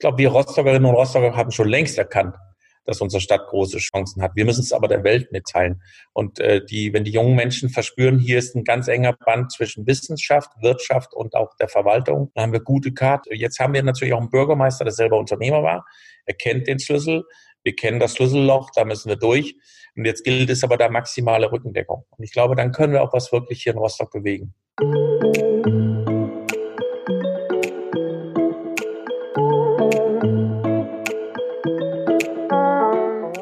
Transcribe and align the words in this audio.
glaube, 0.00 0.18
wir 0.18 0.30
Rostockerinnen 0.30 0.84
und 0.84 0.94
Rostocker 0.94 1.36
haben 1.36 1.50
schon 1.50 1.68
längst 1.68 1.96
erkannt, 1.98 2.36
dass 2.84 3.00
unsere 3.00 3.20
Stadt 3.20 3.46
große 3.48 3.78
Chancen 3.78 4.22
hat. 4.22 4.32
Wir 4.34 4.44
müssen 4.44 4.62
es 4.62 4.72
aber 4.72 4.88
der 4.88 5.04
Welt 5.04 5.30
mitteilen. 5.30 5.82
Und 6.12 6.40
äh, 6.40 6.64
die, 6.64 6.92
wenn 6.92 7.04
die 7.04 7.12
jungen 7.12 7.36
Menschen 7.36 7.68
verspüren, 7.68 8.18
hier 8.18 8.38
ist 8.38 8.56
ein 8.56 8.64
ganz 8.64 8.88
enger 8.88 9.12
Band 9.12 9.52
zwischen 9.52 9.86
Wissenschaft, 9.86 10.50
Wirtschaft 10.60 11.14
und 11.14 11.34
auch 11.34 11.54
der 11.56 11.68
Verwaltung, 11.68 12.32
dann 12.34 12.44
haben 12.44 12.52
wir 12.52 12.60
gute 12.60 12.92
Karte. 12.92 13.34
Jetzt 13.34 13.60
haben 13.60 13.74
wir 13.74 13.82
natürlich 13.82 14.14
auch 14.14 14.20
einen 14.20 14.30
Bürgermeister, 14.30 14.84
der 14.84 14.92
selber 14.92 15.18
Unternehmer 15.18 15.62
war. 15.62 15.86
Er 16.24 16.34
kennt 16.34 16.66
den 16.66 16.78
Schlüssel. 16.78 17.24
Wir 17.62 17.76
kennen 17.76 18.00
das 18.00 18.16
Schlüsselloch, 18.16 18.70
da 18.74 18.84
müssen 18.84 19.10
wir 19.10 19.16
durch. 19.16 19.54
Und 19.94 20.06
jetzt 20.06 20.24
gilt 20.24 20.48
es 20.48 20.64
aber 20.64 20.78
der 20.78 20.90
maximale 20.90 21.52
Rückendeckung. 21.52 22.04
Und 22.08 22.24
ich 22.24 22.32
glaube, 22.32 22.56
dann 22.56 22.72
können 22.72 22.94
wir 22.94 23.02
auch 23.02 23.12
was 23.12 23.32
wirklich 23.32 23.62
hier 23.62 23.72
in 23.72 23.78
Rostock 23.78 24.10
bewegen. 24.10 24.54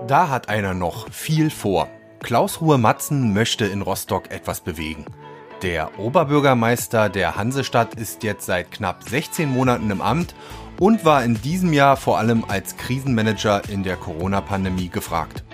Da 0.08 0.30
hat 0.30 0.48
einer 0.48 0.72
noch 0.72 1.12
viel 1.12 1.50
vor. 1.50 1.86
Klaus 2.20 2.62
Ruhe 2.62 2.78
Matzen 2.78 3.34
möchte 3.34 3.66
in 3.66 3.82
Rostock 3.82 4.30
etwas 4.30 4.62
bewegen. 4.62 5.04
Der 5.60 5.98
Oberbürgermeister 5.98 7.10
der 7.10 7.36
Hansestadt 7.36 7.94
ist 7.94 8.22
jetzt 8.22 8.46
seit 8.46 8.70
knapp 8.70 9.06
16 9.06 9.50
Monaten 9.50 9.90
im 9.90 10.00
Amt 10.00 10.34
und 10.80 11.04
war 11.04 11.22
in 11.24 11.38
diesem 11.42 11.74
Jahr 11.74 11.98
vor 11.98 12.16
allem 12.16 12.46
als 12.48 12.78
Krisenmanager 12.78 13.68
in 13.68 13.82
der 13.82 13.96
Corona-Pandemie 13.96 14.88
gefragt. 14.88 15.44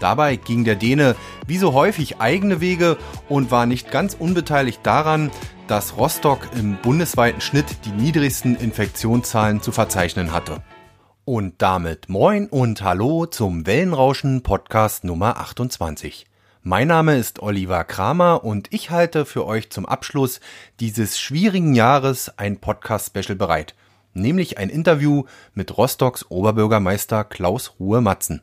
Dabei 0.00 0.34
ging 0.34 0.64
der 0.64 0.74
Däne 0.74 1.14
wie 1.46 1.58
so 1.58 1.72
häufig 1.72 2.18
eigene 2.18 2.60
Wege 2.60 2.96
und 3.28 3.52
war 3.52 3.66
nicht 3.66 3.92
ganz 3.92 4.14
unbeteiligt 4.18 4.80
daran, 4.82 5.30
dass 5.68 5.96
Rostock 5.96 6.40
im 6.58 6.76
bundesweiten 6.82 7.40
Schnitt 7.40 7.66
die 7.84 7.90
niedrigsten 7.90 8.56
Infektionszahlen 8.56 9.62
zu 9.62 9.70
verzeichnen 9.70 10.32
hatte. 10.32 10.60
Und 11.28 11.54
damit 11.58 12.08
moin 12.08 12.46
und 12.46 12.82
hallo 12.82 13.26
zum 13.26 13.66
Wellenrauschen 13.66 14.44
Podcast 14.44 15.02
Nummer 15.02 15.38
28. 15.38 16.24
Mein 16.62 16.86
Name 16.86 17.16
ist 17.16 17.42
Oliver 17.42 17.82
Kramer 17.82 18.44
und 18.44 18.72
ich 18.72 18.90
halte 18.90 19.26
für 19.26 19.44
euch 19.44 19.68
zum 19.70 19.86
Abschluss 19.86 20.38
dieses 20.78 21.18
schwierigen 21.18 21.74
Jahres 21.74 22.38
ein 22.38 22.58
Podcast-Special 22.60 23.34
bereit, 23.34 23.74
nämlich 24.14 24.58
ein 24.58 24.68
Interview 24.68 25.24
mit 25.52 25.76
Rostocks 25.76 26.30
Oberbürgermeister 26.30 27.24
Klaus 27.24 27.74
Ruhe-Matzen. 27.80 28.40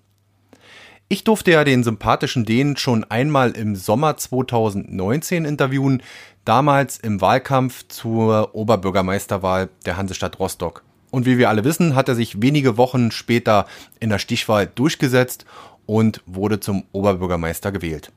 Ich 1.08 1.23
durfte 1.23 1.52
ja 1.52 1.64
den 1.64 1.86
sympathischen 1.86 2.44
Dänen 2.44 2.75
schon 2.75 3.06
einmal 3.06 3.52
im 3.52 3.78
Sommer 3.78 4.18
2019 4.18 5.45
interviewen, 5.45 6.03
damals 6.44 6.97
im 6.97 7.22
Wahlkampf 7.22 7.88
zur 7.88 8.53
Oberbürgermeisterwahl 8.53 9.70
der 9.86 9.95
Hansestadt 9.95 10.38
Rostock. 10.38 10.84
Und 11.14 11.28
wie 11.28 11.38
wir 11.38 11.50
alle 11.50 11.64
wissen, 11.64 11.94
hat 11.94 12.09
er 12.09 12.16
sich 12.16 12.42
wenige 12.42 12.75
Wochen 12.75 13.11
später 13.11 13.67
in 14.00 14.09
der 14.09 14.17
Stichwahl 14.17 14.66
durchgesetzt 14.66 15.45
und 15.86 16.23
wurde 16.25 16.59
zum 16.59 16.86
Oberbürgermeister 16.92 17.72
gewählt. 17.72 18.11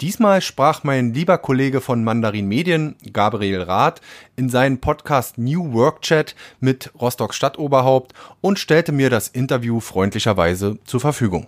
Diesmal 0.00 0.40
sprach 0.40 0.84
mein 0.84 1.12
lieber 1.12 1.36
Kollege 1.36 1.82
von 1.82 2.02
Mandarin 2.02 2.48
Medien, 2.48 2.96
Gabriel 3.12 3.60
Rath, 3.60 4.00
in 4.36 4.48
seinen 4.48 4.80
Podcast 4.80 5.36
New 5.36 5.74
Work 5.74 6.00
Chat 6.00 6.34
mit 6.60 6.90
Rostock 6.98 7.34
Stadtoberhaupt 7.34 8.14
und 8.40 8.58
stellte 8.58 8.92
mir 8.92 9.10
das 9.10 9.28
Interview 9.28 9.80
freundlicherweise 9.80 10.78
zur 10.86 11.00
Verfügung. 11.00 11.46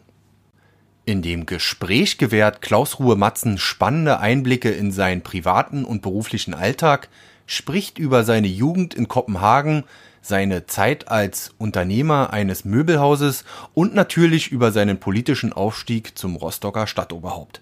In 1.07 1.23
dem 1.23 1.47
Gespräch 1.47 2.19
gewährt 2.19 2.61
Klaus 2.61 2.99
Ruhe 2.99 3.17
Matzen 3.17 3.57
spannende 3.57 4.21
Einblicke 4.21 4.73
in 4.73 4.93
seinen 4.93 5.23
privaten 5.23 5.87
und 5.87 6.03
beruflichen 6.03 6.53
Alltag, 6.53 7.09
spricht 7.47 7.99
über 7.99 8.25
seine 8.25 8.49
Jugend 8.49 8.93
in 8.93 9.09
Kopenhagen, 9.09 9.85
seine 10.27 10.67
Zeit 10.67 11.09
als 11.09 11.55
Unternehmer 11.59 12.33
eines 12.33 12.65
Möbelhauses 12.65 13.45
und 13.75 13.95
natürlich 13.95 14.51
über 14.51 14.73
seinen 14.73 14.99
politischen 14.99 15.53
Aufstieg 15.53 16.19
zum 16.19 16.37
Rostocker 16.37 16.87
Stadtoberhaupt. 16.87 17.61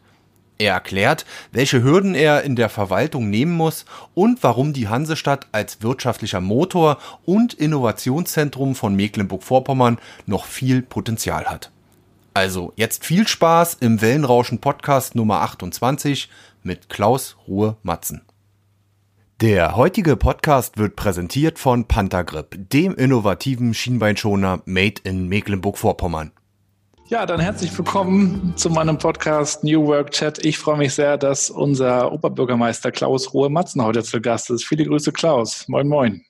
Er 0.57 0.75
erklärt, 0.75 1.27
welche 1.51 1.83
Hürden 1.83 2.15
er 2.15 2.43
in 2.43 2.55
der 2.55 2.69
Verwaltung 2.69 3.29
nehmen 3.29 3.53
muss 3.53 3.85
und 4.15 4.43
warum 4.43 4.73
die 4.73 4.89
Hansestadt 4.89 5.49
als 5.53 5.83
wirtschaftlicher 5.83 6.41
Motor 6.41 6.99
und 7.25 7.55
Innovationszentrum 7.55 8.75
von 8.75 8.95
Mecklenburg-Vorpommern 8.95 9.99
noch 10.27 10.47
viel 10.47 10.81
Potenzial 10.81 11.47
hat. 11.47 11.71
Also 12.35 12.73
jetzt 12.77 13.05
viel 13.05 13.29
Spaß 13.29 13.79
im 13.81 14.01
Wellenrauschen 14.01 14.61
Podcast 14.61 15.15
Nummer 15.17 15.43
28 15.43 16.31
mit 16.63 16.89
Klaus 16.89 17.37
Ruhe 17.47 17.77
Matzen. 17.83 18.23
Der 19.41 19.75
heutige 19.75 20.17
Podcast 20.17 20.79
wird 20.79 20.95
präsentiert 20.95 21.59
von 21.59 21.89
Panthergrip, 21.89 22.57
dem 22.71 22.95
innovativen 22.95 23.75
Schienbeinschoner 23.75 24.63
made 24.65 25.01
in 25.03 25.27
Mecklenburg-Vorpommern. 25.27 26.31
Ja, 27.09 27.27
dann 27.27 27.41
herzlich 27.41 27.77
willkommen 27.77 28.53
zu 28.57 28.71
meinem 28.71 28.97
Podcast 28.97 29.65
New 29.65 29.85
Work 29.87 30.13
Chat. 30.13 30.45
Ich 30.45 30.57
freue 30.57 30.79
mich 30.79 30.95
sehr, 30.95 31.19
dass 31.19 31.51
unser 31.51 32.13
Oberbürgermeister 32.13 32.93
Klaus 32.93 33.35
Ruhe-Matzen 33.35 33.83
heute 33.83 34.05
zu 34.05 34.21
Gast 34.21 34.51
ist. 34.51 34.65
Viele 34.65 34.85
Grüße, 34.85 35.11
Klaus. 35.11 35.67
Moin, 35.67 35.89
moin. 35.89 36.25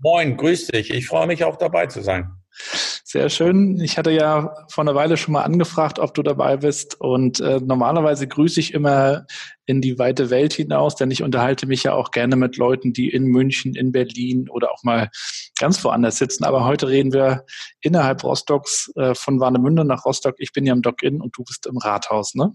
Moin, 0.00 0.36
grüß 0.36 0.66
dich. 0.66 0.90
Ich 0.90 1.06
freue 1.06 1.26
mich 1.26 1.44
auch 1.44 1.56
dabei 1.56 1.86
zu 1.86 2.02
sein. 2.02 2.30
Sehr 3.06 3.28
schön. 3.28 3.78
Ich 3.80 3.98
hatte 3.98 4.10
ja 4.10 4.54
vor 4.70 4.82
einer 4.82 4.94
Weile 4.94 5.18
schon 5.18 5.32
mal 5.34 5.42
angefragt, 5.42 5.98
ob 5.98 6.14
du 6.14 6.22
dabei 6.22 6.56
bist. 6.56 6.98
Und 6.98 7.38
äh, 7.38 7.60
normalerweise 7.62 8.26
grüße 8.26 8.58
ich 8.58 8.72
immer 8.72 9.26
in 9.66 9.82
die 9.82 9.98
weite 9.98 10.30
Welt 10.30 10.54
hinaus, 10.54 10.96
denn 10.96 11.10
ich 11.10 11.22
unterhalte 11.22 11.66
mich 11.66 11.82
ja 11.82 11.92
auch 11.92 12.12
gerne 12.12 12.36
mit 12.36 12.56
Leuten, 12.56 12.94
die 12.94 13.10
in 13.10 13.24
München, 13.24 13.74
in 13.74 13.92
Berlin 13.92 14.48
oder 14.48 14.72
auch 14.72 14.82
mal 14.84 15.10
ganz 15.60 15.84
woanders 15.84 16.16
sitzen. 16.16 16.44
Aber 16.44 16.64
heute 16.64 16.88
reden 16.88 17.12
wir 17.12 17.44
innerhalb 17.82 18.24
Rostocks 18.24 18.90
äh, 18.96 19.14
von 19.14 19.38
Warnemünde 19.38 19.84
nach 19.84 20.06
Rostock. 20.06 20.36
Ich 20.38 20.52
bin 20.54 20.64
ja 20.64 20.72
im 20.72 20.80
Dock-In 20.80 21.20
und 21.20 21.36
du 21.36 21.44
bist 21.44 21.66
im 21.66 21.76
Rathaus, 21.76 22.34
ne? 22.34 22.52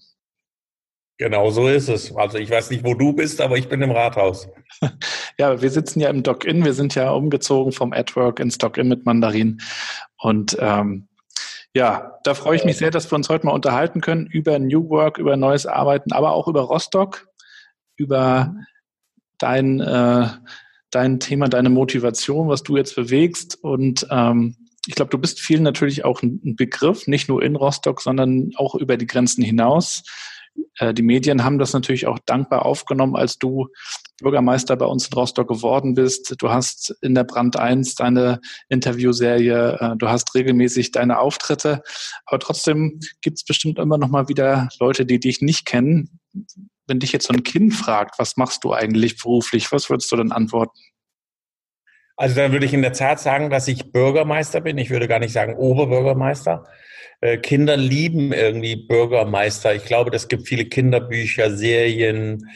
Genau 1.20 1.50
so 1.50 1.68
ist 1.68 1.90
es. 1.90 2.16
Also 2.16 2.38
ich 2.38 2.50
weiß 2.50 2.70
nicht, 2.70 2.86
wo 2.86 2.94
du 2.94 3.12
bist, 3.12 3.42
aber 3.42 3.58
ich 3.58 3.68
bin 3.68 3.82
im 3.82 3.92
Rathaus. 3.92 4.48
Ja, 5.38 5.62
wir 5.62 5.70
sitzen 5.70 6.02
ja 6.02 6.10
im 6.10 6.22
Dock-In. 6.22 6.66
Wir 6.66 6.74
sind 6.74 6.96
ja 6.96 7.12
umgezogen 7.12 7.72
vom 7.72 7.94
AdWork 7.94 8.42
ins 8.42 8.58
Dock-In 8.58 8.90
mit 8.90 9.06
Mandarin. 9.06 9.62
Und 10.18 10.58
ähm, 10.60 11.08
ja, 11.74 12.20
da 12.26 12.34
freue 12.34 12.58
ich 12.58 12.66
mich 12.66 12.76
sehr, 12.76 12.92
dass 12.92 13.10
wir 13.10 13.16
uns 13.16 13.30
heute 13.30 13.46
mal 13.46 13.54
unterhalten 13.54 14.02
können 14.02 14.28
über 14.28 14.60
New 14.60 14.90
Work, 14.90 15.18
über 15.18 15.38
neues 15.38 15.66
Arbeiten, 15.66 16.12
aber 16.12 16.34
auch 16.34 16.50
über 16.50 16.62
Rostock, 16.62 17.30
über 17.96 18.54
dein, 19.38 19.80
äh, 19.80 20.28
dein 20.92 21.22
Thema, 21.22 21.48
deine 21.48 21.70
Motivation, 21.70 22.50
was 22.50 22.64
du 22.64 22.76
jetzt 22.76 22.98
bewegst. 22.98 23.58
Und 23.62 24.08
ähm, 24.12 24.58
ich 24.88 24.96
glaube, 24.96 25.12
du 25.12 25.18
bist 25.18 25.40
vielen 25.40 25.64
natürlich 25.64 26.04
auch 26.04 26.22
ein 26.22 26.58
Begriff, 26.58 27.08
nicht 27.08 27.30
nur 27.30 27.42
in 27.44 27.56
Rostock, 27.56 28.02
sondern 28.02 28.52
auch 28.56 28.76
über 28.76 28.98
die 28.98 29.08
Grenzen 29.08 29.42
hinaus. 29.42 30.04
Äh, 30.78 30.94
die 30.94 31.02
Medien 31.02 31.44
haben 31.44 31.60
das 31.60 31.74
natürlich 31.74 32.08
auch 32.08 32.20
dankbar 32.26 32.66
aufgenommen, 32.66 33.16
als 33.16 33.38
du 33.38 33.68
Bürgermeister 34.22 34.76
bei 34.76 34.86
uns 34.86 35.08
in 35.08 35.14
Rostock 35.14 35.48
geworden 35.48 35.94
bist. 35.94 36.36
Du 36.40 36.50
hast 36.50 36.96
in 37.02 37.16
der 37.16 37.24
Brand 37.24 37.58
1 37.58 37.96
deine 37.96 38.40
Interviewserie, 38.70 39.78
äh, 39.80 39.98
du 39.98 40.10
hast 40.10 40.34
regelmäßig 40.36 40.92
deine 40.92 41.20
Auftritte, 41.20 41.82
aber 42.26 42.40
trotzdem 42.40 43.00
gibt 43.22 43.38
es 43.38 43.46
bestimmt 43.46 43.80
immer 43.80 43.98
noch 43.98 44.10
mal 44.10 44.28
wieder 44.28 44.70
Leute, 44.80 45.06
die 45.06 45.20
dich 45.20 45.42
nicht 45.42 45.66
kennen. 45.66 46.20
Wenn 46.88 47.00
dich 47.00 47.12
jetzt 47.12 47.28
so 47.28 47.34
ein 47.34 47.44
Kind 47.44 47.74
fragt, 47.74 48.18
was 48.18 48.38
machst 48.38 48.64
du 48.64 48.74
eigentlich 48.74 49.18
beruflich, 49.18 49.72
was 49.72 49.90
würdest 49.90 50.12
du 50.12 50.16
dann 50.16 50.32
antworten? 50.32 50.80
Also 52.18 52.36
dann 52.36 52.52
würde 52.52 52.66
ich 52.66 52.74
in 52.74 52.82
der 52.82 52.92
Tat 52.92 53.22
sagen, 53.22 53.50
dass 53.50 53.70
ich 53.70 53.94
Bürgermeister 53.94 54.60
bin. 54.60 54.78
Ich 54.78 54.90
würde 54.90 55.08
gar 55.08 55.20
nicht 55.20 55.32
sagen 55.32 55.56
Oberbürgermeister. 55.56 56.66
Äh, 57.22 57.38
Kinder 57.38 57.76
lieben 57.76 58.32
irgendwie 58.32 58.76
Bürgermeister. 58.76 59.76
Ich 59.76 59.86
glaube, 59.86 60.16
es 60.16 60.28
gibt 60.28 60.48
viele 60.48 60.66
Kinderbücher, 60.66 61.56
Serien, 61.56 62.50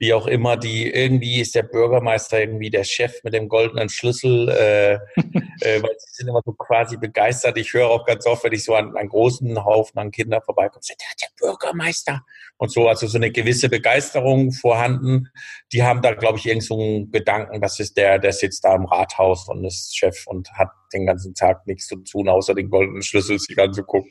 wie 0.00 0.14
auch 0.14 0.26
immer, 0.26 0.56
die 0.56 0.90
irgendwie 0.90 1.40
ist 1.40 1.54
der 1.54 1.62
Bürgermeister 1.62 2.40
irgendwie 2.40 2.70
der 2.70 2.84
Chef 2.84 3.22
mit 3.22 3.34
dem 3.34 3.48
goldenen 3.48 3.90
Schlüssel, 3.90 4.48
äh, 4.48 4.94
äh, 5.60 5.82
weil 5.82 5.94
sie 5.98 6.14
sind 6.14 6.28
immer 6.28 6.40
so 6.44 6.52
quasi 6.52 6.96
begeistert. 6.96 7.58
Ich 7.58 7.74
höre 7.74 7.88
auch 7.88 8.06
ganz 8.06 8.26
oft, 8.26 8.44
wenn 8.44 8.52
ich 8.52 8.64
so 8.64 8.74
an 8.74 8.96
einen 8.96 9.10
großen 9.10 9.62
Haufen 9.62 9.98
an 9.98 10.10
Kindern 10.10 10.40
vorbeikomme, 10.42 10.80
der, 10.88 10.96
der 11.20 11.28
Bürgermeister 11.38 12.24
und 12.56 12.72
so, 12.72 12.88
also 12.88 13.06
so 13.06 13.18
eine 13.18 13.30
gewisse 13.30 13.68
Begeisterung 13.68 14.52
vorhanden. 14.52 15.28
Die 15.72 15.82
haben 15.82 16.00
da, 16.00 16.14
glaube 16.14 16.38
ich, 16.38 16.46
irgend 16.46 16.64
so 16.64 16.80
einen 16.80 17.10
Gedanken, 17.10 17.60
das 17.60 17.78
ist 17.78 17.98
der, 17.98 18.18
der 18.18 18.32
sitzt 18.32 18.64
da 18.64 18.74
im 18.74 18.86
Rathaus 18.86 19.48
und 19.48 19.64
ist 19.64 19.96
Chef 19.96 20.26
und 20.26 20.50
hat 20.52 20.70
den 20.92 21.06
ganzen 21.06 21.34
Tag 21.34 21.66
nichts 21.66 21.86
zu 21.86 21.96
tun, 21.96 22.28
außer 22.28 22.54
den 22.54 22.70
goldenen 22.70 23.02
Schlüssel 23.02 23.38
sich 23.38 23.58
anzugucken. 23.58 24.10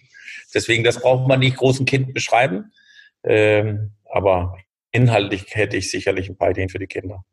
Deswegen, 0.53 0.83
das 0.83 1.01
braucht 1.01 1.27
man 1.27 1.39
nicht 1.39 1.57
großen 1.57 1.85
Kind 1.85 2.13
beschreiben. 2.13 2.71
Ähm, 3.23 3.91
aber 4.05 4.57
inhaltlich 4.91 5.45
hätte 5.49 5.77
ich 5.77 5.91
sicherlich 5.91 6.29
ein 6.29 6.37
paar 6.37 6.51
Ideen 6.51 6.69
für 6.69 6.79
die 6.79 6.87
Kinder. 6.87 7.23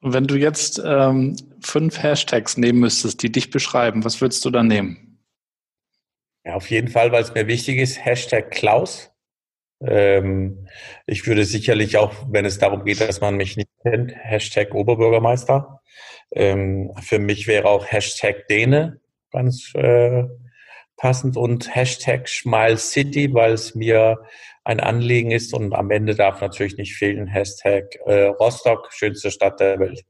Und 0.00 0.12
wenn 0.12 0.26
du 0.26 0.36
jetzt 0.36 0.82
ähm, 0.84 1.36
fünf 1.60 2.02
Hashtags 2.02 2.56
nehmen 2.56 2.80
müsstest, 2.80 3.22
die 3.22 3.32
dich 3.32 3.50
beschreiben, 3.50 4.04
was 4.04 4.20
würdest 4.20 4.44
du 4.44 4.50
dann 4.50 4.66
nehmen? 4.66 5.18
Ja, 6.44 6.54
auf 6.54 6.68
jeden 6.70 6.88
Fall, 6.88 7.10
weil 7.10 7.22
es 7.22 7.32
mir 7.32 7.46
wichtig 7.46 7.78
ist, 7.78 8.04
Hashtag 8.04 8.50
Klaus. 8.50 9.10
Ähm, 9.80 10.66
ich 11.06 11.26
würde 11.26 11.44
sicherlich 11.44 11.96
auch, 11.96 12.12
wenn 12.30 12.44
es 12.44 12.58
darum 12.58 12.84
geht, 12.84 13.00
dass 13.00 13.20
man 13.20 13.36
mich 13.36 13.56
nicht 13.56 13.68
kennt, 13.82 14.12
Hashtag 14.14 14.74
Oberbürgermeister. 14.74 15.80
Ähm, 16.32 16.92
für 17.02 17.18
mich 17.18 17.46
wäre 17.46 17.68
auch 17.68 17.86
Hashtag 17.86 18.48
Däne, 18.48 19.00
ganz 19.30 19.72
äh, 19.74 20.24
passend 20.96 21.36
und 21.36 21.74
Hashtag 21.74 22.28
Smile 22.28 22.76
City, 22.76 23.32
weil 23.34 23.52
es 23.52 23.74
mir 23.74 24.18
ein 24.64 24.80
Anliegen 24.80 25.30
ist 25.30 25.52
und 25.52 25.74
am 25.74 25.90
Ende 25.90 26.14
darf 26.14 26.40
natürlich 26.40 26.76
nicht 26.76 26.96
fehlen 26.96 27.26
Hashtag 27.26 27.96
äh, 28.06 28.26
Rostock, 28.26 28.88
schönste 28.92 29.30
Stadt 29.30 29.60
der 29.60 29.78
Welt. 29.78 30.04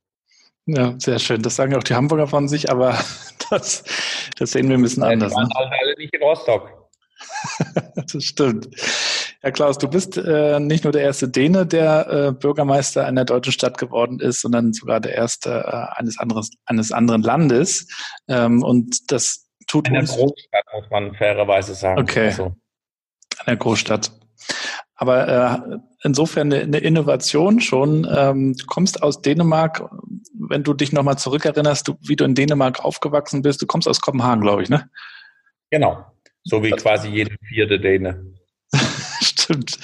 Ja, 0.67 0.95
sehr 0.99 1.19
schön. 1.19 1.43
Das 1.43 1.57
sagen 1.57 1.75
auch 1.75 1.83
die 1.83 1.95
Hamburger 1.95 2.27
von 2.27 2.49
sich, 2.49 2.71
aber 2.71 2.99
das, 3.51 3.85
das 4.39 4.53
sehen 4.53 4.69
wir 4.69 4.79
ein 4.79 4.83
bisschen 4.83 5.03
anders. 5.03 5.33
Die 5.33 5.37
waren 5.37 5.49
ne? 5.49 5.55
halt 5.55 5.73
alle 5.83 5.95
nicht 5.99 6.15
in 6.15 6.23
Rostock. 6.23 6.91
das 8.13 8.25
stimmt. 8.25 8.69
Ja, 9.45 9.51
Klaus, 9.51 9.77
du 9.77 9.89
bist 9.89 10.17
äh, 10.17 10.59
nicht 10.59 10.85
nur 10.85 10.93
der 10.95 11.03
erste 11.03 11.29
Däne, 11.29 11.67
der 11.67 12.09
äh, 12.09 12.33
Bürgermeister 12.33 13.05
einer 13.05 13.27
deutschen 13.27 13.53
Stadt 13.53 13.77
geworden 13.77 14.19
ist, 14.19 14.41
sondern 14.41 14.73
sogar 14.73 15.01
der 15.01 15.13
erste 15.13 15.51
äh, 15.51 15.99
eines, 15.99 16.19
anderes, 16.19 16.49
eines 16.65 16.93
anderen 16.93 17.21
Landes. 17.21 17.87
Ähm, 18.27 18.63
und 18.63 19.13
das 19.13 19.51
tut 19.67 19.89
Einer 19.89 20.01
uns. 20.01 20.13
Großstadt, 20.13 20.65
muss 20.75 20.91
man 20.91 21.15
fairerweise 21.15 21.75
sagen. 21.75 22.01
Okay. 22.01 22.29
Also. 22.29 22.57
Einer 23.45 23.57
Großstadt. 23.59 24.13
Aber 24.95 25.29
äh, 25.29 25.79
insofern 26.05 26.51
eine, 26.51 26.63
eine 26.63 26.79
Innovation 26.79 27.61
schon. 27.61 28.09
Ähm, 28.11 28.55
du 28.57 28.65
kommst 28.65 29.03
aus 29.03 29.21
Dänemark, 29.21 29.91
wenn 30.33 30.63
du 30.63 30.73
dich 30.73 30.91
nochmal 30.93 31.19
zurückerinnerst, 31.19 31.87
du, 31.87 31.99
wie 32.01 32.17
du 32.17 32.25
in 32.25 32.35
Dänemark 32.35 32.83
aufgewachsen 32.83 33.43
bist, 33.43 33.61
du 33.61 33.67
kommst 33.67 33.89
aus 33.89 34.01
Kopenhagen, 34.01 34.41
glaube 34.41 34.63
ich, 34.63 34.71
ne? 34.71 34.89
Genau. 35.69 36.03
So 36.45 36.63
wie 36.63 36.71
quasi 36.71 37.09
jede 37.09 37.37
vierte 37.47 37.79
Däne. 37.79 38.35
Stimmt. 39.45 39.79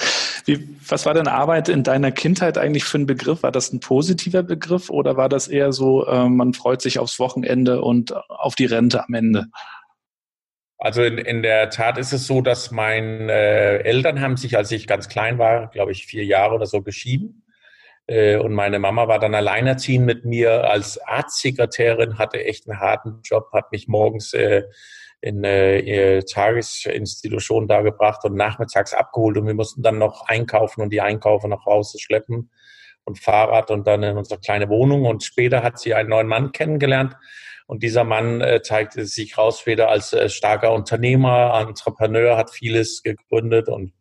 Wie, 0.46 0.68
was 0.88 1.04
war 1.04 1.12
deine 1.12 1.32
Arbeit 1.32 1.68
in 1.68 1.82
deiner 1.82 2.12
Kindheit 2.12 2.56
eigentlich 2.56 2.84
für 2.84 2.98
ein 2.98 3.06
Begriff? 3.06 3.42
War 3.42 3.52
das 3.52 3.72
ein 3.72 3.80
positiver 3.80 4.42
Begriff 4.42 4.88
oder 4.88 5.18
war 5.18 5.28
das 5.28 5.48
eher 5.48 5.72
so, 5.72 6.06
äh, 6.06 6.28
man 6.30 6.54
freut 6.54 6.80
sich 6.80 6.98
aufs 6.98 7.18
Wochenende 7.18 7.82
und 7.82 8.14
auf 8.30 8.54
die 8.54 8.64
Rente 8.64 9.04
am 9.06 9.12
Ende? 9.12 9.46
Also 10.78 11.02
in, 11.02 11.18
in 11.18 11.42
der 11.42 11.68
Tat 11.68 11.98
ist 11.98 12.14
es 12.14 12.26
so, 12.26 12.40
dass 12.40 12.70
meine 12.70 13.30
äh, 13.30 13.82
Eltern 13.82 14.22
haben 14.22 14.38
sich, 14.38 14.56
als 14.56 14.72
ich 14.72 14.86
ganz 14.86 15.10
klein 15.10 15.36
war, 15.36 15.68
glaube 15.68 15.92
ich 15.92 16.06
vier 16.06 16.24
Jahre 16.24 16.54
oder 16.54 16.66
so 16.66 16.80
geschieden. 16.80 17.44
Äh, 18.06 18.36
und 18.36 18.54
meine 18.54 18.78
Mama 18.78 19.08
war 19.08 19.18
dann 19.18 19.34
alleinerziehend 19.34 20.06
mit 20.06 20.24
mir 20.24 20.70
als 20.70 20.96
Arztsekretärin, 20.96 22.16
hatte 22.16 22.42
echt 22.42 22.66
einen 22.66 22.80
harten 22.80 23.20
Job, 23.24 23.50
hat 23.52 23.72
mich 23.72 23.88
morgens 23.88 24.32
äh, 24.32 24.62
in 25.20 25.44
äh, 25.44 26.22
Tagesinstitution 26.22 27.68
da 27.68 27.82
gebracht 27.82 28.24
und 28.24 28.36
nachmittags 28.36 28.94
abgeholt 28.94 29.36
und 29.36 29.46
wir 29.46 29.54
mussten 29.54 29.82
dann 29.82 29.98
noch 29.98 30.26
einkaufen 30.28 30.80
und 30.80 30.90
die 30.90 31.00
Einkaufe 31.00 31.48
nach 31.48 31.66
Hause 31.66 31.98
schleppen 31.98 32.50
und 33.04 33.18
Fahrrad 33.18 33.70
und 33.70 33.86
dann 33.86 34.02
in 34.02 34.16
unsere 34.16 34.40
kleine 34.40 34.68
Wohnung 34.68 35.04
und 35.04 35.22
später 35.22 35.62
hat 35.62 35.78
sie 35.78 35.94
einen 35.94 36.08
neuen 36.08 36.26
Mann 36.26 36.52
kennengelernt 36.52 37.16
und 37.66 37.84
dieser 37.84 38.02
Mann 38.02 38.40
äh, 38.40 38.62
zeigte 38.62 39.06
sich 39.06 39.38
raus 39.38 39.64
wieder 39.64 39.90
als 39.90 40.12
äh, 40.12 40.28
starker 40.28 40.72
Unternehmer, 40.72 41.56
Entrepreneur, 41.68 42.36
hat 42.36 42.50
vieles 42.50 43.02
gegründet 43.02 43.68
und 43.68 43.92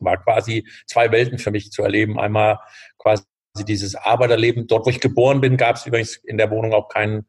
war 0.00 0.22
quasi 0.22 0.64
zwei 0.86 1.10
Welten 1.10 1.38
für 1.38 1.50
mich 1.50 1.72
zu 1.72 1.82
erleben. 1.82 2.20
Einmal 2.20 2.60
quasi 2.98 3.24
dieses 3.66 3.96
Arbeiterleben. 3.96 4.68
Dort, 4.68 4.86
wo 4.86 4.90
ich 4.90 5.00
geboren 5.00 5.40
bin, 5.40 5.56
gab 5.56 5.74
es 5.74 5.86
übrigens 5.86 6.16
in 6.16 6.38
der 6.38 6.52
Wohnung 6.52 6.72
auch 6.72 6.88
keinen 6.88 7.26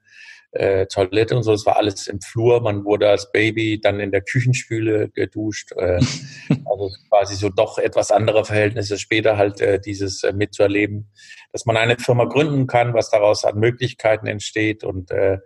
äh, 0.51 0.87
Toilette 0.87 1.35
und 1.35 1.43
so. 1.43 1.53
Es 1.53 1.65
war 1.65 1.77
alles 1.77 2.07
im 2.07 2.21
Flur. 2.21 2.61
Man 2.61 2.85
wurde 2.85 3.09
als 3.09 3.31
Baby 3.31 3.79
dann 3.79 3.99
in 3.99 4.11
der 4.11 4.21
Küchenspüle 4.21 5.09
geduscht. 5.09 5.71
Äh, 5.73 5.99
also 6.65 6.89
quasi 7.09 7.35
so 7.35 7.49
doch 7.49 7.77
etwas 7.77 8.11
andere 8.11 8.45
Verhältnisse. 8.45 8.97
Später 8.97 9.37
halt 9.37 9.61
äh, 9.61 9.79
dieses 9.79 10.23
äh, 10.23 10.33
mitzuerleben, 10.33 11.11
dass 11.51 11.65
man 11.65 11.77
eine 11.77 11.97
Firma 11.97 12.25
gründen 12.25 12.67
kann, 12.67 12.93
was 12.93 13.09
daraus 13.09 13.45
an 13.45 13.59
Möglichkeiten 13.59 14.27
entsteht. 14.27 14.83
Und 14.83 15.11
äh, 15.11 15.37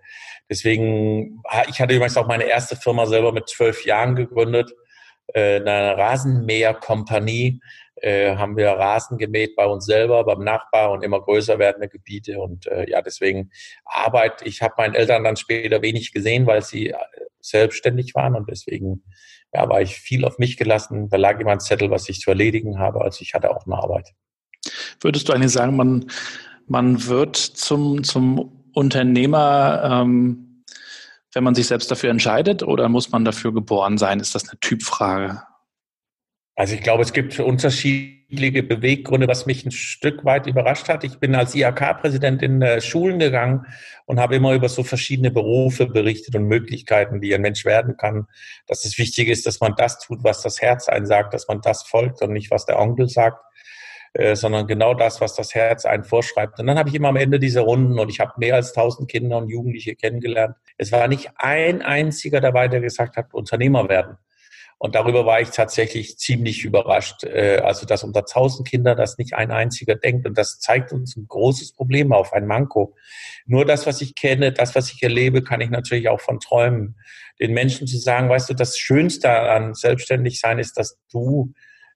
deswegen, 0.50 1.42
ich 1.70 1.82
hatte 1.82 1.96
übrigens 1.96 2.18
auch 2.18 2.28
meine 2.28 2.46
erste 2.46 2.76
Firma 2.76 3.06
selber 3.06 3.34
mit 3.34 3.50
zwölf 3.50 3.86
Jahren 3.86 4.16
gegründet, 4.16 4.72
äh, 5.34 5.60
eine 5.60 5.98
Rasenmäherkompanie 5.98 7.60
äh, 8.04 8.36
haben 8.36 8.58
wir 8.58 8.70
Rasen 8.70 9.18
gemäht 9.18 9.56
bei 9.56 9.66
uns 9.66 9.86
selber, 9.86 10.26
beim 10.26 10.44
Nachbar 10.44 10.92
und 10.92 11.04
immer 11.04 11.22
größer 11.22 11.58
werdende 11.58 11.88
Gebiete. 11.88 12.40
Und 12.40 12.68
äh, 12.68 12.90
ja, 12.90 13.02
deswegen 13.02 13.50
Arbeit. 13.86 14.42
Ich 14.44 14.62
habe 14.62 14.74
meinen 14.78 14.94
Eltern 14.94 15.24
dann 15.24 15.38
später 15.38 15.82
wenig 15.82 16.12
gesehen, 16.12 16.46
weil 16.46 16.62
sie 16.62 16.90
äh, 16.90 16.96
selbstständig 17.40 18.14
waren 18.14 18.36
und 18.36 18.50
deswegen 18.50 19.04
ja, 19.54 19.70
war 19.70 19.82
ich 19.82 19.96
viel 19.96 20.26
auf 20.26 20.38
mich 20.38 20.58
gelassen. 20.58 21.10
Da 21.10 21.18
lag 21.18 21.40
immer 21.40 21.52
ein 21.52 21.60
Zettel, 21.60 21.92
was 21.92 22.10
ich 22.10 22.20
zu 22.20 22.32
erledigen 22.32 22.78
habe. 22.78 23.02
Also 23.02 23.22
ich 23.22 23.34
hatte 23.34 23.50
auch 23.50 23.66
eine 23.66 23.76
Arbeit. 23.76 24.10
Würdest 25.00 25.30
du 25.30 25.34
eigentlich 25.34 25.52
sagen, 25.52 25.76
man, 25.76 26.10
man 26.68 27.08
wird 27.08 27.38
zum, 27.38 28.04
zum 28.04 28.66
Unternehmer, 28.74 29.82
ähm, 29.84 30.66
wenn 31.34 31.44
man 31.44 31.56
sich 31.56 31.68
selbst 31.68 31.90
dafür 31.90 32.10
entscheidet 32.10 32.64
oder 32.64 32.90
muss 32.90 33.12
man 33.12 33.24
dafür 33.24 33.54
geboren 33.54 33.98
sein? 33.98 34.20
Ist 34.20 34.36
das 34.36 34.50
eine 34.50 34.60
Typfrage? 34.60 35.42
Also 36.56 36.76
ich 36.76 36.82
glaube, 36.82 37.02
es 37.02 37.14
gibt 37.14 37.40
unterschiedliche 37.40 38.62
Beweggründe, 38.62 39.28
was 39.28 39.48
mich 39.48 39.66
ein 39.66 39.72
Stück 39.72 40.24
weit 40.24 40.46
überrascht 40.46 40.88
hat. 40.88 41.04
Ich 41.04 41.18
bin 41.18 41.34
als 41.34 41.56
IHK-Präsident 41.56 42.44
in 42.44 42.62
äh, 42.62 42.80
Schulen 42.80 43.18
gegangen 43.18 43.66
und 44.06 44.20
habe 44.20 44.36
immer 44.36 44.54
über 44.54 44.70
so 44.70 44.84
verschiedene 44.84 45.32
Berufe 45.32 45.88
berichtet 45.88 46.36
und 46.36 46.46
Möglichkeiten, 46.46 47.22
wie 47.22 47.34
ein 47.34 47.42
Mensch 47.42 47.66
werden 47.66 47.98
kann. 47.98 48.28
Dass 48.68 48.86
es 48.86 49.00
wichtig 49.00 49.30
ist, 49.30 49.48
dass 49.48 49.62
man 49.62 49.74
das 49.76 50.00
tut, 50.00 50.24
was 50.24 50.44
das 50.44 50.62
Herz 50.62 50.90
einen 50.90 51.08
sagt, 51.08 51.34
dass 51.34 51.48
man 51.48 51.62
das 51.62 51.84
folgt 51.84 52.22
und 52.22 52.34
nicht, 52.34 52.52
was 52.52 52.68
der 52.68 52.80
Onkel 52.80 53.10
sagt, 53.10 53.40
äh, 54.14 54.36
sondern 54.36 54.68
genau 54.68 54.94
das, 54.94 55.22
was 55.22 55.34
das 55.34 55.56
Herz 55.56 55.86
einen 55.86 56.04
vorschreibt. 56.04 56.60
Und 56.60 56.68
dann 56.68 56.78
habe 56.78 56.90
ich 56.90 56.94
immer 56.96 57.10
am 57.10 57.16
Ende 57.16 57.40
diese 57.40 57.62
Runden 57.62 57.98
und 57.98 58.10
ich 58.10 58.20
habe 58.20 58.34
mehr 58.38 58.54
als 58.54 58.74
tausend 58.74 59.10
Kinder 59.10 59.38
und 59.38 59.50
Jugendliche 59.50 59.96
kennengelernt. 59.96 60.56
Es 60.78 60.92
war 60.92 61.08
nicht 61.08 61.32
ein 61.38 61.82
einziger 61.82 62.42
dabei, 62.42 62.68
der 62.68 62.82
gesagt 62.82 63.18
hat, 63.18 63.34
Unternehmer 63.34 63.90
werden. 63.90 64.18
Und 64.84 64.96
darüber 64.96 65.26
war 65.26 65.40
ich 65.40 65.52
tatsächlich 65.52 66.18
ziemlich 66.18 66.66
überrascht. 66.66 67.24
Äh, 67.24 67.62
also, 67.64 67.86
dass 67.86 68.04
unter 68.04 68.20
1000 68.20 68.68
Kinder 68.68 68.96
das 68.96 69.18
nicht 69.18 69.34
ein 69.34 69.50
einziger 69.50 69.96
denkt. 69.96 70.28
Und 70.28 70.38
das 70.38 70.60
zeigt 70.60 70.92
uns 70.92 71.16
ein 71.16 71.26
großes 71.26 71.72
Problem 71.72 72.12
auf, 72.12 72.34
ein 72.34 72.46
Manko. 72.46 72.94
Nur 73.46 73.64
das, 73.64 73.88
was 73.88 74.02
ich 74.02 74.14
kenne, 74.14 74.52
das, 74.52 74.76
was 74.76 74.92
ich 74.92 75.02
erlebe, 75.02 75.42
kann 75.42 75.62
ich 75.62 75.70
natürlich 75.70 76.10
auch 76.10 76.20
von 76.20 76.42
träumen. 76.42 76.98
Den 77.40 77.54
Menschen 77.54 77.88
zu 77.88 77.98
sagen, 77.98 78.28
weißt 78.28 78.50
du, 78.50 78.56
das 78.56 78.78
Schönste 78.78 79.30
an 79.32 79.74
selbstständig 79.74 80.42
sein 80.42 80.60
ist, 80.60 80.78
dass 80.78 81.00
du 81.10 81.54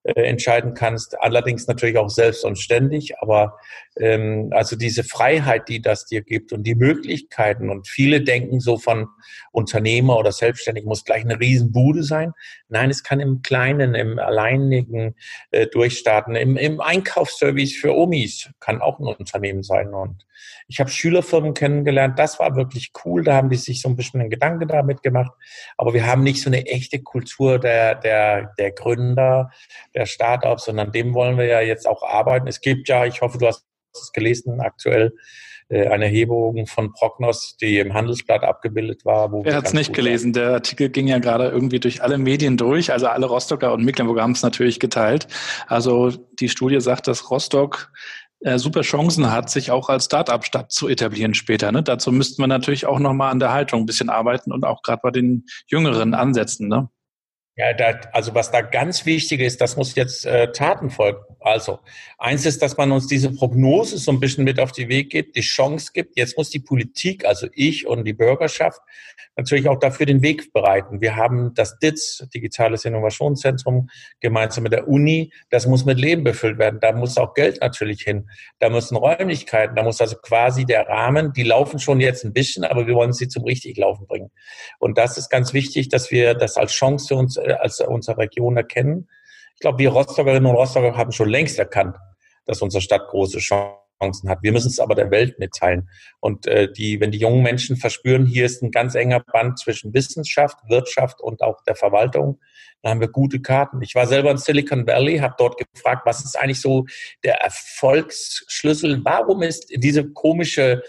äh, 0.08 0.22
entscheiden 0.22 0.74
kannst, 0.74 1.20
allerdings 1.20 1.68
natürlich 1.68 1.98
auch 1.98 2.10
selbst 2.10 2.46
und 2.46 2.58
ständig, 2.58 3.20
aber 3.20 3.58
ähm, 3.98 4.52
also 4.54 4.78
diese 4.78 5.04
Freiheit, 5.04 5.68
die 5.68 5.82
das 5.82 6.06
dir 6.06 6.22
gibt 6.22 6.54
und 6.54 6.64
die 6.64 6.76
Möglichkeiten 6.76 7.70
und 7.70 7.90
viele 7.90 8.22
denken 8.22 8.62
so 8.62 8.78
von 8.78 9.08
Unternehmer 9.52 10.18
oder 10.18 10.32
Selbstständig 10.32 10.86
muss 10.86 11.04
gleich 11.04 11.26
eine 11.26 11.42
Riesenbude 11.42 12.04
sein. 12.04 12.32
Nein, 12.70 12.90
es 12.90 13.04
kann 13.04 13.20
im 13.20 13.42
Kleinen, 13.42 13.96
im 13.96 14.18
Alleinigen 14.18 15.16
äh, 15.52 15.68
durchstarten, 15.68 16.36
im, 16.36 16.56
im 16.56 16.80
Einkaufsservice 16.80 17.76
für 17.76 17.94
Omis 17.94 18.50
kann 18.62 18.82
auch 18.82 19.00
ein 19.00 19.08
Unternehmen 19.08 19.64
sein. 19.64 19.94
Und 19.94 20.26
ich 20.68 20.80
habe 20.80 20.90
Schülerfirmen 20.90 21.54
kennengelernt, 21.54 22.20
das 22.20 22.40
war 22.40 22.56
wirklich 22.56 22.92
cool, 23.06 23.24
da 23.24 23.36
haben 23.36 23.50
die 23.50 23.56
sich 23.56 23.82
so 23.82 23.90
ein 23.90 23.96
bisschen 23.96 24.20
einen 24.20 24.30
Gedanke 24.30 24.68
damit 24.68 25.02
gemacht, 25.02 25.32
aber 25.78 25.94
wir 25.94 26.06
haben 26.06 26.24
nicht 26.24 26.42
so 26.42 26.50
eine 26.50 26.66
echte 26.66 27.02
Kultur 27.02 27.60
der, 27.60 27.96
der, 27.96 28.54
der 28.58 28.72
Gründer, 28.72 29.52
der 29.98 30.06
Startups, 30.06 30.66
sondern 30.66 30.92
dem 30.92 31.14
wollen 31.14 31.38
wir 31.38 31.46
ja 31.46 31.62
jetzt 31.62 31.88
auch 31.88 32.04
arbeiten. 32.04 32.48
Es 32.48 32.62
gibt 32.62 32.88
ja, 32.88 33.06
ich 33.06 33.22
hoffe, 33.22 33.38
du 33.38 33.48
hast 33.48 33.66
es 33.94 34.12
gelesen, 34.12 34.62
aktuell 34.62 35.14
äh, 35.70 35.88
eine 35.88 36.06
Erhebung 36.06 36.68
von 36.68 36.94
Prognos, 36.94 37.58
die 37.60 37.80
im 37.80 37.94
Handelsblatt 37.94 38.44
abgebildet 38.44 39.04
war. 39.06 39.32
Wer 39.44 39.56
hat 39.56 39.66
es 39.66 39.74
nicht 39.74 39.94
gelesen? 39.94 40.34
Der 40.34 40.52
Artikel 40.52 40.90
ging 40.90 41.08
ja 41.08 41.20
gerade 41.20 41.50
irgendwie 41.50 41.80
durch 41.80 42.04
alle 42.04 42.18
Medien 42.18 42.58
durch. 42.58 42.92
Also 42.92 43.08
alle 43.08 43.26
Rostocker 43.26 43.74
und 43.74 43.84
Mecklenburger 43.84 44.22
haben 44.22 44.32
es 44.32 44.44
natürlich 44.44 44.80
geteilt. 44.80 45.28
Also 45.68 46.12
die 46.40 46.50
Studie 46.50 46.80
sagt, 46.80 47.08
dass 47.08 47.32
Rostock 47.32 47.92
äh, 48.42 48.60
super 48.60 48.82
Chancen 48.82 49.32
hat, 49.32 49.50
sich 49.50 49.72
auch 49.72 49.90
als 49.90 50.06
Start-up-Stadt 50.06 50.72
zu 50.72 50.88
etablieren 50.88 51.34
später. 51.34 51.72
Ne? 51.72 51.82
Dazu 51.82 52.12
müssten 52.12 52.42
wir 52.42 52.48
natürlich 52.48 52.86
auch 52.86 53.00
nochmal 53.00 53.32
an 53.32 53.40
der 53.40 53.52
Haltung 53.52 53.82
ein 53.82 53.86
bisschen 53.88 54.10
arbeiten 54.10 54.52
und 54.52 54.64
auch 54.64 54.84
gerade 54.84 55.02
bei 55.02 55.12
den 55.12 55.46
Jüngeren 55.66 56.14
ansetzen. 56.14 56.68
Ne? 56.68 56.88
Ja, 57.60 57.74
da, 57.74 58.00
also 58.12 58.36
was 58.36 58.52
da 58.52 58.62
ganz 58.62 59.08
wichtig 59.08 59.42
ist, 59.42 59.60
das 59.62 59.78
muss 59.78 59.96
jetzt 59.96 60.28
äh, 60.28 60.52
Taten 60.52 60.92
folgen. 60.92 61.18
Also 61.40 61.80
eins 62.20 62.46
ist, 62.46 62.62
dass 62.62 62.78
man 62.78 62.92
uns 62.92 63.08
diese 63.08 63.32
Prognose 63.32 63.98
so 63.98 64.12
ein 64.12 64.20
bisschen 64.20 64.44
mit 64.44 64.60
auf 64.60 64.72
den 64.72 64.90
Weg 64.90 65.10
gibt, 65.10 65.36
die 65.36 65.42
Chance 65.42 65.90
gibt. 65.92 66.18
Jetzt 66.18 66.38
muss 66.38 66.52
die 66.52 66.60
Politik, 66.60 67.26
also 67.26 67.48
ich 67.54 67.88
und 67.88 68.06
die 68.06 68.14
Bürgerschaft, 68.14 68.80
natürlich 69.38 69.70
auch 69.70 69.80
dafür 69.80 70.06
den 70.06 70.22
Weg 70.22 70.52
bereiten. 70.52 71.00
Wir 71.00 71.16
haben 71.16 71.54
das 71.54 71.78
DITS, 71.80 72.28
Digitales 72.34 72.86
Innovationszentrum, 72.86 73.90
gemeinsam 74.20 74.64
mit 74.64 74.74
der 74.74 74.88
Uni. 74.88 75.32
Das 75.50 75.68
muss 75.68 75.86
mit 75.86 76.00
Leben 76.00 76.24
befüllt 76.24 76.58
werden. 76.58 76.80
Da 76.80 76.92
muss 76.92 77.18
auch 77.18 77.34
Geld 77.34 77.62
natürlich 77.62 78.02
hin. 78.02 78.30
Da 78.60 78.70
müssen 78.70 78.98
Räumlichkeiten, 78.98 79.76
da 79.76 79.84
muss 79.84 80.02
also 80.02 80.16
quasi 80.18 80.66
der 80.66 80.88
Rahmen, 80.88 81.34
die 81.34 81.44
laufen 81.44 81.80
schon 81.80 82.00
jetzt 82.00 82.26
ein 82.26 82.34
bisschen, 82.34 82.64
aber 82.64 82.88
wir 82.88 82.96
wollen 82.96 83.14
sie 83.14 83.28
zum 83.28 83.44
richtig 83.44 83.78
Laufen 83.78 84.08
bringen. 84.08 84.32
Und 84.80 84.98
das 84.98 85.18
ist 85.18 85.30
ganz 85.30 85.54
wichtig, 85.54 85.90
dass 85.90 86.12
wir 86.12 86.34
das 86.34 86.58
als 86.58 86.74
Chance 86.74 87.08
für 87.08 87.16
uns 87.16 87.38
äh, 87.38 87.47
als 87.54 87.80
unsere 87.82 88.18
Region 88.18 88.58
erkennen. 88.58 89.10
Ich 89.56 89.62
glaube, 89.62 89.80
wir 89.80 89.90
Rostockerinnen 89.90 90.46
und 90.46 90.56
Rostocker 90.56 90.96
haben 90.96 91.12
schon 91.12 91.30
längst 91.30 91.58
erkannt, 91.58 91.98
dass 92.46 92.62
unsere 92.62 92.82
Stadt 92.82 93.08
große 93.10 93.40
Chancen 93.40 93.88
Chancen 94.02 94.30
hat. 94.30 94.40
Wir 94.42 94.52
müssen 94.52 94.70
es 94.70 94.80
aber 94.80 94.96
der 94.96 95.12
Welt 95.12 95.40
mitteilen. 95.40 95.90
Und 96.20 96.48
äh, 96.48 96.72
die, 96.72 97.00
wenn 97.00 97.12
die 97.12 97.18
jungen 97.18 97.44
Menschen 97.44 97.78
verspüren, 97.78 98.26
hier 98.26 98.46
ist 98.46 98.62
ein 98.62 98.72
ganz 98.72 98.96
enger 98.96 99.20
Band 99.20 99.60
zwischen 99.60 99.94
Wissenschaft, 99.94 100.58
Wirtschaft 100.68 101.22
und 101.22 101.42
auch 101.42 101.62
der 101.64 101.76
Verwaltung, 101.76 102.40
dann 102.82 102.92
haben 102.92 103.02
wir 103.02 103.08
gute 103.08 103.42
Karten. 103.42 103.82
Ich 103.82 103.96
war 103.96 104.08
selber 104.08 104.32
in 104.32 104.38
Silicon 104.38 104.86
Valley, 104.86 105.18
habe 105.18 105.36
dort 105.38 105.58
gefragt, 105.58 106.04
was 106.06 106.24
ist 106.24 106.38
eigentlich 106.38 106.62
so 106.62 106.86
der 107.24 107.42
Erfolgsschlüssel? 107.42 109.02
Warum 109.04 109.42
ist 109.42 109.72
diese 109.76 110.10
komische 110.12 110.84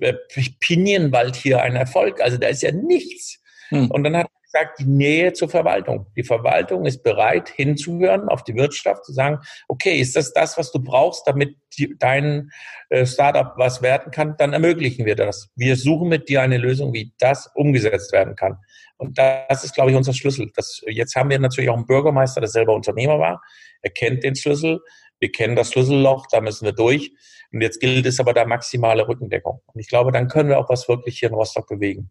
äh, 0.00 0.14
Pinienwald 0.60 1.36
hier 1.36 1.62
ein 1.62 1.76
Erfolg? 1.76 2.20
Also 2.20 2.38
da 2.38 2.48
ist 2.48 2.62
ja 2.62 2.72
nichts. 2.72 3.40
Hm. 3.68 3.90
Und 3.90 4.04
dann 4.04 4.16
hat 4.16 4.28
gesagt, 4.54 4.78
die 4.78 4.84
Nähe 4.84 5.32
zur 5.32 5.48
Verwaltung. 5.48 6.06
Die 6.16 6.22
Verwaltung 6.22 6.86
ist 6.86 7.02
bereit, 7.02 7.48
hinzuhören 7.48 8.28
auf 8.28 8.44
die 8.44 8.54
Wirtschaft, 8.54 9.04
zu 9.04 9.12
sagen, 9.12 9.38
okay, 9.68 9.98
ist 9.98 10.16
das 10.16 10.32
das, 10.32 10.56
was 10.56 10.70
du 10.70 10.78
brauchst, 10.82 11.26
damit 11.26 11.56
die, 11.76 11.96
dein 11.98 12.50
äh, 12.88 13.04
Startup 13.04 13.52
was 13.56 13.82
werden 13.82 14.12
kann, 14.12 14.36
dann 14.38 14.52
ermöglichen 14.52 15.06
wir 15.06 15.16
das. 15.16 15.50
Wir 15.56 15.76
suchen 15.76 16.08
mit 16.08 16.28
dir 16.28 16.42
eine 16.42 16.58
Lösung, 16.58 16.92
wie 16.92 17.12
das 17.18 17.50
umgesetzt 17.54 18.12
werden 18.12 18.36
kann. 18.36 18.58
Und 18.96 19.18
das 19.18 19.64
ist, 19.64 19.74
glaube 19.74 19.90
ich, 19.90 19.96
unser 19.96 20.14
Schlüssel. 20.14 20.50
Das, 20.54 20.80
jetzt 20.86 21.16
haben 21.16 21.30
wir 21.30 21.38
natürlich 21.38 21.70
auch 21.70 21.76
einen 21.76 21.86
Bürgermeister, 21.86 22.40
der 22.40 22.48
selber 22.48 22.74
Unternehmer 22.74 23.18
war. 23.18 23.42
Er 23.82 23.90
kennt 23.90 24.22
den 24.22 24.36
Schlüssel. 24.36 24.80
Wir 25.18 25.32
kennen 25.32 25.56
das 25.56 25.72
Schlüsselloch, 25.72 26.26
da 26.30 26.40
müssen 26.40 26.64
wir 26.64 26.72
durch. 26.72 27.12
Und 27.52 27.60
jetzt 27.60 27.80
gilt 27.80 28.06
es 28.06 28.20
aber 28.20 28.34
der 28.34 28.46
maximale 28.46 29.06
Rückendeckung. 29.08 29.60
Und 29.66 29.80
ich 29.80 29.88
glaube, 29.88 30.12
dann 30.12 30.28
können 30.28 30.48
wir 30.48 30.58
auch 30.58 30.68
was 30.68 30.88
wirklich 30.88 31.18
hier 31.18 31.28
in 31.28 31.34
Rostock 31.34 31.68
bewegen. 31.68 32.10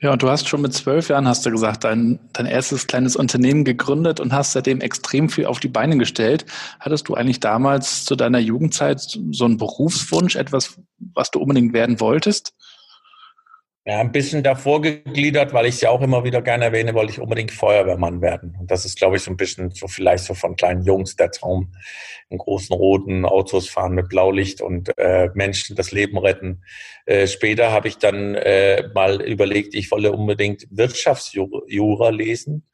Ja, 0.00 0.12
und 0.12 0.22
du 0.22 0.28
hast 0.28 0.48
schon 0.48 0.60
mit 0.60 0.74
zwölf 0.74 1.08
Jahren, 1.08 1.28
hast 1.28 1.46
du 1.46 1.50
gesagt, 1.50 1.84
dein, 1.84 2.18
dein 2.32 2.46
erstes 2.46 2.86
kleines 2.86 3.16
Unternehmen 3.16 3.64
gegründet 3.64 4.20
und 4.20 4.32
hast 4.32 4.52
seitdem 4.52 4.80
extrem 4.80 5.28
viel 5.28 5.46
auf 5.46 5.60
die 5.60 5.68
Beine 5.68 5.96
gestellt. 5.96 6.44
Hattest 6.80 7.08
du 7.08 7.14
eigentlich 7.14 7.40
damals 7.40 8.04
zu 8.04 8.16
deiner 8.16 8.38
Jugendzeit 8.38 9.00
so 9.30 9.44
einen 9.44 9.58
Berufswunsch, 9.58 10.36
etwas, 10.36 10.78
was 11.14 11.30
du 11.30 11.38
unbedingt 11.40 11.72
werden 11.72 12.00
wolltest? 12.00 12.52
Ja, 13.84 13.98
ein 13.98 14.12
bisschen 14.12 14.44
davor 14.44 14.80
gegliedert, 14.80 15.52
weil 15.52 15.66
ich 15.66 15.80
ja 15.80 15.90
auch 15.90 16.02
immer 16.02 16.22
wieder 16.22 16.40
gerne 16.40 16.66
erwähne, 16.66 16.94
wollte 16.94 17.12
ich 17.12 17.20
unbedingt 17.20 17.50
Feuerwehrmann 17.50 18.20
werden. 18.20 18.56
Und 18.60 18.70
das 18.70 18.84
ist, 18.84 18.96
glaube 18.96 19.16
ich, 19.16 19.22
so 19.22 19.30
ein 19.32 19.36
bisschen 19.36 19.72
so 19.72 19.88
vielleicht 19.88 20.22
so 20.22 20.34
von 20.34 20.54
kleinen 20.54 20.84
Jungs 20.84 21.16
der 21.16 21.32
Traum. 21.32 21.72
In 22.28 22.38
großen 22.38 22.74
roten 22.76 23.24
Autos 23.24 23.68
fahren 23.68 23.94
mit 23.94 24.08
Blaulicht 24.08 24.60
und 24.60 24.96
äh, 24.98 25.30
Menschen 25.34 25.74
das 25.74 25.90
Leben 25.90 26.16
retten. 26.16 26.62
Äh, 27.06 27.26
später 27.26 27.72
habe 27.72 27.88
ich 27.88 27.98
dann 27.98 28.36
äh, 28.36 28.88
mal 28.94 29.20
überlegt, 29.20 29.74
ich 29.74 29.90
wolle 29.90 30.12
unbedingt 30.12 30.68
Wirtschaftsjura 30.70 32.10
lesen 32.10 32.64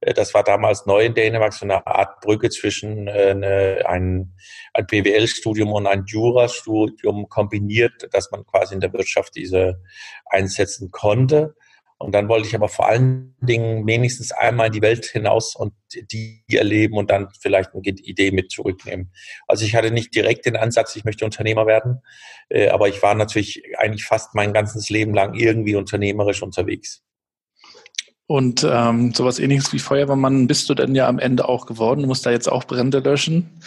das 0.00 0.34
war 0.34 0.44
damals 0.44 0.86
neu 0.86 1.06
in 1.06 1.14
Dänemark, 1.14 1.52
so 1.52 1.64
eine 1.64 1.86
Art 1.86 2.20
Brücke 2.20 2.50
zwischen 2.50 3.08
äh, 3.08 3.30
eine, 3.30 3.84
ein, 3.86 4.34
ein 4.74 4.86
BWL-Studium 4.86 5.72
und 5.72 5.86
ein 5.86 6.04
Jurastudium 6.06 7.28
kombiniert, 7.28 8.08
dass 8.12 8.30
man 8.30 8.44
quasi 8.44 8.74
in 8.74 8.80
der 8.80 8.92
Wirtschaft 8.92 9.34
diese 9.36 9.82
einsetzen 10.26 10.90
konnte. 10.90 11.54
Und 11.98 12.14
dann 12.14 12.28
wollte 12.28 12.46
ich 12.46 12.54
aber 12.54 12.68
vor 12.68 12.88
allen 12.88 13.34
Dingen 13.40 13.86
wenigstens 13.86 14.30
einmal 14.30 14.66
in 14.66 14.74
die 14.74 14.82
Welt 14.82 15.06
hinaus 15.06 15.56
und 15.56 15.72
die 15.94 16.44
erleben 16.52 16.98
und 16.98 17.10
dann 17.10 17.28
vielleicht 17.40 17.70
eine 17.72 17.82
Idee 17.82 18.32
mit 18.32 18.50
zurücknehmen. 18.50 19.12
Also 19.46 19.64
ich 19.64 19.74
hatte 19.74 19.90
nicht 19.90 20.14
direkt 20.14 20.44
den 20.44 20.56
Ansatz, 20.56 20.94
ich 20.94 21.04
möchte 21.04 21.24
Unternehmer 21.24 21.66
werden, 21.66 22.02
äh, 22.50 22.68
aber 22.68 22.88
ich 22.88 23.02
war 23.02 23.14
natürlich 23.14 23.62
eigentlich 23.78 24.04
fast 24.04 24.34
mein 24.34 24.52
ganzes 24.52 24.90
Leben 24.90 25.14
lang 25.14 25.34
irgendwie 25.34 25.74
unternehmerisch 25.74 26.42
unterwegs. 26.42 27.02
Und 28.28 28.66
ähm, 28.68 29.14
sowas 29.14 29.38
ähnliches 29.38 29.72
wie 29.72 29.78
Feuerwehrmann 29.78 30.48
bist 30.48 30.68
du 30.68 30.74
denn 30.74 30.94
ja 30.94 31.06
am 31.06 31.18
Ende 31.18 31.48
auch 31.48 31.66
geworden. 31.66 32.02
Du 32.02 32.08
musst 32.08 32.26
da 32.26 32.30
jetzt 32.30 32.48
auch 32.48 32.64
Brände 32.64 32.98
löschen. 32.98 33.60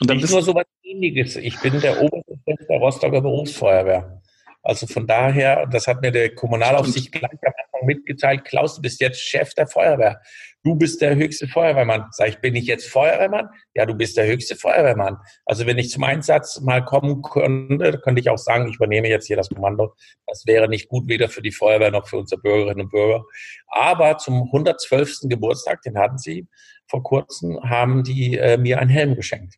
Und 0.00 0.08
dann 0.08 0.18
Nicht 0.18 0.30
nur 0.30 0.42
sowas 0.42 0.66
ähnliches. 0.84 1.36
Ich 1.36 1.58
bin 1.60 1.80
der 1.80 2.00
oberste 2.00 2.38
Chef 2.46 2.66
der 2.68 2.78
Rostocker 2.78 3.20
Berufsfeuerwehr. 3.20 4.22
Also 4.62 4.86
von 4.86 5.06
daher, 5.06 5.66
das 5.66 5.86
hat 5.86 6.00
mir 6.00 6.12
der 6.12 6.34
Kommunalaufsicht 6.34 7.12
gleich 7.12 7.38
am 7.44 7.52
mitgeteilt, 7.82 8.44
Klaus, 8.44 8.76
du 8.76 8.82
bist 8.82 9.00
jetzt 9.00 9.20
Chef 9.20 9.54
der 9.54 9.66
Feuerwehr. 9.66 10.20
Du 10.62 10.74
bist 10.74 11.00
der 11.00 11.16
höchste 11.16 11.48
Feuerwehrmann. 11.48 12.06
Sag 12.10 12.28
ich, 12.28 12.38
bin 12.38 12.54
ich 12.54 12.66
jetzt 12.66 12.86
Feuerwehrmann? 12.88 13.48
Ja, 13.74 13.86
du 13.86 13.94
bist 13.94 14.18
der 14.18 14.26
höchste 14.26 14.56
Feuerwehrmann. 14.56 15.16
Also 15.46 15.66
wenn 15.66 15.78
ich 15.78 15.90
zum 15.90 16.04
Einsatz 16.04 16.60
mal 16.60 16.84
kommen 16.84 17.22
könnte, 17.22 17.98
könnte 17.98 18.20
ich 18.20 18.28
auch 18.28 18.38
sagen, 18.38 18.68
ich 18.68 18.76
übernehme 18.76 19.08
jetzt 19.08 19.26
hier 19.26 19.36
das 19.36 19.48
Kommando. 19.48 19.94
Das 20.26 20.44
wäre 20.46 20.68
nicht 20.68 20.88
gut, 20.88 21.08
weder 21.08 21.30
für 21.30 21.40
die 21.40 21.52
Feuerwehr 21.52 21.90
noch 21.90 22.08
für 22.08 22.18
unsere 22.18 22.42
Bürgerinnen 22.42 22.82
und 22.82 22.90
Bürger. 22.90 23.24
Aber 23.68 24.18
zum 24.18 24.42
112. 24.44 25.20
Geburtstag, 25.22 25.80
den 25.82 25.98
hatten 25.98 26.18
sie 26.18 26.46
vor 26.88 27.02
kurzem, 27.02 27.58
haben 27.62 28.04
die 28.04 28.36
äh, 28.36 28.58
mir 28.58 28.80
einen 28.80 28.90
Helm 28.90 29.14
geschenkt. 29.14 29.54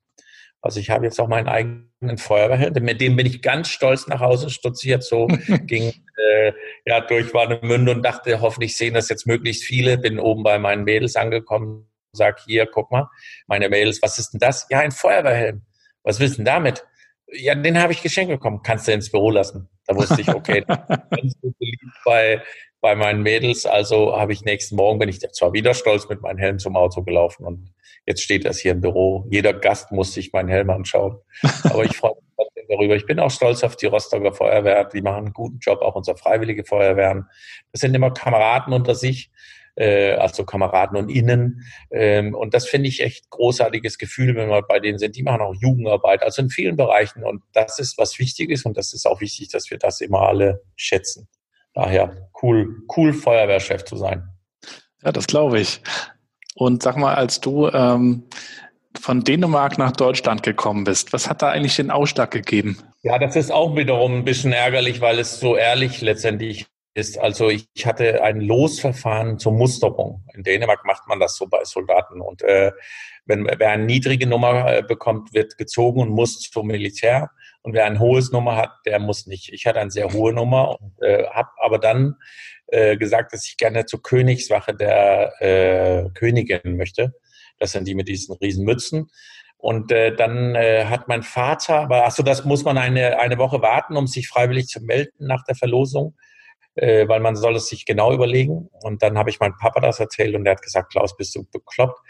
Also 0.62 0.78
ich 0.78 0.90
habe 0.90 1.04
jetzt 1.04 1.21
auch 1.21 1.26
meinen 1.26 1.49
eigenen 1.49 2.19
Feuerwehrhelm, 2.19 2.73
mit 2.85 3.00
dem 3.00 3.16
bin 3.16 3.26
ich 3.26 3.42
ganz 3.42 3.69
stolz 3.69 4.07
nach 4.07 4.21
Hause 4.21 4.49
stutziert, 4.49 5.02
so 5.02 5.26
ging 5.66 5.92
äh, 6.16 6.52
ja 6.87 7.00
durch 7.00 7.35
Warnemünde 7.35 7.90
und 7.92 8.02
dachte, 8.02 8.40
hoffentlich 8.40 8.76
sehen 8.76 8.95
das 8.95 9.09
jetzt 9.09 9.26
möglichst 9.26 9.64
viele. 9.64 9.99
Bin 9.99 10.21
oben 10.21 10.45
bei 10.45 10.59
meinen 10.61 10.85
Mädels 10.85 11.16
angekommen, 11.16 11.90
sag 12.12 12.40
hier, 12.45 12.66
guck 12.66 12.92
mal, 12.92 13.09
meine 13.49 13.69
Mädels, 13.69 14.00
was 14.02 14.19
ist 14.21 14.31
denn 14.31 14.40
das? 14.40 14.66
Ja, 14.71 14.78
ein 14.78 14.92
Feuerwehrhelm. 14.92 15.62
Was 16.04 16.21
willst 16.21 16.35
du 16.35 16.38
denn 16.38 16.47
damit? 16.47 16.87
Ja, 17.26 17.54
den 17.54 17.81
habe 17.81 17.92
ich 17.92 18.02
geschenkt 18.02 18.31
bekommen. 18.31 18.61
Kannst 18.62 18.87
du 18.87 18.92
ins 18.92 19.11
Büro 19.11 19.31
lassen? 19.31 19.69
Da 19.87 19.97
wusste 19.97 20.21
ich, 20.21 20.28
okay, 20.28 20.62
ganz 20.66 21.40
gut 21.40 21.59
beliebt 21.59 21.83
bei 22.04 22.42
bei 22.83 22.97
meinen 22.97 23.23
Mädels. 23.23 23.64
Also 23.64 24.14
habe 24.19 24.35
ich 24.35 24.45
nächsten 24.45 24.76
Morgen, 24.76 24.99
bin 24.99 25.09
ich 25.09 25.21
zwar 25.21 25.54
wieder 25.54 25.73
stolz 25.73 26.09
mit 26.09 26.21
meinem 26.21 26.38
Helm 26.38 26.59
zum 26.59 26.76
Auto 26.76 27.02
gelaufen 27.02 27.47
und 27.47 27.73
jetzt 28.06 28.23
steht 28.23 28.44
das 28.44 28.59
hier 28.59 28.73
im 28.73 28.80
Büro. 28.80 29.26
Jeder 29.30 29.52
Gast 29.52 29.92
muss 29.92 30.14
sich 30.14 30.32
meinen 30.32 30.49
Helm 30.49 30.71
anschauen. 30.71 31.18
Aber 31.64 31.85
ich 31.85 31.97
freue 31.97 32.14
mich 32.14 32.25
trotzdem 32.37 32.64
darüber. 32.68 32.97
Ich 32.97 33.06
bin 33.06 33.21
auch 33.21 33.30
stolz 33.30 33.62
auf 33.62 33.76
die 33.76 33.87
Rostocker 33.87 34.32
Feuerwehr. 34.32 34.85
Die 34.85 35.02
machen 35.02 35.25
einen 35.25 35.32
guten 35.32 35.59
Job, 35.59 35.82
auch 35.82 35.94
unsere 35.94 36.16
freiwillige 36.16 36.64
Feuerwehren. 36.64 37.26
Das 37.73 37.80
sind 37.80 37.94
immer 37.94 38.11
Kameraden 38.12 38.73
unter 38.73 38.94
sich 38.94 39.30
äh, 39.75 40.12
also 40.14 40.44
Kameraden 40.44 40.97
und 40.97 41.09
Innen. 41.09 41.64
Ähm, 41.90 42.35
und 42.35 42.54
das 42.54 42.66
finde 42.66 42.88
ich 42.88 43.00
echt 43.00 43.30
großartiges 43.30 43.99
Gefühl, 43.99 44.35
wenn 44.37 44.49
wir 44.49 44.62
bei 44.62 44.80
denen 44.80 44.99
sind. 44.99 45.16
Die 45.16 45.23
machen 45.23 45.40
auch 45.40 45.54
Jugendarbeit, 45.54 46.23
also 46.23 46.42
in 46.42 46.50
vielen 46.50 46.76
Bereichen. 46.76 47.25
Und 47.25 47.42
das 47.52 47.78
ist 47.78 47.99
was 47.99 48.18
Wichtiges 48.18 48.64
und 48.64 48.76
das 48.76 48.92
ist 48.92 49.06
auch 49.06 49.21
wichtig, 49.21 49.49
dass 49.49 49.71
wir 49.71 49.78
das 49.78 50.00
immer 50.00 50.23
alle 50.23 50.62
schätzen. 50.76 51.28
Daher 51.75 52.28
cool, 52.42 52.82
cool 52.97 53.12
Feuerwehrchef 53.12 53.85
zu 53.85 53.97
sein. 53.97 54.28
Ja, 55.02 55.11
das 55.11 55.26
glaube 55.26 55.61
ich. 55.61 55.80
Und 56.54 56.82
sag 56.82 56.97
mal, 56.97 57.14
als 57.14 57.40
du 57.40 57.68
ähm, 57.68 58.25
von 59.00 59.25
Dänemark 59.25 59.78
nach 59.78 59.92
Deutschland 59.92 60.42
gekommen 60.42 60.85
bist, 60.85 61.12
was 61.12 61.28
hat 61.28 61.42
da 61.42 61.49
eigentlich 61.50 61.76
den 61.76 61.90
Ausschlag 61.90 62.30
gegeben? 62.30 62.78
Ja, 63.02 63.18
das 63.18 63.37
ist 63.37 63.50
auch 63.50 63.75
wiederum 63.76 64.18
ein 64.18 64.25
bisschen 64.25 64.52
ärgerlich, 64.52 65.00
weil 65.00 65.18
es 65.18 65.40
so 65.40 65.56
ehrlich 65.56 66.00
letztendlich 66.02 66.66
ist. 66.94 67.18
Also 67.18 67.49
ich 67.49 67.66
hatte 67.85 68.23
ein 68.23 68.40
Losverfahren 68.40 69.38
zur 69.38 69.52
Musterung. 69.52 70.25
In 70.35 70.42
Dänemark 70.42 70.85
macht 70.85 71.09
man 71.09 71.21
das 71.21 71.37
so 71.37 71.47
bei 71.47 71.64
Soldaten. 71.64 72.21
Und 72.21 72.42
äh, 72.42 72.73
wenn 73.25 73.47
wer 73.47 73.71
eine 73.71 73.85
niedrige 73.85 74.26
Nummer 74.26 74.73
äh, 74.73 74.82
bekommt, 74.82 75.32
wird 75.32 75.56
gezogen 75.56 76.00
und 76.00 76.11
muss 76.11 76.38
zum 76.40 76.66
Militär. 76.66 77.30
Und 77.62 77.75
wer 77.75 77.87
ein 77.87 78.00
hohes 78.00 78.32
Nummer 78.32 78.56
hat, 78.56 78.73
der 78.87 78.99
muss 78.99 79.26
nicht. 79.26 79.52
Ich 79.52 79.66
hatte 79.66 79.80
eine 79.80 79.90
sehr 79.90 80.12
hohe 80.12 80.32
Nummer 80.32 80.80
und 80.80 81.00
äh, 81.00 81.26
habe 81.28 81.50
aber 81.62 81.78
dann 81.78 82.16
äh, 82.72 82.96
gesagt, 82.96 83.32
dass 83.32 83.46
ich 83.46 83.56
gerne 83.56 83.86
zur 83.86 84.02
Königswache 84.02 84.74
der 84.74 85.32
äh, 85.40 86.10
Königin 86.14 86.76
möchte. 86.76 87.14
Das 87.58 87.72
sind 87.72 87.86
die 87.86 87.94
mit 87.94 88.08
diesen 88.08 88.34
riesen 88.36 88.64
Mützen. 88.64 89.10
Und 89.58 89.92
äh, 89.92 90.16
dann 90.16 90.56
äh, 90.56 90.86
hat 90.86 91.06
mein 91.06 91.22
Vater, 91.22 91.80
aber 91.80 92.04
achso, 92.04 92.22
das 92.22 92.44
muss 92.44 92.64
man 92.64 92.78
eine, 92.78 93.20
eine 93.20 93.38
Woche 93.38 93.62
warten, 93.62 93.96
um 93.96 94.08
sich 94.08 94.26
freiwillig 94.26 94.66
zu 94.66 94.80
melden 94.80 95.12
nach 95.18 95.44
der 95.44 95.54
Verlosung, 95.54 96.16
äh, 96.74 97.06
weil 97.06 97.20
man 97.20 97.36
soll 97.36 97.54
es 97.54 97.68
sich 97.68 97.84
genau 97.84 98.12
überlegen. 98.12 98.70
Und 98.82 99.02
dann 99.02 99.16
habe 99.16 99.30
ich 99.30 99.38
meinem 99.38 99.56
Papa 99.60 99.80
das 99.80 100.00
erzählt 100.00 100.34
und 100.34 100.44
der 100.44 100.54
hat 100.54 100.62
gesagt, 100.62 100.90
Klaus, 100.90 101.16
bist 101.16 101.36
du 101.36 101.44
bekloppt? 101.44 102.00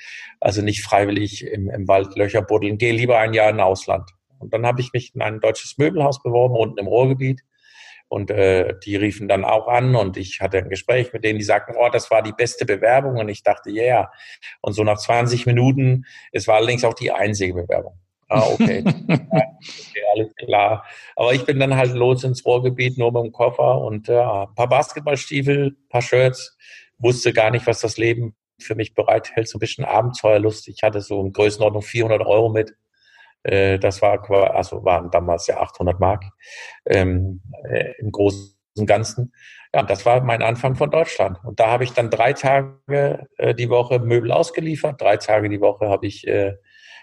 Also 0.40 0.62
nicht 0.62 0.82
freiwillig 0.82 1.44
im, 1.44 1.68
im 1.68 1.88
Wald 1.88 2.16
Löcher 2.16 2.40
buddeln, 2.40 2.78
geh 2.78 2.92
lieber 2.92 3.18
ein 3.18 3.34
Jahr 3.34 3.50
in 3.50 3.60
Ausland. 3.60 4.08
Und 4.38 4.54
dann 4.54 4.64
habe 4.64 4.80
ich 4.80 4.92
mich 4.92 5.14
in 5.14 5.22
ein 5.22 5.40
deutsches 5.40 5.76
Möbelhaus 5.76 6.22
beworben, 6.22 6.56
unten 6.56 6.78
im 6.78 6.86
Ruhrgebiet. 6.86 7.42
Und 8.12 8.30
äh, 8.30 8.74
die 8.84 8.96
riefen 8.96 9.26
dann 9.26 9.42
auch 9.42 9.68
an 9.68 9.96
und 9.96 10.18
ich 10.18 10.42
hatte 10.42 10.58
ein 10.58 10.68
Gespräch 10.68 11.14
mit 11.14 11.24
denen, 11.24 11.38
die 11.38 11.46
sagten, 11.46 11.72
oh, 11.78 11.88
das 11.90 12.10
war 12.10 12.22
die 12.22 12.34
beste 12.34 12.66
Bewerbung. 12.66 13.16
Und 13.16 13.30
ich 13.30 13.42
dachte, 13.42 13.70
ja. 13.70 13.82
Yeah. 13.82 14.12
Und 14.60 14.74
so 14.74 14.84
nach 14.84 14.98
20 14.98 15.46
Minuten, 15.46 16.04
es 16.30 16.46
war 16.46 16.56
allerdings 16.56 16.84
auch 16.84 16.92
die 16.92 17.10
einzige 17.10 17.54
Bewerbung. 17.54 17.98
Ah, 18.28 18.42
okay. 18.50 18.84
okay. 19.08 20.02
Alles 20.14 20.34
klar. 20.36 20.84
Aber 21.16 21.32
ich 21.32 21.46
bin 21.46 21.58
dann 21.58 21.74
halt 21.74 21.94
los 21.94 22.22
ins 22.22 22.44
Ruhrgebiet, 22.44 22.98
nur 22.98 23.12
mit 23.12 23.24
dem 23.24 23.32
Koffer 23.32 23.80
und 23.80 24.08
ja, 24.08 24.42
ein 24.42 24.54
paar 24.56 24.68
Basketballstiefel, 24.68 25.68
ein 25.68 25.88
paar 25.88 26.02
Shirts. 26.02 26.58
Wusste 26.98 27.32
gar 27.32 27.50
nicht, 27.50 27.66
was 27.66 27.80
das 27.80 27.96
Leben 27.96 28.36
für 28.58 28.74
mich 28.74 28.92
bereithält. 28.92 29.48
So 29.48 29.56
ein 29.56 29.60
bisschen 29.60 29.86
Abenteuerlust. 29.86 30.68
Ich 30.68 30.82
hatte 30.82 31.00
so 31.00 31.18
in 31.22 31.32
Größenordnung 31.32 31.80
400 31.80 32.20
Euro 32.26 32.50
mit. 32.50 32.74
Äh, 33.42 33.78
das 33.78 34.02
war 34.02 34.30
also 34.54 34.84
waren 34.84 35.10
damals 35.10 35.46
ja 35.46 35.60
800 35.60 36.00
Mark 36.00 36.24
ähm, 36.86 37.42
äh, 37.64 37.92
im 37.98 38.12
Großen 38.12 38.56
und 38.78 38.86
Ganzen. 38.86 39.32
Ja, 39.74 39.82
das 39.82 40.04
war 40.06 40.22
mein 40.22 40.42
Anfang 40.42 40.76
von 40.76 40.90
Deutschland. 40.90 41.38
Und 41.44 41.60
da 41.60 41.68
habe 41.68 41.84
ich 41.84 41.92
dann 41.92 42.10
drei 42.10 42.32
Tage 42.32 43.26
äh, 43.38 43.54
die 43.54 43.70
Woche 43.70 43.98
Möbel 43.98 44.32
ausgeliefert, 44.32 45.00
drei 45.00 45.16
Tage 45.16 45.48
die 45.48 45.60
Woche 45.60 45.88
habe 45.88 46.06
ich 46.06 46.26
äh, 46.26 46.54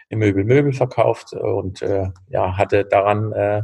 im 0.10 0.20
Möbel 0.20 0.44
Möbel 0.44 0.74
verkauft 0.74 1.34
und 1.34 1.82
äh, 1.82 2.10
ja, 2.28 2.58
hatte 2.58 2.86
daran 2.86 3.32
äh, 3.34 3.62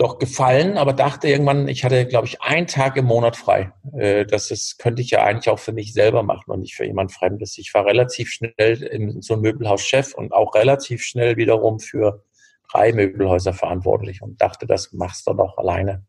doch 0.00 0.18
gefallen, 0.18 0.78
aber 0.78 0.94
dachte 0.94 1.28
irgendwann, 1.28 1.68
ich 1.68 1.84
hatte, 1.84 2.06
glaube 2.06 2.26
ich, 2.26 2.40
einen 2.40 2.66
Tag 2.66 2.96
im 2.96 3.04
Monat 3.04 3.36
frei. 3.36 3.72
Äh, 3.92 4.24
das 4.24 4.50
ist, 4.50 4.78
könnte 4.78 5.02
ich 5.02 5.10
ja 5.10 5.24
eigentlich 5.24 5.50
auch 5.50 5.58
für 5.58 5.72
mich 5.72 5.92
selber 5.92 6.22
machen 6.22 6.50
und 6.50 6.60
nicht 6.60 6.74
für 6.74 6.86
jemand 6.86 7.12
Fremdes. 7.12 7.58
Ich 7.58 7.74
war 7.74 7.84
relativ 7.84 8.30
schnell 8.30 8.82
in 8.82 9.20
so 9.20 9.34
einem 9.34 9.42
Möbelhaus 9.42 9.82
Chef 9.82 10.14
und 10.14 10.32
auch 10.32 10.54
relativ 10.54 11.02
schnell 11.02 11.36
wiederum 11.36 11.80
für 11.80 12.24
drei 12.72 12.92
Möbelhäuser 12.92 13.52
verantwortlich 13.52 14.22
und 14.22 14.40
dachte, 14.40 14.66
das 14.66 14.92
machst 14.92 15.26
du 15.26 15.34
doch 15.34 15.58
alleine. 15.58 16.06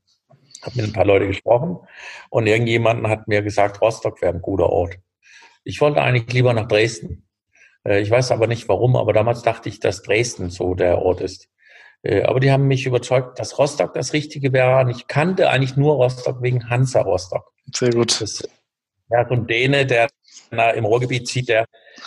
Habe 0.62 0.78
mit 0.78 0.86
ein 0.86 0.94
paar 0.94 1.06
Leute 1.06 1.28
gesprochen 1.28 1.78
und 2.30 2.48
irgendjemanden 2.48 3.10
hat 3.10 3.28
mir 3.28 3.42
gesagt, 3.42 3.82
Rostock 3.82 4.22
wäre 4.22 4.34
ein 4.34 4.42
guter 4.42 4.70
Ort. 4.70 5.00
Ich 5.66 5.82
wollte 5.82 6.02
eigentlich 6.02 6.32
lieber 6.32 6.54
nach 6.54 6.68
Dresden. 6.68 7.28
Äh, 7.84 8.00
ich 8.00 8.10
weiß 8.10 8.32
aber 8.32 8.48
nicht 8.48 8.70
warum, 8.70 8.96
aber 8.96 9.12
damals 9.12 9.42
dachte 9.42 9.68
ich, 9.68 9.82
dass 9.82 10.02
Dresden 10.02 10.50
so 10.50 10.76
der 10.76 11.02
Ort 11.02 11.20
ist. 11.20 11.50
Äh, 12.04 12.24
aber 12.24 12.40
die 12.40 12.52
haben 12.52 12.68
mich 12.68 12.86
überzeugt, 12.86 13.40
dass 13.40 13.58
Rostock 13.58 13.94
das 13.94 14.14
Richtige 14.14 14.54
wäre. 14.54 14.82
Und 14.82 14.90
ich 14.90 15.08
kannte 15.08 15.50
eigentlich 15.50 15.76
nur 15.76 15.96
Rostock 15.96 16.42
wegen 16.42 16.70
Hansa 16.70 17.02
Rostock. 17.02 17.52
Sehr 17.74 17.92
gut. 17.92 18.20
Das, 18.22 18.48
ja, 19.10 19.28
so 19.28 19.34
ein 19.36 19.48
Däne, 19.48 19.86
der 19.86 20.10
im 20.76 20.86
Ruhrgebiet 20.86 21.28
zieht, 21.28 21.48
der, 21.48 21.66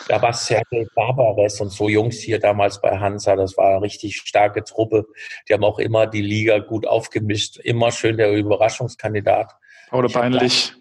da 0.09 0.21
war 0.21 0.33
Sergei 0.35 0.87
Barbares 0.95 1.61
und 1.61 1.71
so 1.71 1.89
Jungs 1.89 2.19
hier 2.19 2.39
damals 2.39 2.81
bei 2.81 2.99
Hansa. 2.99 3.37
Das 3.37 3.57
war 3.57 3.71
eine 3.71 3.83
richtig 3.83 4.17
starke 4.17 4.65
Truppe. 4.65 5.07
Die 5.49 5.55
haben 5.55 5.65
auch 5.65 5.79
immer 5.79 6.07
die 6.07 6.23
Liga 6.23 6.59
gut 6.59 6.87
aufgemischt. 6.87 7.59
Immer 7.59 7.91
schön 7.91 8.17
der 8.17 8.33
Überraschungskandidat. 8.33 9.53
Oder 9.93 10.09
peinlich. 10.09 10.75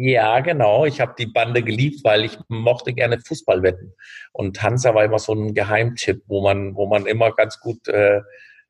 Ja, 0.00 0.38
genau. 0.38 0.84
Ich 0.84 1.00
habe 1.00 1.16
die 1.18 1.26
Bande 1.26 1.60
geliebt, 1.60 2.04
weil 2.04 2.24
ich 2.24 2.38
mochte 2.46 2.92
gerne 2.92 3.18
Fußball 3.18 3.64
wetten. 3.64 3.94
Und 4.30 4.62
Hansa 4.62 4.94
war 4.94 5.04
immer 5.04 5.18
so 5.18 5.32
ein 5.32 5.54
Geheimtipp, 5.54 6.22
wo 6.28 6.40
man, 6.40 6.76
wo 6.76 6.86
man 6.86 7.04
immer 7.06 7.32
ganz 7.32 7.58
gut 7.58 7.88
äh, 7.88 8.20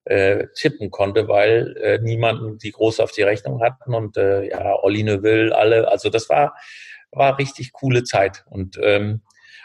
äh, 0.06 0.46
tippen 0.54 0.90
konnte, 0.90 1.28
weil 1.28 1.76
äh, 1.82 1.98
niemanden 1.98 2.56
die 2.56 2.72
groß 2.72 3.00
auf 3.00 3.12
die 3.12 3.24
Rechnung 3.24 3.62
hatten 3.62 3.92
und 3.92 4.16
äh, 4.16 4.48
ja, 4.48 4.82
Olli 4.82 5.02
Neuville, 5.02 5.54
alle. 5.54 5.88
Also 5.88 6.08
das 6.08 6.30
war, 6.30 6.56
war 7.10 7.38
richtig 7.38 7.72
coole 7.72 8.04
Zeit. 8.04 8.46
Und 8.48 8.78
ähm, 8.82 9.20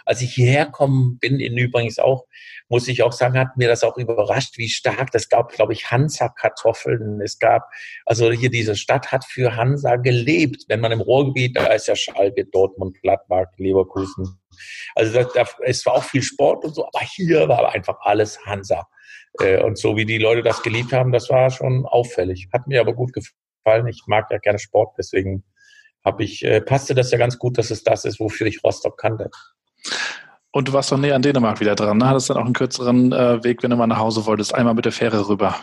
als 0.05 0.21
ich 0.21 0.33
hierher 0.33 0.65
kommen 0.65 1.17
bin, 1.19 1.39
in 1.39 1.57
übrigens 1.57 1.99
auch, 1.99 2.25
muss 2.69 2.87
ich 2.87 3.03
auch 3.03 3.11
sagen, 3.11 3.37
hat 3.37 3.57
mir 3.57 3.67
das 3.67 3.83
auch 3.83 3.97
überrascht, 3.97 4.57
wie 4.57 4.69
stark, 4.69 5.11
das 5.11 5.29
gab, 5.29 5.51
glaube 5.51 5.73
ich, 5.73 5.91
Hansa-Kartoffeln. 5.91 7.21
Es 7.21 7.39
gab, 7.39 7.69
also 8.05 8.31
hier 8.31 8.49
diese 8.49 8.75
Stadt 8.75 9.11
hat 9.11 9.25
für 9.25 9.55
Hansa 9.55 9.97
gelebt. 9.97 10.65
Wenn 10.67 10.79
man 10.79 10.91
im 10.91 11.01
Ruhrgebiet, 11.01 11.55
da 11.55 11.67
ist 11.67 11.87
ja 11.87 11.95
Schalke, 11.95 12.45
Dortmund, 12.45 12.99
Gladbach, 13.01 13.47
Leverkusen. 13.57 14.39
Also 14.95 15.13
da, 15.13 15.23
da, 15.33 15.47
es 15.61 15.85
war 15.85 15.95
auch 15.95 16.03
viel 16.03 16.21
Sport 16.21 16.63
und 16.65 16.75
so, 16.75 16.85
aber 16.85 17.05
hier 17.05 17.47
war 17.47 17.73
einfach 17.73 17.97
alles 18.01 18.43
Hansa. 18.45 18.87
Äh, 19.39 19.61
und 19.61 19.77
so 19.77 19.95
wie 19.95 20.05
die 20.05 20.17
Leute 20.17 20.43
das 20.43 20.61
geliebt 20.61 20.93
haben, 20.93 21.11
das 21.11 21.29
war 21.29 21.49
schon 21.49 21.85
auffällig. 21.85 22.49
Hat 22.53 22.67
mir 22.67 22.81
aber 22.81 22.93
gut 22.93 23.13
gefallen. 23.13 23.87
Ich 23.87 24.03
mag 24.07 24.29
ja 24.31 24.37
gerne 24.37 24.59
Sport, 24.59 24.95
deswegen 24.97 25.43
habe 26.03 26.23
ich, 26.23 26.43
äh, 26.43 26.61
passte 26.61 26.95
das 26.95 27.11
ja 27.11 27.17
ganz 27.17 27.37
gut, 27.39 27.57
dass 27.57 27.71
es 27.71 27.83
das 27.83 28.05
ist, 28.05 28.19
wofür 28.19 28.47
ich 28.47 28.63
Rostock 28.63 28.97
kannte. 28.97 29.29
Und 30.51 30.67
du 30.67 30.73
warst 30.73 30.91
doch 30.91 30.97
näher 30.97 31.15
an 31.15 31.23
Dänemark 31.23 31.59
wieder 31.59 31.75
dran, 31.75 31.97
ne? 31.97 32.07
Hattest 32.07 32.29
dann 32.29 32.37
auch 32.37 32.45
einen 32.45 32.53
kürzeren 32.53 33.11
äh, 33.11 33.43
Weg, 33.43 33.63
wenn 33.63 33.71
du 33.71 33.75
mal 33.75 33.87
nach 33.87 33.97
Hause 33.97 34.25
wolltest, 34.25 34.53
einmal 34.53 34.75
mit 34.75 34.85
der 34.85 34.91
Fähre 34.91 35.27
rüber. 35.27 35.55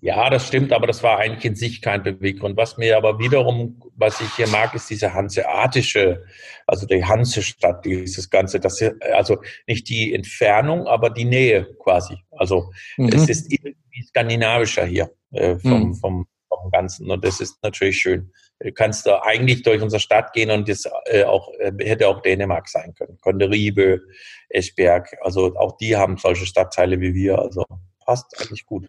Ja, 0.00 0.30
das 0.30 0.48
stimmt, 0.48 0.72
aber 0.72 0.86
das 0.86 1.02
war 1.02 1.18
eigentlich 1.18 1.44
in 1.44 1.54
sich 1.54 1.82
kein 1.82 2.02
Beweggrund. 2.02 2.56
Was 2.56 2.76
mir 2.76 2.96
aber 2.96 3.18
wiederum, 3.18 3.80
was 3.94 4.20
ich 4.20 4.34
hier 4.34 4.48
mag, 4.48 4.74
ist 4.74 4.88
diese 4.88 5.12
hanseatische, 5.12 6.24
also 6.66 6.86
die 6.86 7.04
Hansestadt, 7.04 7.84
dieses 7.84 8.30
Ganze, 8.30 8.58
das 8.58 8.78
hier, 8.78 8.96
also 9.14 9.38
nicht 9.66 9.88
die 9.88 10.14
Entfernung, 10.14 10.86
aber 10.86 11.10
die 11.10 11.24
Nähe 11.24 11.68
quasi. 11.78 12.16
Also 12.30 12.72
mhm. 12.96 13.10
es 13.10 13.28
ist 13.28 13.52
irgendwie 13.52 14.02
skandinavischer 14.08 14.86
hier 14.86 15.10
äh, 15.32 15.56
vom, 15.58 15.88
mhm. 15.88 15.94
vom, 15.94 16.26
vom 16.48 16.70
Ganzen 16.70 17.10
und 17.10 17.24
das 17.24 17.40
ist 17.40 17.62
natürlich 17.62 17.98
schön 17.98 18.32
kannst 18.74 19.06
du 19.06 19.22
eigentlich 19.22 19.62
durch 19.62 19.82
unsere 19.82 20.00
Stadt 20.00 20.32
gehen 20.32 20.50
und 20.50 20.68
das 20.68 20.88
äh, 21.06 21.24
auch 21.24 21.48
äh, 21.58 21.72
hätte 21.80 22.08
auch 22.08 22.22
Dänemark 22.22 22.68
sein 22.68 22.94
können. 22.94 23.18
Könnte 23.22 23.50
Riebe, 23.50 24.00
Eschberg, 24.48 25.16
also 25.22 25.56
auch 25.56 25.76
die 25.78 25.96
haben 25.96 26.16
solche 26.18 26.46
Stadtteile 26.46 27.00
wie 27.00 27.14
wir, 27.14 27.38
also 27.38 27.64
passt 28.04 28.40
eigentlich 28.40 28.66
gut. 28.66 28.88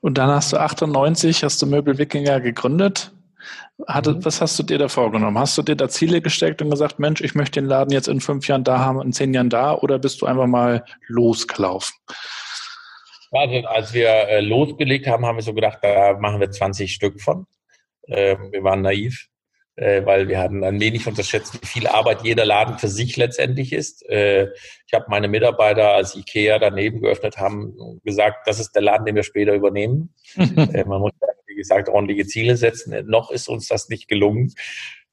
Und 0.00 0.18
dann 0.18 0.30
hast 0.30 0.52
du 0.52 0.58
98, 0.58 1.44
hast 1.44 1.60
du 1.62 1.66
Möbel 1.66 1.98
Wikinger 1.98 2.40
gegründet. 2.40 3.12
Hatte, 3.86 4.14
mhm. 4.14 4.24
Was 4.24 4.40
hast 4.40 4.58
du 4.58 4.62
dir 4.62 4.78
da 4.78 4.88
vorgenommen? 4.88 5.38
Hast 5.38 5.56
du 5.58 5.62
dir 5.62 5.76
da 5.76 5.88
Ziele 5.88 6.20
gesteckt 6.20 6.62
und 6.62 6.70
gesagt, 6.70 6.98
Mensch, 6.98 7.20
ich 7.20 7.34
möchte 7.34 7.60
den 7.60 7.68
Laden 7.68 7.92
jetzt 7.92 8.08
in 8.08 8.20
fünf 8.20 8.48
Jahren 8.48 8.64
da 8.64 8.78
haben, 8.78 9.00
in 9.02 9.12
zehn 9.12 9.34
Jahren 9.34 9.50
da, 9.50 9.74
oder 9.74 9.98
bist 9.98 10.22
du 10.22 10.26
einfach 10.26 10.46
mal 10.46 10.84
losgelaufen? 11.08 11.94
Also 13.32 13.66
als 13.66 13.92
wir 13.92 14.08
äh, 14.08 14.40
losgelegt 14.40 15.06
haben, 15.06 15.26
haben 15.26 15.36
wir 15.36 15.42
so 15.42 15.52
gedacht, 15.52 15.78
da 15.82 16.16
machen 16.18 16.40
wir 16.40 16.50
20 16.50 16.92
Stück 16.92 17.20
von. 17.20 17.46
Ähm, 18.08 18.52
wir 18.52 18.62
waren 18.62 18.82
naiv, 18.82 19.28
äh, 19.76 20.04
weil 20.04 20.28
wir 20.28 20.38
hatten 20.38 20.64
ein 20.64 20.80
wenig 20.80 21.06
unterschätzt, 21.06 21.60
wie 21.60 21.66
viel 21.66 21.86
Arbeit 21.86 22.22
jeder 22.24 22.44
Laden 22.44 22.78
für 22.78 22.88
sich 22.88 23.16
letztendlich 23.16 23.72
ist. 23.72 24.08
Äh, 24.08 24.48
ich 24.86 24.94
habe 24.94 25.06
meine 25.08 25.28
Mitarbeiter, 25.28 25.92
als 25.92 26.14
Ikea 26.14 26.58
daneben 26.58 27.00
geöffnet 27.00 27.38
haben, 27.38 28.00
gesagt, 28.04 28.46
das 28.46 28.58
ist 28.58 28.72
der 28.72 28.82
Laden, 28.82 29.06
den 29.06 29.16
wir 29.16 29.22
später 29.22 29.54
übernehmen. 29.54 30.14
äh, 30.36 30.84
man 30.84 31.00
muss, 31.00 31.12
wie 31.46 31.56
gesagt, 31.56 31.88
ordentliche 31.88 32.26
Ziele 32.26 32.56
setzen. 32.56 33.06
Noch 33.06 33.30
ist 33.30 33.48
uns 33.48 33.68
das 33.68 33.88
nicht 33.88 34.08
gelungen, 34.08 34.54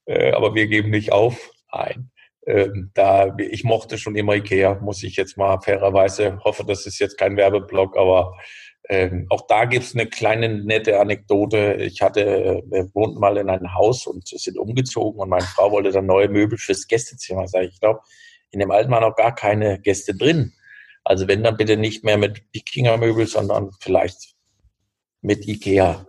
äh, 0.06 0.32
aber 0.32 0.54
wir 0.54 0.66
geben 0.66 0.90
nicht 0.90 1.12
auf. 1.12 1.50
Nein. 1.72 2.10
Ähm, 2.46 2.90
da 2.92 3.34
ich 3.38 3.64
mochte 3.64 3.96
schon 3.96 4.16
immer 4.16 4.34
Ikea, 4.34 4.74
muss 4.80 5.02
ich 5.02 5.16
jetzt 5.16 5.38
mal 5.38 5.60
fairerweise 5.60 6.38
hoffe, 6.44 6.64
das 6.66 6.84
ist 6.84 6.98
jetzt 6.98 7.16
kein 7.16 7.38
Werbeblock, 7.38 7.96
aber 7.96 8.36
ähm, 8.88 9.26
auch 9.30 9.46
da 9.46 9.64
gibt's 9.64 9.94
eine 9.94 10.06
kleine 10.06 10.48
nette 10.48 11.00
Anekdote. 11.00 11.74
Ich 11.80 12.02
hatte, 12.02 12.62
wir 12.66 12.94
wohnten 12.94 13.18
mal 13.18 13.36
in 13.38 13.48
einem 13.48 13.74
Haus 13.74 14.06
und 14.06 14.28
sind 14.28 14.58
umgezogen 14.58 15.20
und 15.20 15.30
meine 15.30 15.46
Frau 15.46 15.70
wollte 15.72 15.90
dann 15.90 16.06
neue 16.06 16.28
Möbel 16.28 16.58
fürs 16.58 16.86
Gästezimmer. 16.86 17.48
Sag 17.48 17.62
ich, 17.62 17.74
ich 17.74 17.80
glaube, 17.80 18.00
in 18.50 18.60
dem 18.60 18.70
alten 18.70 18.90
waren 18.90 19.02
noch 19.02 19.16
gar 19.16 19.34
keine 19.34 19.80
Gäste 19.80 20.14
drin. 20.14 20.52
Also 21.02 21.28
wenn 21.28 21.42
dann 21.42 21.56
bitte 21.56 21.76
nicht 21.76 22.04
mehr 22.04 22.18
mit 22.18 22.42
Wikinger-Möbel, 22.52 23.26
sondern 23.26 23.70
vielleicht 23.80 24.34
mit 25.22 25.46
Ikea. 25.48 26.06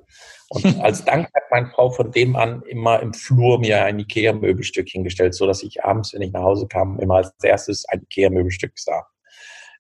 Und 0.50 0.66
als 0.82 1.06
Dank 1.06 1.28
hat 1.34 1.44
meine 1.52 1.70
Frau 1.70 1.92
von 1.92 2.12
dem 2.12 2.36
an 2.36 2.62
immer 2.64 3.02
im 3.02 3.14
Flur 3.14 3.60
mir 3.60 3.86
ein 3.86 4.00
Ikea-Möbelstück 4.00 4.90
hingestellt, 4.90 5.34
so 5.34 5.48
dass 5.48 5.64
ich 5.64 5.84
abends, 5.84 6.14
wenn 6.14 6.22
ich 6.22 6.34
nach 6.34 6.44
Hause 6.44 6.68
kam, 6.68 7.00
immer 7.00 7.16
als 7.16 7.34
erstes 7.42 7.86
ein 7.88 8.02
Ikea-Möbelstück 8.02 8.78
sah. 8.78 9.08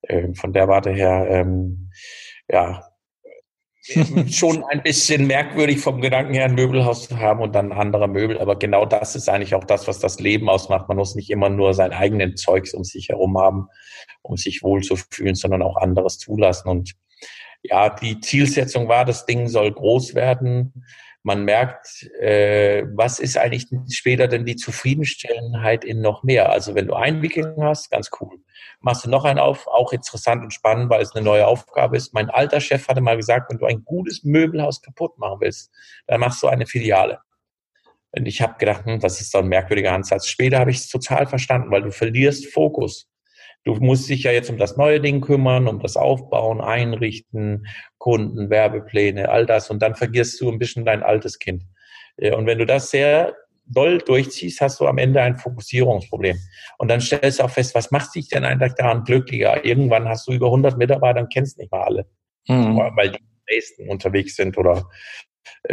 Ähm, 0.07 0.35
von 0.35 0.53
der 0.53 0.67
Warte 0.67 0.91
her 0.91 1.27
ähm, 1.29 1.89
ja, 2.49 2.83
schon 4.31 4.63
ein 4.63 4.81
bisschen 4.81 5.27
merkwürdig 5.27 5.79
vom 5.79 6.01
Gedanken 6.01 6.33
her, 6.33 6.45
ein 6.45 6.55
Möbelhaus 6.55 7.07
zu 7.07 7.19
haben 7.19 7.41
und 7.41 7.53
dann 7.53 7.71
andere 7.71 8.07
Möbel. 8.07 8.39
Aber 8.39 8.57
genau 8.57 8.85
das 8.85 9.15
ist 9.15 9.29
eigentlich 9.29 9.53
auch 9.53 9.63
das, 9.63 9.87
was 9.87 9.99
das 9.99 10.19
Leben 10.19 10.49
ausmacht. 10.49 10.87
Man 10.87 10.97
muss 10.97 11.13
nicht 11.13 11.29
immer 11.29 11.49
nur 11.49 11.73
sein 11.75 11.93
eigenen 11.93 12.35
Zeugs 12.35 12.73
um 12.73 12.83
sich 12.83 13.09
herum 13.09 13.37
haben, 13.37 13.67
um 14.23 14.37
sich 14.37 14.63
wohl 14.63 14.81
zu 14.81 14.95
fühlen, 14.95 15.35
sondern 15.35 15.61
auch 15.61 15.77
anderes 15.77 16.17
zulassen. 16.17 16.67
Und 16.67 16.93
ja, 17.61 17.89
die 17.89 18.19
Zielsetzung 18.19 18.87
war, 18.87 19.05
das 19.05 19.25
Ding 19.25 19.47
soll 19.47 19.71
groß 19.71 20.15
werden. 20.15 20.85
Man 21.25 21.43
merkt, 21.43 22.03
äh, 22.19 22.83
was 22.93 23.19
ist 23.19 23.37
eigentlich 23.37 23.67
später 23.89 24.27
denn 24.27 24.45
die 24.45 24.55
Zufriedenstellenheit 24.55 25.83
in 25.83 26.01
noch 26.01 26.23
mehr? 26.23 26.51
Also 26.51 26.75
wenn 26.75 26.87
du 26.87 26.93
Einwickeln 26.93 27.55
hast, 27.61 27.89
ganz 27.89 28.09
cool 28.21 28.39
machst 28.85 29.05
du 29.05 29.09
noch 29.09 29.25
einen 29.25 29.39
auf, 29.39 29.67
auch 29.67 29.91
interessant 29.93 30.43
und 30.43 30.53
spannend, 30.53 30.89
weil 30.89 31.01
es 31.01 31.15
eine 31.15 31.25
neue 31.25 31.47
Aufgabe 31.47 31.97
ist. 31.97 32.13
Mein 32.13 32.29
alter 32.29 32.61
Chef 32.61 32.87
hatte 32.87 33.01
mal 33.01 33.17
gesagt, 33.17 33.51
wenn 33.51 33.57
du 33.57 33.65
ein 33.65 33.83
gutes 33.83 34.23
Möbelhaus 34.23 34.81
kaputt 34.81 35.17
machen 35.17 35.41
willst, 35.41 35.71
dann 36.07 36.19
machst 36.19 36.41
du 36.43 36.47
eine 36.47 36.67
Filiale. 36.67 37.19
Und 38.11 38.27
ich 38.27 38.41
habe 38.41 38.57
gedacht, 38.59 38.85
hm, 38.85 38.99
das 38.99 39.19
ist 39.19 39.31
so 39.31 39.39
ein 39.39 39.47
merkwürdiger 39.47 39.91
Ansatz. 39.91 40.27
Später 40.27 40.59
habe 40.59 40.71
ich 40.71 40.77
es 40.77 40.87
total 40.87 41.25
verstanden, 41.25 41.71
weil 41.71 41.81
du 41.81 41.91
verlierst 41.91 42.45
Fokus. 42.53 43.09
Du 43.65 43.73
musst 43.75 44.07
dich 44.09 44.23
ja 44.23 44.31
jetzt 44.31 44.49
um 44.49 44.57
das 44.57 44.77
neue 44.77 45.01
Ding 45.01 45.21
kümmern, 45.21 45.67
um 45.67 45.79
das 45.79 45.97
Aufbauen, 45.97 46.61
Einrichten, 46.61 47.65
Kunden, 47.97 48.49
Werbepläne, 48.49 49.29
all 49.29 49.45
das. 49.45 49.71
Und 49.71 49.81
dann 49.81 49.95
vergisst 49.95 50.39
du 50.39 50.49
ein 50.49 50.59
bisschen 50.59 50.85
dein 50.85 51.01
altes 51.03 51.39
Kind. 51.39 51.63
Und 52.17 52.45
wenn 52.45 52.59
du 52.59 52.65
das 52.65 52.91
sehr 52.91 53.33
doll 53.65 53.97
durchziehst, 53.97 54.61
hast 54.61 54.79
du 54.79 54.87
am 54.87 54.97
Ende 54.97 55.21
ein 55.21 55.37
Fokussierungsproblem. 55.37 56.37
Und 56.77 56.89
dann 56.89 57.01
stellst 57.01 57.39
du 57.39 57.43
auch 57.43 57.49
fest, 57.49 57.73
was 57.75 57.91
macht 57.91 58.15
dich 58.15 58.29
denn 58.29 58.45
eigentlich 58.45 58.73
daran 58.73 59.03
glücklicher? 59.03 59.65
Irgendwann 59.65 60.07
hast 60.07 60.27
du 60.27 60.33
über 60.33 60.47
100 60.47 60.77
Mitarbeiter 60.77 61.21
und 61.21 61.33
kennst 61.33 61.57
nicht 61.57 61.71
mal 61.71 61.83
alle, 61.83 62.05
mhm. 62.47 62.77
weil 62.95 63.11
die 63.11 63.23
nächsten 63.49 63.89
unterwegs 63.89 64.35
sind 64.35 64.57
oder 64.57 64.77
äh, 64.77 64.83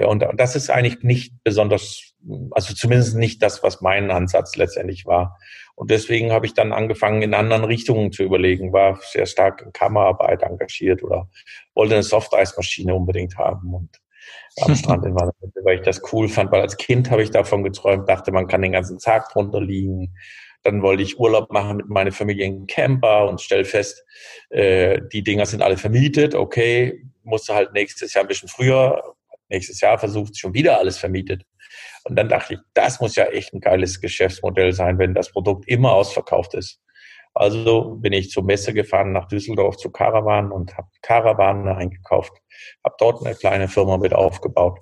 und, 0.07 0.23
und 0.23 0.41
das 0.41 0.57
ist 0.57 0.71
eigentlich 0.71 1.03
nicht 1.03 1.35
besonders, 1.45 2.15
also 2.53 2.75
zumindest 2.75 3.17
nicht 3.17 3.43
das, 3.43 3.63
was 3.63 3.81
mein 3.81 4.11
Ansatz 4.11 4.57
letztendlich 4.57 5.07
war. 5.07 5.39
Und 5.75 5.91
deswegen 5.91 6.33
habe 6.33 6.47
ich 6.47 6.55
dann 6.55 6.73
angefangen, 6.73 7.23
in 7.23 7.35
anderen 7.35 7.65
Richtungen 7.65 8.13
zu 8.13 8.23
überlegen, 8.23 8.73
war 8.73 9.01
sehr 9.03 9.27
stark 9.27 9.63
in 9.63 9.73
Kammerarbeit 9.73 10.43
engagiert 10.43 11.03
oder 11.03 11.29
wollte 11.75 11.95
eine 11.95 12.03
Softeismaschine 12.03 12.95
unbedingt 12.95 13.37
haben. 13.39 13.75
Und 13.75 14.01
am 14.61 14.75
Strand 14.77 15.05
in 15.05 15.15
Warnemünde, 15.15 15.61
weil 15.65 15.77
ich 15.77 15.83
das 15.83 16.03
cool 16.13 16.29
fand, 16.29 16.53
weil 16.53 16.61
als 16.61 16.77
Kind 16.77 17.11
habe 17.11 17.23
ich 17.23 17.31
davon 17.31 17.65
geträumt, 17.65 18.09
dachte, 18.09 18.33
man 18.33 18.47
kann 18.47 18.63
den 18.63 18.73
ganzen 18.73 18.99
Tag 18.99 19.31
drunter 19.31 19.61
liegen. 19.61 20.15
Dann 20.63 20.83
wollte 20.83 21.03
ich 21.03 21.19
Urlaub 21.19 21.51
machen 21.51 21.79
mit 21.79 21.89
meiner 21.89 22.13
Familie 22.13 22.45
in 22.45 22.67
Camper 22.67 23.29
und 23.29 23.41
stell 23.41 23.65
fest, 23.65 24.05
äh, 24.51 25.01
die 25.13 25.25
Dinger 25.25 25.47
sind 25.47 25.63
alle 25.63 25.77
vermietet. 25.77 26.35
Okay, 26.35 27.05
musste 27.25 27.55
halt 27.55 27.73
nächstes 27.73 28.15
Jahr 28.15 28.25
ein 28.25 28.29
bisschen 28.29 28.49
früher, 28.49 29.12
nächstes 29.53 29.81
Jahr 29.81 29.99
versucht 29.99 30.39
schon 30.39 30.55
wieder 30.55 30.79
alles 30.79 30.99
vermietet. 30.99 31.45
Und 32.05 32.17
dann 32.17 32.29
dachte 32.29 32.55
ich, 32.55 32.61
das 32.75 33.01
muss 33.01 33.15
ja 33.17 33.27
echt 33.27 33.53
ein 33.55 33.61
geiles 33.61 34.01
Geschäftsmodell 34.01 34.73
sein, 34.73 34.99
wenn 34.99 35.15
das 35.15 35.31
Produkt 35.31 35.69
immer 35.69 35.93
ausverkauft 35.93 36.55
ist. 36.55 36.81
Also 37.35 37.97
bin 37.97 38.13
ich 38.13 38.31
zur 38.31 38.45
Messe 38.45 38.75
gefahren 38.75 39.13
nach 39.13 39.27
Düsseldorf 39.29 39.77
zu 39.77 39.91
Caravan 39.91 40.53
und 40.53 40.77
habe 40.77 40.89
Caravan 41.01 41.67
eingekauft, 41.67 42.33
habe 42.85 42.95
dort 42.99 43.25
eine 43.25 43.35
kleine 43.35 43.69
Firma 43.69 43.97
mit 43.97 44.13
aufgebaut. 44.13 44.81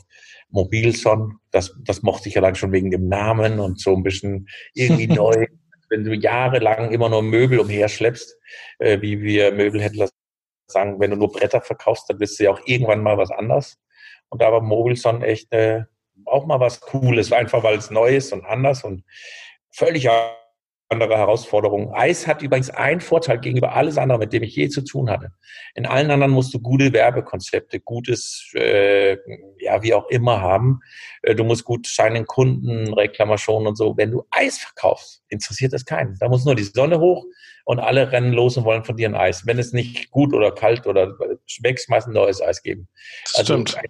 Mobilson, 0.48 1.38
das, 1.52 1.76
das 1.84 2.02
mochte 2.02 2.28
ich 2.28 2.34
ja 2.34 2.40
dann 2.40 2.56
schon 2.56 2.72
wegen 2.72 2.90
dem 2.90 3.08
Namen 3.08 3.60
und 3.60 3.80
so 3.80 3.94
ein 3.94 4.02
bisschen 4.02 4.48
irgendwie 4.74 5.06
neu. 5.06 5.46
Wenn 5.88 6.04
du 6.04 6.14
jahrelang 6.14 6.90
immer 6.90 7.08
nur 7.08 7.22
Möbel 7.22 7.60
umherschleppst, 7.60 8.36
äh, 8.78 9.00
wie 9.00 9.22
wir 9.22 9.52
Möbelhändler 9.52 10.08
sagen, 10.66 10.98
wenn 11.00 11.10
du 11.10 11.16
nur 11.16 11.32
Bretter 11.32 11.60
verkaufst, 11.60 12.08
dann 12.08 12.18
bist 12.18 12.38
du 12.38 12.44
ja 12.44 12.52
auch 12.52 12.60
irgendwann 12.64 13.02
mal 13.02 13.18
was 13.18 13.30
anderes. 13.30 13.76
Und 14.30 14.42
da 14.42 14.50
war 14.50 14.60
Mobilson 14.60 15.22
echt 15.22 15.52
äh, 15.52 15.82
auch 16.24 16.46
mal 16.46 16.60
was 16.60 16.80
Cooles, 16.80 17.32
einfach 17.32 17.62
weil 17.62 17.76
es 17.76 17.90
neu 17.90 18.16
ist 18.16 18.32
und 18.32 18.44
anders 18.44 18.84
und 18.84 19.04
völlig 19.70 20.08
andere 20.90 21.16
Herausforderungen. 21.16 21.92
Eis 21.94 22.26
hat 22.26 22.42
übrigens 22.42 22.68
einen 22.68 23.00
Vorteil 23.00 23.38
gegenüber 23.38 23.74
alles 23.74 23.96
andere, 23.96 24.18
mit 24.18 24.32
dem 24.32 24.42
ich 24.42 24.56
je 24.56 24.68
zu 24.68 24.82
tun 24.82 25.08
hatte. 25.08 25.32
In 25.74 25.86
allen 25.86 26.10
anderen 26.10 26.32
musst 26.32 26.52
du 26.52 26.58
gute 26.58 26.92
Werbekonzepte, 26.92 27.80
gutes, 27.80 28.50
äh, 28.54 29.16
ja, 29.58 29.82
wie 29.82 29.94
auch 29.94 30.08
immer 30.08 30.40
haben. 30.40 30.80
Äh, 31.22 31.36
du 31.36 31.44
musst 31.44 31.64
gut 31.64 31.86
scheinen 31.86 32.26
Kunden, 32.26 32.92
Reklamationen 32.92 33.68
und 33.68 33.76
so. 33.76 33.96
Wenn 33.96 34.10
du 34.10 34.24
Eis 34.30 34.58
verkaufst, 34.58 35.22
interessiert 35.28 35.72
das 35.72 35.84
keinen. 35.84 36.16
Da 36.18 36.28
muss 36.28 36.44
nur 36.44 36.56
die 36.56 36.64
Sonne 36.64 36.98
hoch 36.98 37.24
und 37.64 37.78
alle 37.78 38.10
rennen 38.10 38.32
los 38.32 38.56
und 38.56 38.64
wollen 38.64 38.82
von 38.82 38.96
dir 38.96 39.08
ein 39.08 39.14
Eis. 39.14 39.46
Wenn 39.46 39.60
es 39.60 39.72
nicht 39.72 40.10
gut 40.10 40.34
oder 40.34 40.50
kalt 40.50 40.88
oder 40.88 41.14
schmeckt, 41.46 41.82
schmeißen 41.82 42.12
neues 42.12 42.42
Eis 42.42 42.62
geben. 42.62 42.88
Also 43.34 43.54
Stimmt. 43.54 43.80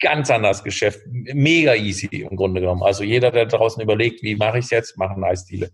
Ganz 0.00 0.30
anderes 0.30 0.62
Geschäft. 0.62 1.00
Mega 1.06 1.74
easy 1.74 2.06
im 2.06 2.36
Grunde 2.36 2.60
genommen. 2.60 2.82
Also 2.82 3.04
jeder, 3.04 3.30
der 3.30 3.46
draußen 3.46 3.82
überlegt, 3.82 4.22
wie 4.22 4.36
mache 4.36 4.58
ich 4.58 4.66
es 4.66 4.70
jetzt, 4.70 4.98
machen 4.98 5.24
Eisdiele. 5.24 5.70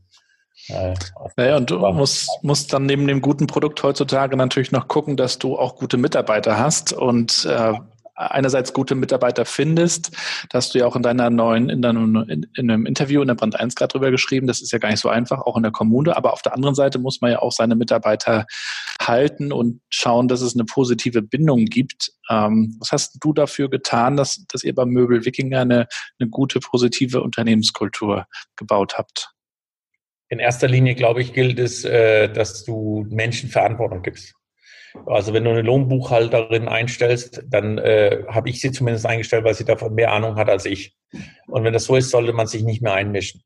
Äh, 0.68 0.94
naja, 1.36 1.56
und 1.56 1.70
du 1.70 1.78
musst, 1.92 2.30
musst 2.42 2.72
dann 2.72 2.86
neben 2.86 3.06
dem 3.06 3.20
guten 3.20 3.46
Produkt 3.46 3.82
heutzutage 3.82 4.36
natürlich 4.36 4.72
noch 4.72 4.88
gucken, 4.88 5.16
dass 5.16 5.38
du 5.38 5.58
auch 5.58 5.76
gute 5.76 5.96
Mitarbeiter 5.96 6.58
hast 6.58 6.92
und 6.92 7.44
äh, 7.50 7.74
einerseits 8.14 8.72
gute 8.72 8.94
Mitarbeiter 8.94 9.44
findest. 9.44 10.10
Da 10.50 10.58
hast 10.58 10.74
du 10.74 10.78
ja 10.78 10.86
auch 10.86 10.96
in 10.96 11.02
deiner 11.02 11.30
neuen, 11.30 11.68
in, 11.68 11.82
deinem, 11.82 12.24
in, 12.28 12.46
in 12.56 12.70
einem 12.70 12.86
Interview 12.86 13.20
in 13.22 13.28
der 13.28 13.34
Brand 13.34 13.58
1 13.58 13.74
gerade 13.74 13.92
drüber 13.92 14.10
geschrieben. 14.10 14.46
Das 14.46 14.60
ist 14.60 14.72
ja 14.72 14.78
gar 14.78 14.90
nicht 14.90 15.00
so 15.00 15.08
einfach, 15.08 15.42
auch 15.42 15.56
in 15.56 15.62
der 15.62 15.72
Kommune. 15.72 16.16
Aber 16.16 16.32
auf 16.32 16.42
der 16.42 16.54
anderen 16.54 16.74
Seite 16.74 16.98
muss 16.98 17.20
man 17.20 17.32
ja 17.32 17.40
auch 17.40 17.52
seine 17.52 17.76
Mitarbeiter 17.76 18.46
halten 19.00 19.52
und 19.52 19.80
schauen, 19.88 20.28
dass 20.28 20.40
es 20.40 20.54
eine 20.54 20.64
positive 20.64 21.22
Bindung 21.22 21.66
gibt. 21.66 22.12
Ähm, 22.30 22.76
was 22.78 22.92
hast 22.92 23.18
du 23.20 23.32
dafür 23.32 23.68
getan, 23.68 24.16
dass, 24.16 24.44
dass 24.46 24.64
ihr 24.64 24.74
beim 24.74 24.90
Möbel 24.90 25.24
Wikinger 25.24 25.60
eine, 25.60 25.88
eine 26.18 26.28
gute, 26.30 26.60
positive 26.60 27.22
Unternehmenskultur 27.22 28.26
gebaut 28.56 28.96
habt? 28.96 29.34
in 30.34 30.40
erster 30.40 30.66
Linie, 30.66 30.96
glaube 30.96 31.22
ich, 31.22 31.32
gilt 31.32 31.60
es, 31.60 31.84
äh, 31.84 32.28
dass 32.28 32.64
du 32.64 33.06
Menschen 33.08 33.50
Verantwortung 33.50 34.02
gibst. 34.02 34.34
Also 35.06 35.32
wenn 35.32 35.44
du 35.44 35.50
eine 35.50 35.62
Lohnbuchhalterin 35.62 36.68
einstellst, 36.68 37.42
dann 37.48 37.78
äh, 37.78 38.24
habe 38.28 38.48
ich 38.48 38.60
sie 38.60 38.72
zumindest 38.72 39.06
eingestellt, 39.06 39.44
weil 39.44 39.54
sie 39.54 39.64
davon 39.64 39.94
mehr 39.94 40.12
Ahnung 40.12 40.36
hat 40.36 40.48
als 40.48 40.64
ich. 40.66 40.96
Und 41.46 41.64
wenn 41.64 41.72
das 41.72 41.84
so 41.84 41.96
ist, 41.96 42.10
sollte 42.10 42.32
man 42.32 42.46
sich 42.46 42.62
nicht 42.62 42.82
mehr 42.82 42.94
einmischen. 42.94 43.42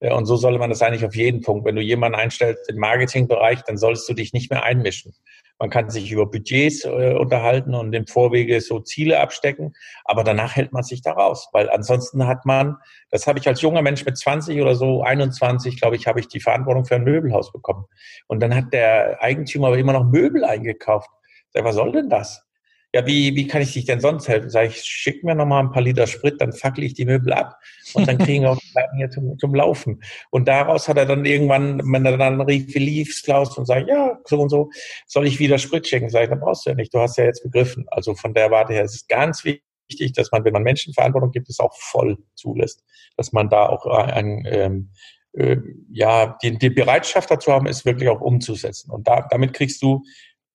Äh, 0.00 0.12
und 0.12 0.26
so 0.26 0.36
sollte 0.36 0.58
man 0.58 0.70
das 0.70 0.82
eigentlich 0.82 1.04
auf 1.04 1.14
jeden 1.14 1.40
Punkt. 1.40 1.64
Wenn 1.64 1.76
du 1.76 1.82
jemanden 1.82 2.18
einstellst 2.18 2.68
im 2.68 2.78
Marketingbereich, 2.78 3.62
dann 3.62 3.76
solltest 3.76 4.08
du 4.08 4.14
dich 4.14 4.32
nicht 4.32 4.50
mehr 4.50 4.62
einmischen. 4.62 5.14
Man 5.60 5.70
kann 5.70 5.90
sich 5.90 6.12
über 6.12 6.26
Budgets 6.26 6.84
äh, 6.84 7.14
unterhalten 7.18 7.74
und 7.74 7.92
im 7.92 8.06
Vorwege 8.06 8.60
so 8.60 8.78
Ziele 8.78 9.18
abstecken, 9.18 9.74
aber 10.04 10.22
danach 10.22 10.54
hält 10.54 10.72
man 10.72 10.84
sich 10.84 11.02
da 11.02 11.12
raus, 11.12 11.48
weil 11.52 11.68
ansonsten 11.68 12.28
hat 12.28 12.46
man, 12.46 12.76
das 13.10 13.26
habe 13.26 13.40
ich 13.40 13.48
als 13.48 13.60
junger 13.60 13.82
Mensch 13.82 14.04
mit 14.04 14.16
20 14.16 14.60
oder 14.60 14.76
so, 14.76 15.02
21, 15.02 15.80
glaube 15.80 15.96
ich, 15.96 16.06
habe 16.06 16.20
ich 16.20 16.28
die 16.28 16.38
Verantwortung 16.38 16.84
für 16.84 16.94
ein 16.94 17.02
Möbelhaus 17.02 17.52
bekommen. 17.52 17.86
Und 18.28 18.40
dann 18.40 18.54
hat 18.54 18.72
der 18.72 19.20
Eigentümer 19.20 19.68
aber 19.68 19.78
immer 19.78 19.94
noch 19.94 20.04
Möbel 20.04 20.44
eingekauft. 20.44 21.10
Sag, 21.50 21.64
was 21.64 21.74
soll 21.74 21.90
denn 21.90 22.08
das? 22.08 22.47
Ja, 22.94 23.06
wie, 23.06 23.36
wie 23.36 23.46
kann 23.46 23.60
ich 23.60 23.74
dich 23.74 23.84
denn 23.84 24.00
sonst 24.00 24.28
helfen? 24.28 24.48
Sag 24.48 24.68
ich, 24.68 24.80
schick 24.80 25.22
mir 25.22 25.34
nochmal 25.34 25.62
ein 25.62 25.70
paar 25.70 25.82
Liter 25.82 26.06
Sprit, 26.06 26.40
dann 26.40 26.54
fackel 26.54 26.84
ich 26.84 26.94
die 26.94 27.04
Möbel 27.04 27.34
ab 27.34 27.58
und 27.92 28.08
dann 28.08 28.16
kriegen 28.16 28.44
wir 28.44 28.52
auch 28.52 28.58
die 28.58 28.96
hier 28.96 29.10
zum, 29.10 29.38
zum 29.38 29.54
Laufen. 29.54 30.02
Und 30.30 30.48
daraus 30.48 30.88
hat 30.88 30.96
er 30.96 31.04
dann 31.04 31.26
irgendwann, 31.26 31.82
wenn 31.92 32.06
er 32.06 32.16
dann 32.16 32.40
rief, 32.40 32.74
wie 32.74 32.78
lief's, 32.78 33.22
Klaus, 33.22 33.58
und 33.58 33.66
sagt, 33.66 33.88
ja, 33.88 34.18
so 34.24 34.40
und 34.40 34.48
so, 34.48 34.70
soll 35.06 35.26
ich 35.26 35.38
wieder 35.38 35.58
Sprit 35.58 35.86
schicken? 35.86 36.08
Sag 36.08 36.22
ich, 36.22 36.28
dann 36.30 36.40
brauchst 36.40 36.64
du 36.64 36.70
ja 36.70 36.76
nicht, 36.76 36.94
du 36.94 37.00
hast 37.00 37.18
ja 37.18 37.24
jetzt 37.24 37.42
begriffen. 37.42 37.84
Also 37.88 38.14
von 38.14 38.32
der 38.32 38.50
Warte 38.50 38.72
her 38.72 38.84
ist 38.84 38.94
es 38.94 39.06
ganz 39.06 39.44
wichtig, 39.44 40.14
dass 40.14 40.32
man, 40.32 40.44
wenn 40.44 40.54
man 40.54 40.62
Menschenverantwortung 40.62 41.30
gibt, 41.30 41.50
es 41.50 41.60
auch 41.60 41.76
voll 41.76 42.16
zulässt. 42.36 42.84
Dass 43.18 43.32
man 43.32 43.50
da 43.50 43.68
auch 43.68 43.84
ein, 43.84 44.46
ähm, 44.50 44.90
äh, 45.34 45.58
ja, 45.92 46.38
die, 46.42 46.56
die 46.56 46.70
Bereitschaft 46.70 47.30
dazu 47.30 47.52
haben, 47.52 47.66
ist 47.66 47.84
wirklich 47.84 48.08
auch 48.08 48.22
umzusetzen. 48.22 48.90
Und 48.90 49.06
da, 49.06 49.26
damit 49.30 49.52
kriegst 49.52 49.82
du 49.82 50.02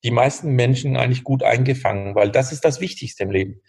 die 0.03 0.11
meisten 0.11 0.51
Menschen 0.51 0.97
eigentlich 0.97 1.23
gut 1.23 1.43
eingefangen, 1.43 2.15
weil 2.15 2.29
das 2.29 2.51
ist 2.51 2.65
das 2.65 2.81
Wichtigste 2.81 3.23
im 3.23 3.31
Leben. 3.31 3.61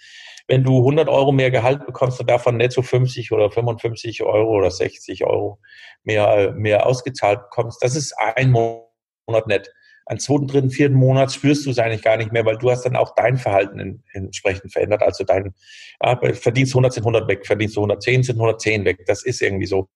Wenn 0.46 0.62
du 0.62 0.78
100 0.78 1.08
Euro 1.08 1.32
mehr 1.32 1.50
Gehalt 1.50 1.86
bekommst 1.86 2.20
und 2.20 2.28
davon 2.28 2.58
netto 2.58 2.82
50 2.82 3.32
oder 3.32 3.50
55 3.50 4.22
Euro 4.22 4.50
oder 4.50 4.70
60 4.70 5.24
Euro 5.24 5.58
mehr, 6.02 6.52
mehr 6.52 6.86
ausgezahlt 6.86 7.40
bekommst, 7.44 7.82
das 7.82 7.96
ist 7.96 8.14
ein 8.18 8.50
Monat 8.50 9.46
nett. 9.46 9.72
Am 10.06 10.18
zweiten, 10.18 10.46
dritten, 10.46 10.70
vierten 10.70 10.96
Monat 10.96 11.32
spürst 11.32 11.64
du 11.64 11.70
es 11.70 11.78
eigentlich 11.78 12.02
gar 12.02 12.18
nicht 12.18 12.30
mehr, 12.30 12.44
weil 12.44 12.58
du 12.58 12.70
hast 12.70 12.82
dann 12.82 12.94
auch 12.94 13.14
dein 13.14 13.38
Verhalten 13.38 13.78
in, 13.78 14.02
entsprechend 14.12 14.70
verändert. 14.70 15.02
Also 15.02 15.24
dein, 15.24 15.54
ja, 16.02 16.20
verdienst 16.34 16.72
100 16.72 16.92
sind 16.92 17.04
100 17.04 17.26
weg, 17.26 17.46
verdienst 17.46 17.76
du 17.76 17.80
110 17.80 18.22
sind 18.22 18.36
110 18.36 18.84
weg. 18.84 18.98
Das 19.06 19.24
ist 19.24 19.40
irgendwie 19.40 19.66
so. 19.66 19.88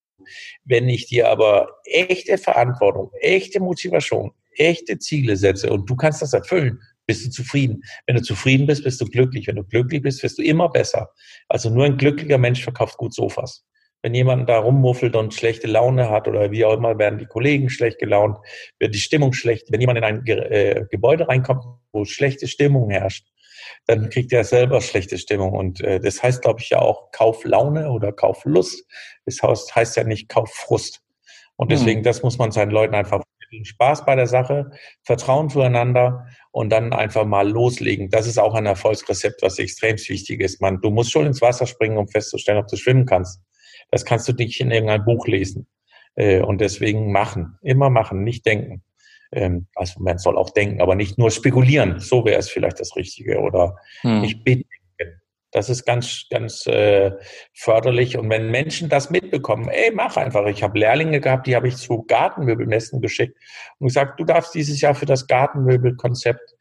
Wenn 0.64 0.88
ich 0.88 1.06
dir 1.08 1.28
aber 1.28 1.68
echte 1.84 2.38
Verantwortung, 2.38 3.10
echte 3.20 3.60
Motivation, 3.60 4.32
echte 4.58 4.98
Ziele 4.98 5.36
setze 5.36 5.70
und 5.70 5.88
du 5.88 5.96
kannst 5.96 6.22
das 6.22 6.32
erfüllen, 6.32 6.80
bist 7.06 7.26
du 7.26 7.30
zufrieden. 7.30 7.82
Wenn 8.06 8.16
du 8.16 8.22
zufrieden 8.22 8.66
bist, 8.66 8.84
bist 8.84 9.00
du 9.00 9.06
glücklich. 9.06 9.46
Wenn 9.46 9.56
du 9.56 9.64
glücklich 9.64 10.02
bist, 10.02 10.22
wirst 10.22 10.38
du 10.38 10.42
immer 10.42 10.68
besser. 10.68 11.10
Also 11.48 11.70
nur 11.70 11.86
ein 11.86 11.96
glücklicher 11.96 12.38
Mensch 12.38 12.62
verkauft 12.62 12.98
gut 12.98 13.14
Sofas. 13.14 13.64
Wenn 14.02 14.14
jemand 14.14 14.48
da 14.48 14.58
rummuffelt 14.58 15.16
und 15.16 15.34
schlechte 15.34 15.66
Laune 15.66 16.08
hat 16.08 16.28
oder 16.28 16.52
wie 16.52 16.64
auch 16.64 16.74
immer, 16.74 16.98
werden 16.98 17.18
die 17.18 17.26
Kollegen 17.26 17.68
schlecht 17.68 17.98
gelaunt, 17.98 18.38
wird 18.78 18.94
die 18.94 19.00
Stimmung 19.00 19.32
schlecht. 19.32 19.72
Wenn 19.72 19.80
jemand 19.80 19.98
in 19.98 20.04
ein 20.04 20.26
äh, 20.26 20.84
Gebäude 20.90 21.26
reinkommt, 21.26 21.64
wo 21.92 22.04
schlechte 22.04 22.46
Stimmung 22.46 22.90
herrscht, 22.90 23.26
dann 23.86 24.10
kriegt 24.10 24.32
er 24.32 24.44
selber 24.44 24.80
schlechte 24.80 25.18
Stimmung. 25.18 25.52
Und 25.52 25.80
äh, 25.80 25.98
das 25.98 26.22
heißt, 26.22 26.42
glaube 26.42 26.60
ich, 26.60 26.70
ja 26.70 26.78
auch 26.78 27.10
Kauflaune 27.10 27.90
oder 27.90 28.12
Kauflust. 28.12 28.86
Das 29.24 29.42
heißt, 29.42 29.74
heißt 29.74 29.96
ja 29.96 30.04
nicht 30.04 30.28
Kauffrust. 30.28 31.02
Und 31.56 31.72
deswegen, 31.72 32.00
mhm. 32.00 32.04
das 32.04 32.22
muss 32.22 32.38
man 32.38 32.52
seinen 32.52 32.70
Leuten 32.70 32.94
einfach 32.94 33.22
Spaß 33.64 34.04
bei 34.04 34.14
der 34.14 34.26
Sache, 34.26 34.70
Vertrauen 35.04 35.48
zueinander 35.48 36.26
und 36.50 36.70
dann 36.70 36.92
einfach 36.92 37.24
mal 37.24 37.48
loslegen. 37.48 38.10
Das 38.10 38.26
ist 38.26 38.38
auch 38.38 38.54
ein 38.54 38.66
Erfolgsrezept, 38.66 39.42
was 39.42 39.58
extrem 39.58 39.96
wichtig 39.96 40.40
ist. 40.40 40.60
Man, 40.60 40.80
du 40.80 40.90
musst 40.90 41.12
schon 41.12 41.26
ins 41.26 41.40
Wasser 41.40 41.66
springen, 41.66 41.98
um 41.98 42.08
festzustellen, 42.08 42.58
ob 42.58 42.68
du 42.68 42.76
schwimmen 42.76 43.06
kannst. 43.06 43.40
Das 43.90 44.04
kannst 44.04 44.28
du 44.28 44.32
nicht 44.32 44.60
in 44.60 44.70
irgendein 44.70 45.04
Buch 45.04 45.26
lesen. 45.26 45.66
Äh, 46.14 46.40
und 46.40 46.60
deswegen 46.60 47.12
machen. 47.12 47.58
Immer 47.62 47.90
machen, 47.90 48.24
nicht 48.24 48.44
denken. 48.44 48.82
Ähm, 49.32 49.66
also 49.74 50.00
man 50.00 50.18
soll 50.18 50.36
auch 50.36 50.50
denken, 50.50 50.80
aber 50.80 50.94
nicht 50.94 51.18
nur 51.18 51.30
spekulieren. 51.30 52.00
So 52.00 52.24
wäre 52.24 52.38
es 52.38 52.48
vielleicht 52.50 52.80
das 52.80 52.96
Richtige. 52.96 53.40
Oder 53.40 53.76
hm. 54.00 54.20
nicht 54.20 54.44
beten 54.44 54.68
das 55.50 55.70
ist 55.70 55.86
ganz, 55.86 56.26
ganz 56.30 56.66
äh, 56.66 57.12
förderlich. 57.54 58.18
Und 58.18 58.28
wenn 58.28 58.50
Menschen 58.50 58.88
das 58.88 59.10
mitbekommen, 59.10 59.68
ey, 59.68 59.90
mach 59.94 60.16
einfach. 60.16 60.46
Ich 60.46 60.62
habe 60.62 60.78
Lehrlinge 60.78 61.20
gehabt, 61.20 61.46
die 61.46 61.56
habe 61.56 61.68
ich 61.68 61.76
zu 61.76 62.04
Gartenmöbelmessen 62.06 63.00
geschickt 63.00 63.38
und 63.78 63.88
gesagt, 63.88 64.20
du 64.20 64.24
darfst 64.24 64.54
dieses 64.54 64.80
Jahr 64.80 64.94
für 64.94 65.06
das 65.06 65.26
Gartenmöbelkonzept 65.26 66.54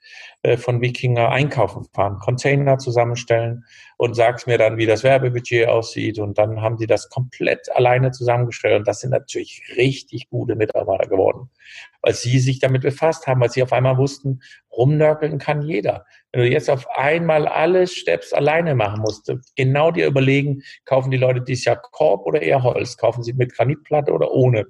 von 0.57 0.81
Wikinger 0.81 1.29
einkaufen 1.29 1.85
fahren, 1.93 2.19
Container 2.19 2.77
zusammenstellen 2.77 3.65
und 3.97 4.15
sagst 4.15 4.47
mir 4.47 4.57
dann, 4.57 4.77
wie 4.77 4.85
das 4.85 5.03
Werbebudget 5.03 5.67
aussieht. 5.67 6.19
Und 6.19 6.37
dann 6.37 6.61
haben 6.61 6.77
die 6.77 6.87
das 6.87 7.09
komplett 7.09 7.69
alleine 7.75 8.11
zusammengestellt. 8.11 8.79
Und 8.79 8.87
das 8.87 9.01
sind 9.01 9.09
natürlich 9.09 9.61
richtig 9.75 10.29
gute 10.29 10.55
Mitarbeiter 10.55 11.09
geworden, 11.09 11.49
weil 12.01 12.13
sie 12.13 12.39
sich 12.39 12.59
damit 12.59 12.83
befasst 12.83 13.27
haben, 13.27 13.41
weil 13.41 13.49
sie 13.49 13.63
auf 13.63 13.73
einmal 13.73 13.97
wussten, 13.97 14.41
rumnörkeln 14.71 15.39
kann 15.39 15.63
jeder. 15.63 16.05
Wenn 16.31 16.41
du 16.41 16.49
jetzt 16.49 16.69
auf 16.69 16.87
einmal 16.95 17.47
alle 17.47 17.87
Steps 17.87 18.31
alleine 18.31 18.75
machen 18.75 19.01
musst, 19.01 19.33
genau 19.55 19.91
dir 19.91 20.07
überlegen, 20.07 20.61
kaufen 20.85 21.11
die 21.11 21.17
Leute 21.17 21.41
dieses 21.41 21.65
Jahr 21.65 21.81
Korb 21.81 22.25
oder 22.25 22.41
eher 22.41 22.63
Holz? 22.63 22.97
Kaufen 22.97 23.23
sie 23.23 23.33
mit 23.33 23.53
Granitplatte 23.53 24.11
oder 24.11 24.31
ohne? 24.31 24.67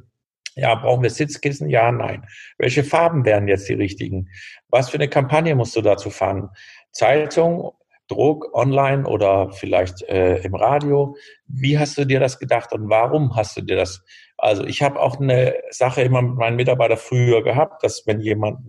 Ja, 0.57 0.75
brauchen 0.75 1.03
wir 1.03 1.09
Sitzkissen? 1.09 1.69
Ja, 1.69 1.91
nein. 1.91 2.25
Welche 2.57 2.83
Farben 2.83 3.25
wären 3.25 3.47
jetzt 3.47 3.69
die 3.69 3.73
richtigen? 3.73 4.29
Was 4.69 4.89
für 4.89 4.97
eine 4.97 5.07
Kampagne 5.07 5.53
musst 5.55 5.75
du 5.75 5.81
dazu 5.81 6.09
fahren? 6.09 6.49
Zeitung 6.91 7.71
Druck 8.07 8.55
online 8.55 9.05
oder 9.05 9.51
vielleicht 9.51 10.01
äh, 10.03 10.37
im 10.37 10.55
Radio. 10.55 11.15
Wie 11.47 11.77
hast 11.77 11.97
du 11.97 12.05
dir 12.05 12.19
das 12.19 12.39
gedacht 12.39 12.73
und 12.73 12.89
warum 12.89 13.35
hast 13.35 13.57
du 13.57 13.61
dir 13.61 13.75
das? 13.75 14.03
Also 14.37 14.63
ich 14.63 14.81
habe 14.81 14.99
auch 14.99 15.19
eine 15.19 15.55
Sache 15.69 16.01
immer 16.01 16.21
mit 16.21 16.37
meinen 16.37 16.55
Mitarbeitern 16.55 16.97
früher 16.97 17.43
gehabt, 17.43 17.83
dass 17.83 18.07
wenn 18.07 18.21
jemand 18.21 18.59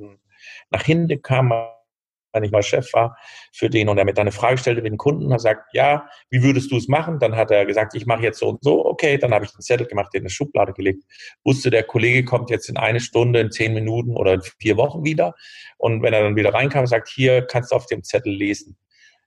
nach 0.70 0.82
hinten 0.82 1.22
kam, 1.22 1.52
wenn 2.32 2.44
ich 2.44 2.50
mal 2.50 2.62
Chef 2.62 2.92
war 2.92 3.16
für 3.52 3.70
den 3.70 3.88
und 3.88 3.98
er 3.98 4.04
mir 4.04 4.14
dann 4.14 4.24
eine 4.24 4.32
Frage 4.32 4.58
stellte 4.58 4.82
mit 4.82 4.90
dem 4.90 4.98
Kunden, 4.98 5.30
er 5.30 5.38
sagt, 5.38 5.72
ja, 5.72 6.08
wie 6.30 6.42
würdest 6.42 6.70
du 6.70 6.76
es 6.76 6.88
machen? 6.88 7.18
Dann 7.18 7.36
hat 7.36 7.50
er 7.50 7.66
gesagt, 7.66 7.94
ich 7.94 8.06
mache 8.06 8.22
jetzt 8.22 8.38
so 8.38 8.48
und 8.48 8.62
so, 8.62 8.84
okay, 8.84 9.18
dann 9.18 9.32
habe 9.32 9.44
ich 9.44 9.54
einen 9.54 9.62
Zettel 9.62 9.86
gemacht, 9.86 10.12
den 10.12 10.20
in 10.20 10.24
eine 10.24 10.30
Schublade 10.30 10.72
gelegt. 10.72 11.04
Wusste, 11.44 11.70
der 11.70 11.82
Kollege 11.82 12.24
kommt 12.24 12.50
jetzt 12.50 12.68
in 12.68 12.76
eine 12.76 13.00
Stunde, 13.00 13.40
in 13.40 13.50
zehn 13.50 13.74
Minuten 13.74 14.16
oder 14.16 14.34
in 14.34 14.42
vier 14.60 14.76
Wochen 14.76 15.04
wieder. 15.04 15.34
Und 15.78 16.02
wenn 16.02 16.12
er 16.12 16.22
dann 16.22 16.36
wieder 16.36 16.52
reinkam, 16.52 16.86
sagt, 16.86 17.08
hier 17.08 17.42
kannst 17.42 17.72
du 17.72 17.76
auf 17.76 17.86
dem 17.86 18.02
Zettel 18.02 18.32
lesen. 18.32 18.76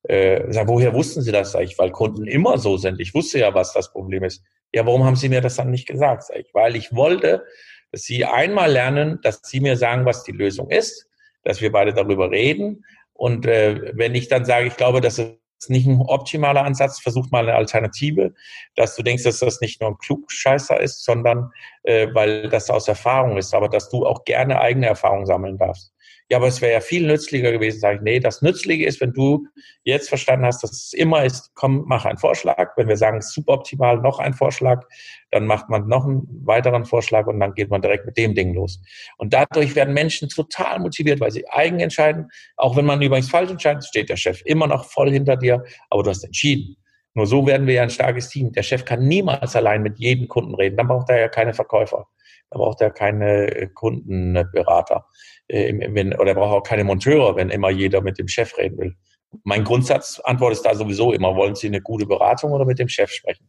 Äh, 0.04 0.52
sag, 0.52 0.68
woher 0.68 0.94
wussten 0.94 1.22
Sie 1.22 1.32
das? 1.32 1.52
Sag 1.52 1.64
ich, 1.64 1.78
weil 1.78 1.92
Kunden 1.92 2.26
immer 2.26 2.58
so 2.58 2.78
sind. 2.78 3.00
Ich 3.00 3.14
wusste 3.14 3.40
ja, 3.40 3.54
was 3.54 3.74
das 3.74 3.92
Problem 3.92 4.24
ist. 4.24 4.44
Ja, 4.74 4.86
warum 4.86 5.04
haben 5.04 5.16
Sie 5.16 5.30
mir 5.30 5.42
das 5.42 5.58
dann 5.58 5.70
nicht 5.70 5.88
gesagt? 5.88 6.24
Sag 6.24 6.38
ich, 6.38 6.54
weil 6.54 6.76
ich 6.76 6.96
wollte, 6.96 7.46
dass 7.92 8.04
Sie 8.04 8.26
einmal 8.26 8.72
lernen, 8.72 9.20
dass 9.22 9.42
Sie 9.44 9.60
mir 9.60 9.78
sagen, 9.78 10.06
was 10.06 10.24
die 10.24 10.32
Lösung 10.32 10.70
ist, 10.72 11.11
dass 11.44 11.62
wir 11.62 11.72
beide 11.72 11.94
darüber 11.94 12.32
reden. 12.32 12.86
Und 13.14 13.46
äh, 13.46 13.92
wenn 13.96 14.16
ich 14.16 14.28
dann 14.28 14.46
sage, 14.46 14.68
ich 14.68 14.78
glaube, 14.78 15.02
das 15.02 15.20
ist 15.20 15.70
nicht 15.70 15.88
ein 15.88 16.02
optimaler 16.02 16.64
Ansatz, 16.64 17.00
versuch 17.00 17.30
mal 17.30 17.44
eine 17.48 17.56
Alternative, 17.56 18.34
dass 18.76 18.96
du 18.96 19.04
denkst, 19.04 19.24
dass 19.24 19.40
das 19.40 19.62
nicht 19.62 19.80
nur 19.80 19.92
ein 19.92 19.98
Klugscheißer 19.98 20.80
ist, 20.80 21.04
sondern 21.04 21.52
äh, 21.84 22.08
weil 22.14 22.50
das 22.50 22.70
aus 22.70 22.88
Erfahrung 22.88 23.38
ist, 23.38 23.54
aber 23.54 23.70
dass 23.70 23.90
du 23.90 24.06
auch 24.06 24.24
gerne 24.26 24.60
eigene 24.60 24.88
Erfahrungen 24.88 25.28
sammeln 25.28 25.58
darfst 25.58 25.91
ja, 26.32 26.38
aber 26.38 26.48
es 26.48 26.62
wäre 26.62 26.72
ja 26.72 26.80
viel 26.80 27.06
nützlicher 27.06 27.52
gewesen, 27.52 27.82
sage 27.82 27.98
ich, 27.98 28.02
nee, 28.04 28.22
das 28.22 28.42
Nützliche 28.42 28.86
ist, 28.86 29.02
wenn 29.02 29.12
du 29.12 29.48
jetzt 29.84 30.08
verstanden 30.08 30.46
hast, 30.46 30.64
dass 30.64 30.72
es 30.72 30.94
immer 30.94 31.26
ist, 31.26 31.52
komm, 31.56 31.84
mach 31.88 32.06
einen 32.06 32.18
Vorschlag. 32.18 32.72
Wenn 32.78 32.88
wir 32.88 32.96
sagen, 32.96 33.20
suboptimal, 33.20 33.98
noch 33.98 34.18
ein 34.18 34.34
Vorschlag, 34.34 34.88
dann 35.32 35.46
macht 35.46 35.68
man 35.68 35.90
noch 35.90 36.06
einen 36.06 36.26
weiteren 36.46 36.86
Vorschlag 36.86 37.28
und 37.28 37.42
dann 37.42 37.54
geht 37.54 37.70
man 37.70 37.82
direkt 37.82 38.06
mit 38.06 38.18
dem 38.18 38.34
Ding 38.34 38.54
los. 38.54 38.82
Und 39.18 39.34
dadurch 39.34 39.76
werden 39.76 39.94
Menschen 39.94 40.30
total 40.30 40.80
motiviert, 40.80 41.20
weil 41.20 41.32
sie 41.32 41.46
eigen 41.50 41.82
entscheiden. 41.82 42.30
Auch 42.56 42.78
wenn 42.78 42.86
man 42.86 43.02
übrigens 43.02 43.30
falsch 43.30 43.52
entscheidet, 43.52 43.84
steht 43.84 44.08
der 44.08 44.16
Chef 44.16 44.42
immer 44.46 44.68
noch 44.68 44.86
voll 44.86 45.12
hinter 45.12 45.36
dir, 45.36 45.62
aber 45.90 46.04
du 46.04 46.12
hast 46.12 46.24
entschieden. 46.24 46.78
Nur 47.14 47.28
so 47.28 47.46
werden 47.46 47.68
wir 47.68 47.76
ja 47.76 47.84
ein 47.84 47.90
starkes 47.90 48.30
Team. 48.30 48.52
Der 48.54 48.64
Chef 48.64 48.86
kann 48.86 49.08
niemals 49.08 49.56
allein 49.56 49.84
mit 49.84 50.00
jedem 50.00 50.28
Kunden 50.28 50.56
reden. 50.56 50.78
Dann 50.78 50.88
braucht 50.88 51.10
er 51.10 51.20
ja 51.20 51.28
keine 51.28 51.54
Verkäufer. 51.54 52.08
Dann 52.50 52.60
braucht 52.60 52.82
er 52.82 52.92
keine 52.92 53.70
Kundenberater 53.74 55.06
äh, 55.48 55.74
oder 56.18 56.28
er 56.28 56.36
braucht 56.36 56.54
auch 56.54 56.64
keine 56.64 56.84
Monteure, 56.84 57.36
wenn 57.36 57.50
immer 57.50 57.70
jeder 57.70 58.02
mit 58.02 58.18
dem 58.18 58.28
Chef 58.28 58.58
reden 58.58 58.78
will. 58.78 58.96
Mein 59.44 59.64
Grundsatzantwort 59.64 60.54
ist 60.54 60.64
da 60.64 60.76
sowieso 60.76 61.14
immer, 61.14 61.36
wollen 61.36 61.56
Sie 61.56 61.68
eine 61.68 61.82
gute 61.82 62.06
Beratung 62.06 62.52
oder 62.52 62.66
mit 62.66 62.80
dem 62.80 62.90
Chef 62.90 63.12
sprechen? 63.12 63.48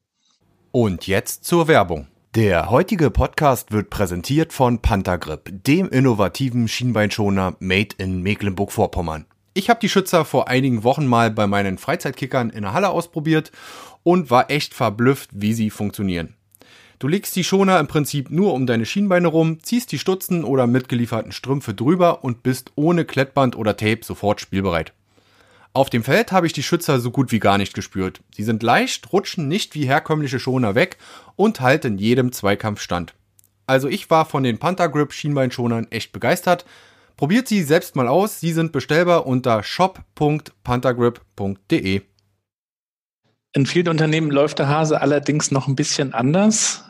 Und 0.71 1.07
jetzt 1.07 1.45
zur 1.45 1.69
Werbung. 1.69 2.07
Der 2.35 2.71
heutige 2.71 3.11
Podcast 3.11 3.73
wird 3.73 3.91
präsentiert 3.91 4.55
von 4.55 4.81
Panthergrip, 4.81 5.51
dem 5.65 5.89
innovativen 5.91 6.67
Schienbeinschoner 6.67 7.57
made 7.59 7.95
in 7.99 8.23
Mecklenburg-Vorpommern. 8.23 9.27
Ich 9.55 9.69
habe 9.69 9.81
die 9.81 9.89
Schützer 9.91 10.25
vor 10.25 10.49
einigen 10.49 10.83
Wochen 10.83 11.07
mal 11.07 11.31
bei 11.31 11.47
meinen 11.47 11.77
Freizeitkickern 11.77 12.49
in 12.51 12.63
der 12.63 12.73
Halle 12.73 12.89
ausprobiert 12.89 13.53
und 14.03 14.31
war 14.31 14.51
echt 14.51 14.73
verblüfft, 14.73 15.31
wie 15.35 15.53
sie 15.53 15.69
funktionieren. 15.69 16.35
Du 16.99 17.09
legst 17.09 17.37
die 17.37 17.45
Schoner 17.45 17.79
im 17.81 17.87
Prinzip 17.87 18.31
nur 18.31 18.55
um 18.55 18.67
deine 18.67 18.87
Schienbeine 18.87 19.29
rum, 19.29 19.59
ziehst 19.63 19.93
die 19.93 19.99
Stutzen 19.99 20.45
oder 20.45 20.67
mitgelieferten 20.67 21.33
Strümpfe 21.33 21.75
drüber 21.75 22.25
und 22.25 22.43
bist 22.43 22.73
ohne 22.77 23.05
Klettband 23.05 23.57
oder 23.57 23.77
Tape 23.77 24.01
sofort 24.03 24.41
spielbereit. 24.41 24.95
Auf 25.75 25.91
dem 25.91 26.05
Feld 26.05 26.33
habe 26.33 26.47
ich 26.47 26.53
die 26.53 26.63
Schützer 26.63 27.01
so 27.01 27.11
gut 27.11 27.33
wie 27.33 27.39
gar 27.39 27.59
nicht 27.59 27.75
gespürt. 27.75 28.21
Sie 28.35 28.45
sind 28.45 28.63
leicht, 28.63 29.13
rutschen 29.13 29.49
nicht 29.49 29.75
wie 29.75 29.87
herkömmliche 29.87 30.39
Schoner 30.39 30.75
weg 30.75 30.97
und 31.35 31.61
halten 31.61 31.99
jedem 31.99 32.31
Zweikampf 32.33 32.81
stand. 32.81 33.15
Also 33.67 33.89
ich 33.89 34.09
war 34.09 34.25
von 34.25 34.43
den 34.43 34.59
Panther 34.59 34.89
Grip 34.89 35.13
Schienbeinschonern 35.13 35.89
echt 35.91 36.13
begeistert. 36.13 36.65
Probiert 37.23 37.47
sie 37.47 37.63
selbst 37.63 37.95
mal 37.95 38.09
aus, 38.09 38.41
sie 38.41 38.53
sind 38.53 38.73
bestellbar 38.73 39.29
unter 39.29 39.63
shop.panthergrip.de. 39.63 42.03
In 43.53 43.67
vielen 43.67 43.87
Unternehmen 43.87 44.33
läuft 44.33 44.59
der 44.59 44.67
Hase 44.67 45.01
allerdings 45.01 45.53
noch 45.53 45.69
ein 45.69 45.77
bisschen 45.77 46.15
anders 46.15 46.83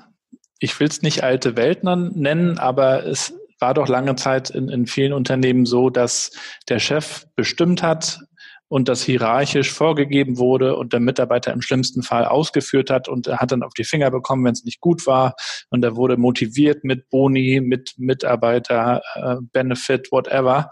ich 0.62 0.78
will 0.78 0.86
es 0.86 1.02
nicht 1.02 1.24
alte 1.24 1.56
Welt 1.56 1.82
nennen, 1.82 2.58
aber 2.58 3.04
es 3.04 3.34
war 3.58 3.74
doch 3.74 3.88
lange 3.88 4.14
Zeit 4.14 4.50
in, 4.50 4.68
in 4.68 4.86
vielen 4.86 5.12
Unternehmen 5.12 5.66
so, 5.66 5.90
dass 5.90 6.30
der 6.68 6.78
Chef 6.78 7.26
bestimmt 7.34 7.82
hat 7.82 8.20
und 8.72 8.88
das 8.88 9.02
hierarchisch 9.02 9.70
vorgegeben 9.70 10.38
wurde 10.38 10.76
und 10.76 10.94
der 10.94 11.00
Mitarbeiter 11.00 11.52
im 11.52 11.60
schlimmsten 11.60 12.02
Fall 12.02 12.24
ausgeführt 12.24 12.88
hat 12.88 13.06
und 13.06 13.26
er 13.26 13.36
hat 13.36 13.52
dann 13.52 13.62
auf 13.62 13.74
die 13.74 13.84
Finger 13.84 14.10
bekommen, 14.10 14.46
wenn 14.46 14.54
es 14.54 14.64
nicht 14.64 14.80
gut 14.80 15.06
war 15.06 15.34
und 15.68 15.84
er 15.84 15.94
wurde 15.94 16.16
motiviert 16.16 16.82
mit 16.82 17.10
Boni, 17.10 17.60
mit 17.62 17.92
Mitarbeiter, 17.98 19.02
äh, 19.14 19.36
Benefit, 19.52 20.10
whatever. 20.10 20.70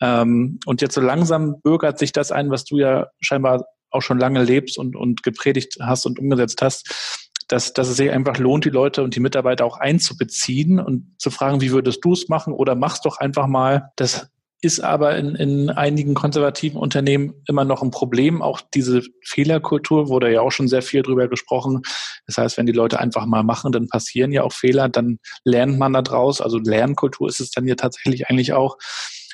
Ähm, 0.00 0.58
und 0.66 0.82
jetzt 0.82 0.96
so 0.96 1.00
langsam 1.00 1.60
bürgert 1.62 2.00
sich 2.00 2.10
das 2.10 2.32
ein, 2.32 2.50
was 2.50 2.64
du 2.64 2.78
ja 2.78 3.06
scheinbar 3.20 3.64
auch 3.90 4.02
schon 4.02 4.18
lange 4.18 4.42
lebst 4.42 4.76
und, 4.76 4.96
und 4.96 5.22
gepredigt 5.22 5.76
hast 5.80 6.04
und 6.04 6.18
umgesetzt 6.18 6.62
hast, 6.62 7.32
dass, 7.46 7.72
dass 7.72 7.86
es 7.86 7.96
sich 7.96 8.10
einfach 8.10 8.38
lohnt, 8.38 8.64
die 8.64 8.70
Leute 8.70 9.04
und 9.04 9.14
die 9.14 9.20
Mitarbeiter 9.20 9.66
auch 9.66 9.78
einzubeziehen 9.78 10.80
und 10.80 11.14
zu 11.18 11.30
fragen, 11.30 11.60
wie 11.60 11.70
würdest 11.70 12.04
du 12.04 12.12
es 12.12 12.28
machen 12.28 12.52
oder 12.52 12.74
mach's 12.74 13.02
doch 13.02 13.18
einfach 13.18 13.46
mal. 13.46 13.92
Das 13.94 14.32
ist 14.62 14.80
aber 14.80 15.16
in, 15.16 15.34
in 15.34 15.70
einigen 15.70 16.14
konservativen 16.14 16.80
Unternehmen 16.80 17.34
immer 17.46 17.64
noch 17.64 17.82
ein 17.82 17.90
Problem. 17.90 18.40
Auch 18.42 18.60
diese 18.74 19.02
Fehlerkultur 19.22 20.08
wurde 20.08 20.32
ja 20.32 20.40
auch 20.40 20.50
schon 20.50 20.68
sehr 20.68 20.82
viel 20.82 21.02
drüber 21.02 21.28
gesprochen. 21.28 21.82
Das 22.26 22.38
heißt, 22.38 22.56
wenn 22.56 22.66
die 22.66 22.72
Leute 22.72 22.98
einfach 22.98 23.26
mal 23.26 23.42
machen, 23.42 23.72
dann 23.72 23.88
passieren 23.88 24.32
ja 24.32 24.42
auch 24.42 24.52
Fehler, 24.52 24.88
dann 24.88 25.18
lernt 25.44 25.78
man 25.78 25.92
da 25.92 26.02
draus. 26.02 26.40
Also 26.40 26.58
Lernkultur 26.58 27.28
ist 27.28 27.40
es 27.40 27.50
dann 27.50 27.66
ja 27.66 27.74
tatsächlich 27.74 28.28
eigentlich 28.28 28.54
auch. 28.54 28.78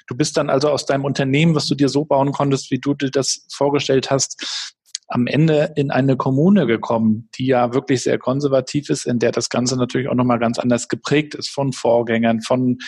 Du 0.08 0.16
bist 0.16 0.36
dann 0.36 0.50
also 0.50 0.68
aus 0.68 0.86
deinem 0.86 1.04
Unternehmen, 1.04 1.54
was 1.54 1.66
du 1.66 1.74
dir 1.74 1.88
so 1.88 2.04
bauen 2.04 2.32
konntest, 2.32 2.70
wie 2.70 2.80
du 2.80 2.94
dir 2.94 3.10
das 3.10 3.46
vorgestellt 3.52 4.10
hast, 4.10 4.72
am 5.08 5.26
Ende 5.26 5.72
in 5.76 5.90
eine 5.90 6.16
Kommune 6.16 6.66
gekommen, 6.66 7.28
die 7.36 7.46
ja 7.46 7.74
wirklich 7.74 8.02
sehr 8.02 8.18
konservativ 8.18 8.88
ist, 8.88 9.06
in 9.06 9.18
der 9.18 9.30
das 9.30 9.50
Ganze 9.50 9.76
natürlich 9.76 10.08
auch 10.08 10.14
nochmal 10.14 10.38
ganz 10.38 10.58
anders 10.58 10.88
geprägt 10.88 11.34
ist 11.34 11.50
von 11.50 11.72
Vorgängern, 11.72 12.40
von 12.40 12.78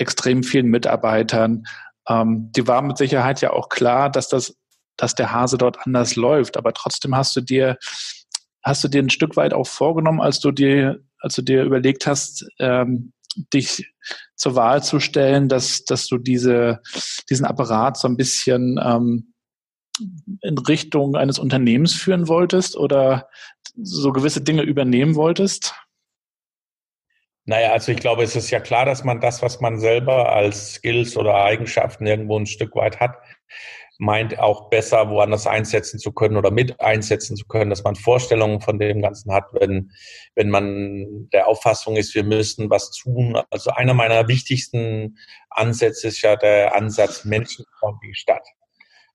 extrem 0.00 0.42
vielen 0.42 0.66
Mitarbeitern. 0.66 1.64
Ähm, 2.08 2.50
die 2.56 2.66
war 2.66 2.82
mit 2.82 2.98
Sicherheit 2.98 3.40
ja 3.40 3.52
auch 3.52 3.68
klar, 3.68 4.10
dass 4.10 4.28
das, 4.28 4.56
dass 4.96 5.14
der 5.14 5.32
Hase 5.32 5.58
dort 5.58 5.86
anders 5.86 6.16
läuft. 6.16 6.56
Aber 6.56 6.72
trotzdem 6.72 7.14
hast 7.14 7.36
du 7.36 7.40
dir, 7.40 7.76
hast 8.62 8.82
du 8.82 8.88
dir 8.88 9.02
ein 9.02 9.10
Stück 9.10 9.36
weit 9.36 9.52
auch 9.52 9.66
vorgenommen, 9.66 10.20
als 10.20 10.40
du 10.40 10.50
dir, 10.50 11.00
als 11.20 11.34
du 11.34 11.42
dir 11.42 11.64
überlegt 11.64 12.06
hast, 12.06 12.46
ähm, 12.58 13.12
dich 13.52 13.92
zur 14.34 14.56
Wahl 14.56 14.82
zu 14.82 14.98
stellen, 14.98 15.48
dass, 15.48 15.84
dass 15.84 16.06
du 16.06 16.18
diese, 16.18 16.80
diesen 17.28 17.44
Apparat 17.44 17.96
so 17.96 18.08
ein 18.08 18.16
bisschen 18.16 18.80
ähm, 18.82 19.34
in 20.40 20.58
Richtung 20.58 21.14
eines 21.14 21.38
Unternehmens 21.38 21.94
führen 21.94 22.26
wolltest 22.26 22.76
oder 22.76 23.28
so 23.76 24.12
gewisse 24.12 24.40
Dinge 24.40 24.62
übernehmen 24.62 25.14
wolltest? 25.14 25.74
Naja, 27.46 27.72
also 27.72 27.92
ich 27.92 27.98
glaube, 27.98 28.22
es 28.22 28.36
ist 28.36 28.50
ja 28.50 28.60
klar, 28.60 28.84
dass 28.84 29.02
man 29.02 29.20
das, 29.20 29.42
was 29.42 29.60
man 29.60 29.78
selber 29.78 30.32
als 30.32 30.74
Skills 30.74 31.16
oder 31.16 31.34
Eigenschaften 31.36 32.06
irgendwo 32.06 32.38
ein 32.38 32.46
Stück 32.46 32.76
weit 32.76 33.00
hat, 33.00 33.16
meint 33.98 34.38
auch 34.38 34.70
besser 34.70 35.10
woanders 35.10 35.46
einsetzen 35.46 35.98
zu 35.98 36.12
können 36.12 36.36
oder 36.36 36.50
mit 36.50 36.80
einsetzen 36.80 37.36
zu 37.36 37.46
können, 37.46 37.70
dass 37.70 37.84
man 37.84 37.96
Vorstellungen 37.96 38.60
von 38.60 38.78
dem 38.78 39.02
Ganzen 39.02 39.32
hat, 39.32 39.44
wenn, 39.52 39.92
wenn 40.34 40.48
man 40.48 41.28
der 41.32 41.48
Auffassung 41.48 41.96
ist, 41.96 42.14
wir 42.14 42.24
müssen 42.24 42.70
was 42.70 42.92
tun. 42.92 43.38
Also 43.50 43.70
einer 43.70 43.92
meiner 43.92 44.26
wichtigsten 44.28 45.18
Ansätze 45.50 46.08
ist 46.08 46.22
ja 46.22 46.36
der 46.36 46.74
Ansatz 46.74 47.24
menschenfreundliche 47.24 48.14
Stadt 48.14 48.46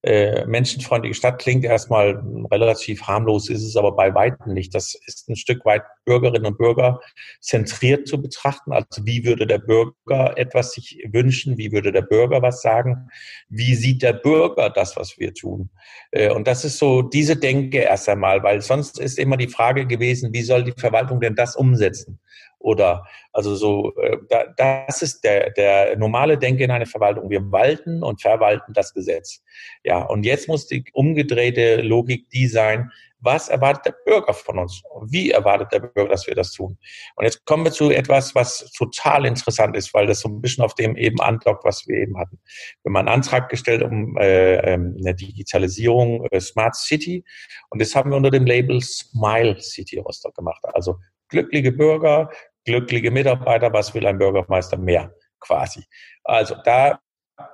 äh, 0.06 0.46
menschenfreundliche 0.46 1.16
Stadt 1.16 1.40
klingt 1.40 1.66
erstmal 1.66 2.24
relativ 2.52 3.02
harmlos, 3.04 3.50
ist 3.50 3.64
es 3.64 3.76
aber 3.76 3.94
bei 3.94 4.14
weitem 4.14 4.54
nicht. 4.54 4.76
Das 4.76 4.96
ist 5.08 5.28
ein 5.28 5.36
Stück 5.36 5.66
weit 5.66 5.82
Bürgerinnen 6.06 6.46
und 6.46 6.60
Bürger 6.60 7.00
zentriert 7.42 8.08
zu 8.08 8.22
betrachten. 8.22 8.72
Also 8.72 9.04
wie 9.04 9.26
würde 9.26 9.48
der 9.48 9.58
Bürger 9.58 10.38
etwas 10.38 10.74
sich 10.74 11.04
wünschen? 11.12 11.58
Wie 11.58 11.72
würde 11.72 11.92
der 11.92 12.04
Bürger 12.04 12.44
was 12.44 12.62
sagen? 12.62 13.10
Wie 13.50 13.74
sieht 13.74 14.04
der 14.04 14.14
Bürger 14.14 14.70
das, 14.70 14.96
was 14.96 15.18
wir 15.18 15.34
tun? 15.34 15.72
Äh, 16.12 16.30
und 16.30 16.46
das 16.46 16.64
ist 16.66 16.78
so 16.78 17.02
diese 17.02 17.36
Denke 17.36 17.80
erst 17.80 18.08
einmal, 18.08 18.44
weil 18.44 18.62
sonst 18.62 19.00
ist 19.00 19.18
immer 19.18 19.38
die 19.38 19.48
Frage 19.48 19.88
gewesen, 19.88 20.32
wie 20.34 20.44
soll 20.44 20.66
die 20.66 20.80
Verwaltung 20.80 21.20
denn 21.20 21.34
das 21.34 21.56
umsetzen? 21.56 22.20
Oder 22.66 23.06
also 23.32 23.54
so, 23.54 23.94
äh, 23.98 24.18
das 24.58 25.04
ist 25.04 25.24
der, 25.24 25.52
der 25.52 25.96
normale 25.98 26.36
Denke 26.36 26.64
in 26.64 26.72
einer 26.72 26.88
Verwaltung. 26.88 27.30
Wir 27.30 27.52
walten 27.52 28.02
und 28.02 28.22
verwalten 28.22 28.74
das 28.74 28.92
Gesetz. 28.92 29.44
Ja, 29.84 30.02
und 30.02 30.26
jetzt 30.26 30.48
muss 30.48 30.66
die 30.66 30.84
umgedrehte 30.94 31.82
Logik 31.82 32.28
die 32.30 32.48
sein, 32.48 32.90
Was 33.26 33.50
erwartet 33.50 33.86
der 33.86 33.96
Bürger 34.06 34.34
von 34.36 34.60
uns? 34.60 34.84
Wie 35.08 35.32
erwartet 35.32 35.72
der 35.72 35.80
Bürger, 35.80 36.10
dass 36.10 36.28
wir 36.28 36.36
das 36.36 36.52
tun? 36.52 36.78
Und 37.16 37.26
jetzt 37.26 37.44
kommen 37.46 37.64
wir 37.64 37.72
zu 37.72 37.90
etwas, 37.90 38.36
was 38.36 38.72
total 38.78 39.26
interessant 39.26 39.76
ist, 39.76 39.94
weil 39.96 40.06
das 40.06 40.20
so 40.20 40.30
ein 40.30 40.42
bisschen 40.42 40.64
auf 40.64 40.76
dem 40.76 40.96
eben 40.96 41.20
andockt, 41.20 41.66
was 41.66 41.88
wir 41.88 41.98
eben 41.98 42.20
hatten. 42.20 42.40
Wir 42.84 42.90
haben 42.90 42.98
einen 42.98 43.08
Antrag 43.08 43.50
gestellt 43.50 43.82
um 43.82 44.16
äh, 44.18 44.58
ähm, 44.58 44.96
eine 45.00 45.16
Digitalisierung 45.16 46.28
äh, 46.28 46.40
Smart 46.40 46.76
City 46.76 47.24
und 47.70 47.82
das 47.82 47.96
haben 47.96 48.12
wir 48.12 48.18
unter 48.18 48.30
dem 48.30 48.46
Label 48.46 48.80
Smile 48.82 49.60
City 49.60 49.98
Rostock 49.98 50.36
gemacht. 50.36 50.62
Also 50.74 50.98
glückliche 51.30 51.72
Bürger, 51.72 52.30
glückliche 52.66 53.12
Mitarbeiter, 53.12 53.72
was 53.72 53.94
will 53.94 54.06
ein 54.06 54.18
Bürgermeister 54.18 54.78
mehr 54.78 55.14
quasi? 55.40 55.84
Also 56.24 56.56
da 56.64 57.00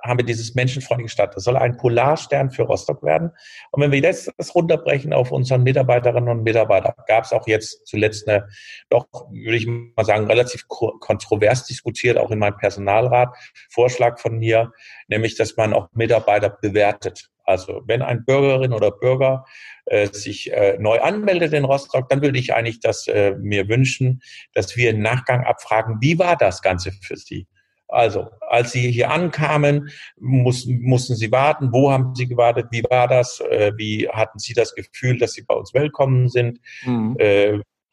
haben 0.04 0.18
wir 0.18 0.24
dieses 0.24 0.54
menschenfreundliche 0.54 1.12
Stadt. 1.12 1.34
Das 1.34 1.44
soll 1.44 1.56
ein 1.56 1.76
Polarstern 1.76 2.50
für 2.50 2.62
Rostock 2.62 3.02
werden. 3.02 3.32
Und 3.72 3.82
wenn 3.82 3.90
wir 3.90 3.98
jetzt 3.98 4.30
das 4.36 4.54
runterbrechen 4.54 5.12
auf 5.12 5.32
unseren 5.32 5.62
Mitarbeiterinnen 5.62 6.28
und 6.28 6.44
Mitarbeiter, 6.44 6.94
gab 7.06 7.24
es 7.24 7.32
auch 7.32 7.46
jetzt 7.46 7.86
zuletzt 7.86 8.28
eine, 8.28 8.48
doch, 8.90 9.06
würde 9.30 9.56
ich 9.56 9.66
mal 9.66 10.04
sagen, 10.04 10.26
relativ 10.26 10.68
kontrovers 10.68 11.66
diskutiert, 11.66 12.16
auch 12.16 12.30
in 12.30 12.38
meinem 12.38 12.56
Personalrat, 12.56 13.34
Vorschlag 13.70 14.20
von 14.20 14.38
mir, 14.38 14.72
nämlich, 15.08 15.36
dass 15.36 15.56
man 15.56 15.72
auch 15.72 15.88
Mitarbeiter 15.92 16.50
bewertet. 16.50 17.31
Also 17.44 17.82
wenn 17.86 18.02
ein 18.02 18.24
Bürgerin 18.24 18.72
oder 18.72 18.90
Bürger 18.90 19.44
äh, 19.86 20.06
sich 20.06 20.52
äh, 20.52 20.76
neu 20.78 21.00
anmeldet 21.00 21.52
in 21.52 21.64
Rostock, 21.64 22.08
dann 22.08 22.22
würde 22.22 22.38
ich 22.38 22.54
eigentlich 22.54 22.80
das 22.80 23.06
äh, 23.08 23.34
mir 23.38 23.68
wünschen, 23.68 24.22
dass 24.54 24.76
wir 24.76 24.90
im 24.90 25.00
Nachgang 25.00 25.44
abfragen, 25.44 25.98
wie 26.00 26.18
war 26.18 26.36
das 26.36 26.62
Ganze 26.62 26.92
für 26.92 27.16
Sie? 27.16 27.46
Also, 27.88 28.30
als 28.48 28.72
Sie 28.72 28.90
hier 28.90 29.10
ankamen, 29.10 29.90
mussten, 30.18 30.80
mussten 30.80 31.14
Sie 31.14 31.30
warten. 31.30 31.72
Wo 31.72 31.92
haben 31.92 32.14
Sie 32.14 32.26
gewartet? 32.26 32.68
Wie 32.70 32.82
war 32.88 33.06
das? 33.06 33.40
Äh, 33.40 33.72
wie 33.76 34.08
hatten 34.08 34.38
Sie 34.38 34.54
das 34.54 34.74
Gefühl, 34.74 35.18
dass 35.18 35.34
Sie 35.34 35.42
bei 35.42 35.54
uns 35.54 35.74
willkommen 35.74 36.28
sind? 36.28 36.58
Mhm. 36.84 37.16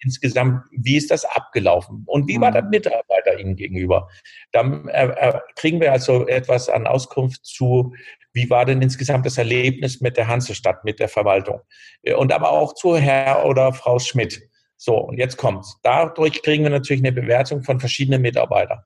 Insgesamt, 0.02 0.64
wie 0.72 0.98
ist 0.98 1.12
das 1.12 1.26
abgelaufen? 1.26 2.04
Und 2.06 2.28
wie 2.28 2.40
war 2.40 2.52
der 2.52 2.64
mhm. 2.64 2.70
Mitarbeiter 2.70 3.40
Ihnen 3.40 3.56
gegenüber? 3.56 4.10
Dann 4.52 4.88
äh, 4.88 5.08
äh, 5.08 5.40
kriegen 5.56 5.82
wir 5.82 5.92
also 5.92 6.28
etwas 6.28 6.70
an 6.70 6.88
Auskunft 6.88 7.46
zu, 7.46 7.94
wie 8.34 8.50
war 8.50 8.66
denn 8.66 8.82
insgesamt 8.82 9.26
das 9.26 9.38
Erlebnis 9.38 10.00
mit 10.02 10.16
der 10.16 10.28
Hansestadt, 10.28 10.86
mit 10.86 11.00
der 11.00 11.10
Verwaltung? 11.10 11.62
Äh, 12.04 12.14
und 12.14 12.32
aber 12.32 12.52
auch 12.52 12.74
zu 12.76 12.98
Herr 12.98 13.46
oder 13.46 13.74
Frau 13.74 14.00
Schmidt. 14.00 14.42
So, 14.78 14.96
und 14.96 15.18
jetzt 15.18 15.36
kommt's. 15.36 15.78
Dadurch 15.84 16.42
kriegen 16.42 16.64
wir 16.64 16.72
natürlich 16.72 17.02
eine 17.02 17.12
Bewertung 17.12 17.64
von 17.64 17.82
verschiedenen 17.82 18.22
Mitarbeitern. 18.22 18.80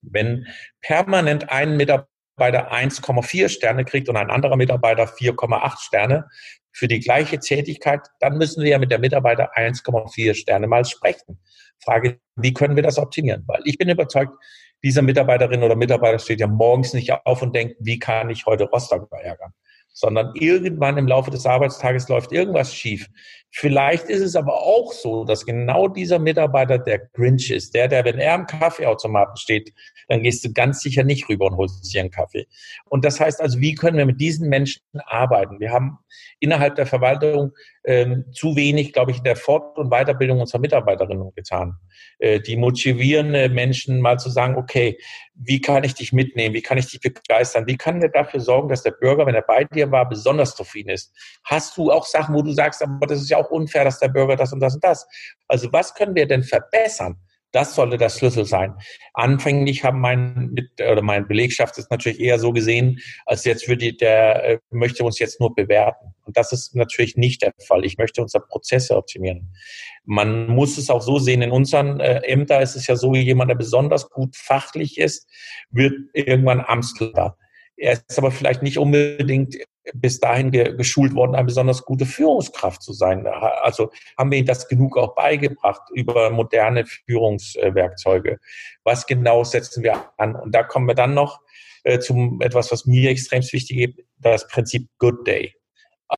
Wenn 0.00 0.46
permanent 0.80 1.50
ein 1.50 1.76
Mitarbeiter 1.76 2.72
1,4 2.72 3.50
Sterne 3.50 3.84
kriegt 3.84 4.08
und 4.08 4.16
ein 4.16 4.30
anderer 4.30 4.56
Mitarbeiter 4.56 5.04
4,8 5.04 5.80
Sterne 5.80 6.26
für 6.72 6.88
die 6.88 7.00
gleiche 7.00 7.38
Tätigkeit, 7.38 8.00
dann 8.20 8.38
müssen 8.38 8.62
wir 8.62 8.70
ja 8.70 8.78
mit 8.78 8.90
der 8.90 8.98
Mitarbeiter 8.98 9.56
1,4 9.56 10.34
Sterne 10.34 10.66
mal 10.66 10.84
sprechen. 10.84 11.38
Frage, 11.82 12.20
wie 12.36 12.52
können 12.52 12.76
wir 12.76 12.82
das 12.82 12.98
optimieren? 12.98 13.44
Weil 13.46 13.62
ich 13.64 13.78
bin 13.78 13.88
überzeugt, 13.88 14.32
dieser 14.82 15.02
Mitarbeiterin 15.02 15.62
oder 15.62 15.76
Mitarbeiter 15.76 16.18
steht 16.18 16.40
ja 16.40 16.46
morgens 16.46 16.94
nicht 16.94 17.12
auf 17.12 17.42
und 17.42 17.54
denkt, 17.54 17.76
wie 17.80 17.98
kann 17.98 18.30
ich 18.30 18.46
heute 18.46 18.64
Rostock 18.64 19.08
ärgern? 19.12 19.52
sondern 19.92 20.32
irgendwann 20.34 20.98
im 20.98 21.06
Laufe 21.06 21.30
des 21.30 21.46
Arbeitstages 21.46 22.08
läuft 22.08 22.32
irgendwas 22.32 22.74
schief. 22.74 23.08
Vielleicht 23.52 24.04
ist 24.04 24.20
es 24.20 24.36
aber 24.36 24.62
auch 24.62 24.92
so, 24.92 25.24
dass 25.24 25.44
genau 25.44 25.88
dieser 25.88 26.20
Mitarbeiter 26.20 26.78
der 26.78 26.98
Grinch 26.98 27.50
ist, 27.50 27.74
der, 27.74 27.88
der, 27.88 28.04
wenn 28.04 28.18
er 28.18 28.34
am 28.34 28.46
Kaffeeautomaten 28.46 29.36
steht, 29.36 29.72
dann 30.08 30.22
gehst 30.22 30.44
du 30.44 30.52
ganz 30.52 30.80
sicher 30.80 31.02
nicht 31.02 31.28
rüber 31.28 31.46
und 31.46 31.56
holst 31.56 31.92
dir 31.92 32.00
einen 32.00 32.10
Kaffee. 32.10 32.46
Und 32.86 33.04
das 33.04 33.18
heißt 33.18 33.40
also, 33.40 33.60
wie 33.60 33.74
können 33.74 33.98
wir 33.98 34.06
mit 34.06 34.20
diesen 34.20 34.48
Menschen 34.48 34.82
arbeiten? 35.04 35.58
Wir 35.58 35.72
haben 35.72 35.98
innerhalb 36.38 36.76
der 36.76 36.86
Verwaltung 36.86 37.52
ähm, 37.84 38.24
zu 38.32 38.56
wenig, 38.56 38.92
glaube 38.92 39.10
ich, 39.10 39.18
in 39.18 39.24
der 39.24 39.36
Fort- 39.36 39.78
und 39.78 39.90
Weiterbildung 39.90 40.40
unserer 40.40 40.60
Mitarbeiterinnen 40.60 41.32
getan. 41.34 41.76
Äh, 42.18 42.40
die 42.40 42.56
motivieren 42.56 43.30
Menschen 43.52 44.00
mal 44.00 44.18
zu 44.18 44.30
sagen, 44.30 44.56
okay, 44.56 44.98
wie 45.34 45.60
kann 45.60 45.84
ich 45.84 45.94
dich 45.94 46.12
mitnehmen? 46.12 46.54
Wie 46.54 46.62
kann 46.62 46.76
ich 46.76 46.88
dich 46.88 47.00
begeistern? 47.00 47.66
Wie 47.66 47.76
kann 47.76 48.02
wir 48.02 48.10
dafür 48.10 48.40
sorgen, 48.40 48.68
dass 48.68 48.82
der 48.82 48.90
Bürger, 48.90 49.24
wenn 49.26 49.34
er 49.34 49.42
bei 49.42 49.64
dir 49.64 49.90
war, 49.90 50.08
besonders 50.08 50.54
zufrieden 50.54 50.90
ist? 50.90 51.14
Hast 51.44 51.76
du 51.78 51.90
auch 51.90 52.04
Sachen, 52.04 52.34
wo 52.34 52.42
du 52.42 52.52
sagst, 52.52 52.82
aber 52.82 53.06
das 53.06 53.20
ist 53.20 53.30
ja 53.30 53.38
auch 53.40 53.50
unfair, 53.50 53.84
dass 53.84 53.98
der 53.98 54.08
Bürger 54.08 54.36
das 54.36 54.52
und 54.52 54.60
das 54.60 54.74
und 54.74 54.84
das. 54.84 55.06
Also 55.48 55.72
was 55.72 55.94
können 55.94 56.14
wir 56.14 56.26
denn 56.26 56.42
verbessern? 56.42 57.16
Das 57.52 57.74
sollte 57.74 57.96
der 57.96 58.10
Schlüssel 58.10 58.44
sein. 58.44 58.74
Anfänglich 59.12 59.82
haben 59.82 60.00
mein 60.00 60.50
mit 60.52 60.70
oder 60.80 61.02
meine 61.02 61.26
Belegschaft 61.26 61.76
ist 61.78 61.90
natürlich 61.90 62.20
eher 62.20 62.38
so 62.38 62.52
gesehen, 62.52 63.00
als 63.26 63.44
jetzt 63.44 63.68
würde 63.68 63.92
der 63.92 64.44
äh, 64.44 64.58
möchte 64.70 65.02
uns 65.02 65.18
jetzt 65.18 65.40
nur 65.40 65.54
bewerten. 65.54 66.14
Und 66.24 66.36
das 66.36 66.52
ist 66.52 66.76
natürlich 66.76 67.16
nicht 67.16 67.42
der 67.42 67.52
Fall. 67.66 67.84
Ich 67.84 67.98
möchte 67.98 68.22
unsere 68.22 68.44
Prozesse 68.44 68.96
optimieren. 68.96 69.52
Man 70.04 70.46
muss 70.46 70.78
es 70.78 70.90
auch 70.90 71.02
so 71.02 71.18
sehen. 71.18 71.42
In 71.42 71.50
unseren 71.50 71.98
äh, 71.98 72.20
Ämtern 72.20 72.62
ist 72.62 72.76
es 72.76 72.86
ja 72.86 72.94
so, 72.94 73.14
jemand, 73.14 73.50
der 73.50 73.56
besonders 73.56 74.08
gut 74.10 74.36
fachlich 74.36 74.98
ist, 74.98 75.28
wird 75.70 75.94
irgendwann 76.12 76.60
Amtsleiter. 76.60 77.36
Er 77.76 77.94
ist 77.94 78.18
aber 78.18 78.30
vielleicht 78.30 78.62
nicht 78.62 78.78
unbedingt 78.78 79.56
bis 79.94 80.20
dahin 80.20 80.50
ge 80.50 80.76
geschult 80.76 81.14
worden, 81.14 81.34
eine 81.34 81.44
besonders 81.44 81.84
gute 81.84 82.06
Führungskraft 82.06 82.82
zu 82.82 82.92
sein. 82.92 83.26
Also 83.26 83.90
haben 84.16 84.30
wir 84.30 84.38
ihm 84.38 84.46
das 84.46 84.68
genug 84.68 84.96
auch 84.96 85.14
beigebracht 85.14 85.82
über 85.94 86.30
moderne 86.30 86.84
Führungswerkzeuge. 86.86 88.38
Was 88.84 89.06
genau 89.06 89.44
setzen 89.44 89.82
wir 89.82 90.10
an? 90.16 90.34
Und 90.36 90.54
da 90.54 90.62
kommen 90.62 90.86
wir 90.86 90.94
dann 90.94 91.14
noch 91.14 91.40
äh, 91.84 91.98
zum 91.98 92.40
etwas, 92.40 92.70
was 92.72 92.86
mir 92.86 93.10
extrem 93.10 93.42
wichtig 93.42 93.78
ist, 93.78 94.06
das 94.18 94.46
Prinzip 94.48 94.88
Good 94.98 95.26
Day. 95.26 95.54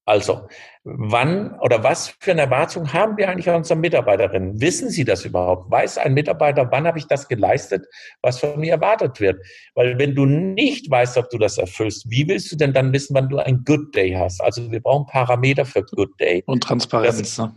Also, 0.06 0.48
wann 0.84 1.58
oder 1.60 1.84
was 1.84 2.14
für 2.20 2.30
eine 2.30 2.42
Erwartung 2.42 2.92
haben 2.92 3.16
wir 3.16 3.28
eigentlich 3.28 3.48
an 3.48 3.56
unseren 3.56 3.80
Mitarbeiterinnen? 3.80 4.60
Wissen 4.60 4.88
Sie 4.90 5.04
das 5.04 5.24
überhaupt? 5.24 5.70
Weiß 5.70 5.98
ein 5.98 6.14
Mitarbeiter, 6.14 6.70
wann 6.70 6.86
habe 6.86 6.98
ich 6.98 7.06
das 7.06 7.28
geleistet, 7.28 7.86
was 8.22 8.40
von 8.40 8.58
mir 8.58 8.72
erwartet 8.72 9.20
wird? 9.20 9.44
Weil 9.74 9.98
wenn 9.98 10.14
du 10.14 10.24
nicht 10.24 10.90
weißt, 10.90 11.18
ob 11.18 11.28
du 11.30 11.38
das 11.38 11.58
erfüllst, 11.58 12.10
wie 12.10 12.26
willst 12.26 12.50
du 12.52 12.56
denn 12.56 12.72
dann 12.72 12.92
wissen, 12.92 13.14
wann 13.14 13.28
du 13.28 13.38
ein 13.38 13.64
Good 13.64 13.94
Day 13.94 14.12
hast? 14.12 14.40
Also 14.40 14.70
wir 14.70 14.80
brauchen 14.80 15.06
Parameter 15.06 15.64
für 15.66 15.82
Good 15.82 16.18
Day. 16.18 16.42
Und 16.46 16.62
Transparenz. 16.62 17.38
ne? 17.38 17.52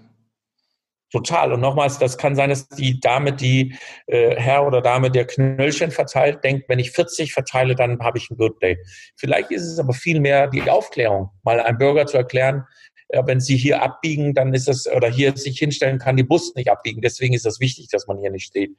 Total. 1.15 1.53
Und 1.53 1.61
nochmals, 1.61 1.97
das 1.97 2.17
kann 2.17 2.35
sein, 2.35 2.49
dass 2.49 2.67
die 2.67 2.99
Dame, 2.99 3.31
die 3.31 3.73
äh, 4.07 4.35
Herr 4.35 4.67
oder 4.67 4.81
Dame, 4.81 5.09
der 5.09 5.25
Knöllchen 5.25 5.89
verteilt, 5.89 6.43
denkt, 6.43 6.67
wenn 6.67 6.77
ich 6.77 6.91
40 6.91 7.31
verteile, 7.31 7.73
dann 7.73 8.01
habe 8.01 8.17
ich 8.17 8.29
ein 8.29 8.35
Good 8.35 8.61
Day. 8.61 8.83
Vielleicht 9.15 9.49
ist 9.49 9.63
es 9.63 9.79
aber 9.79 9.93
viel 9.93 10.19
mehr 10.19 10.47
die 10.47 10.69
Aufklärung, 10.69 11.29
mal 11.43 11.61
einem 11.61 11.77
Bürger 11.77 12.05
zu 12.05 12.17
erklären, 12.17 12.65
äh, 13.07 13.23
wenn 13.25 13.39
Sie 13.39 13.55
hier 13.55 13.81
abbiegen, 13.81 14.33
dann 14.33 14.53
ist 14.53 14.67
es, 14.67 14.91
oder 14.91 15.09
hier 15.09 15.37
sich 15.37 15.57
hinstellen, 15.57 15.99
kann 15.99 16.17
die 16.17 16.23
Bus 16.23 16.53
nicht 16.55 16.69
abbiegen. 16.69 16.99
Deswegen 16.99 17.33
ist 17.33 17.45
das 17.45 17.61
wichtig, 17.61 17.87
dass 17.87 18.07
man 18.07 18.19
hier 18.19 18.29
nicht 18.29 18.47
steht. 18.47 18.71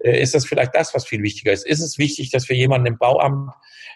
Äh, 0.00 0.20
ist 0.20 0.34
das 0.34 0.44
vielleicht 0.44 0.74
das, 0.74 0.94
was 0.94 1.06
viel 1.06 1.22
wichtiger 1.22 1.50
ist? 1.50 1.66
Ist 1.66 1.80
es 1.80 1.96
wichtig, 1.96 2.30
dass 2.30 2.46
wir 2.50 2.56
jemanden 2.56 2.88
im 2.88 2.98
Bauamt, 2.98 3.54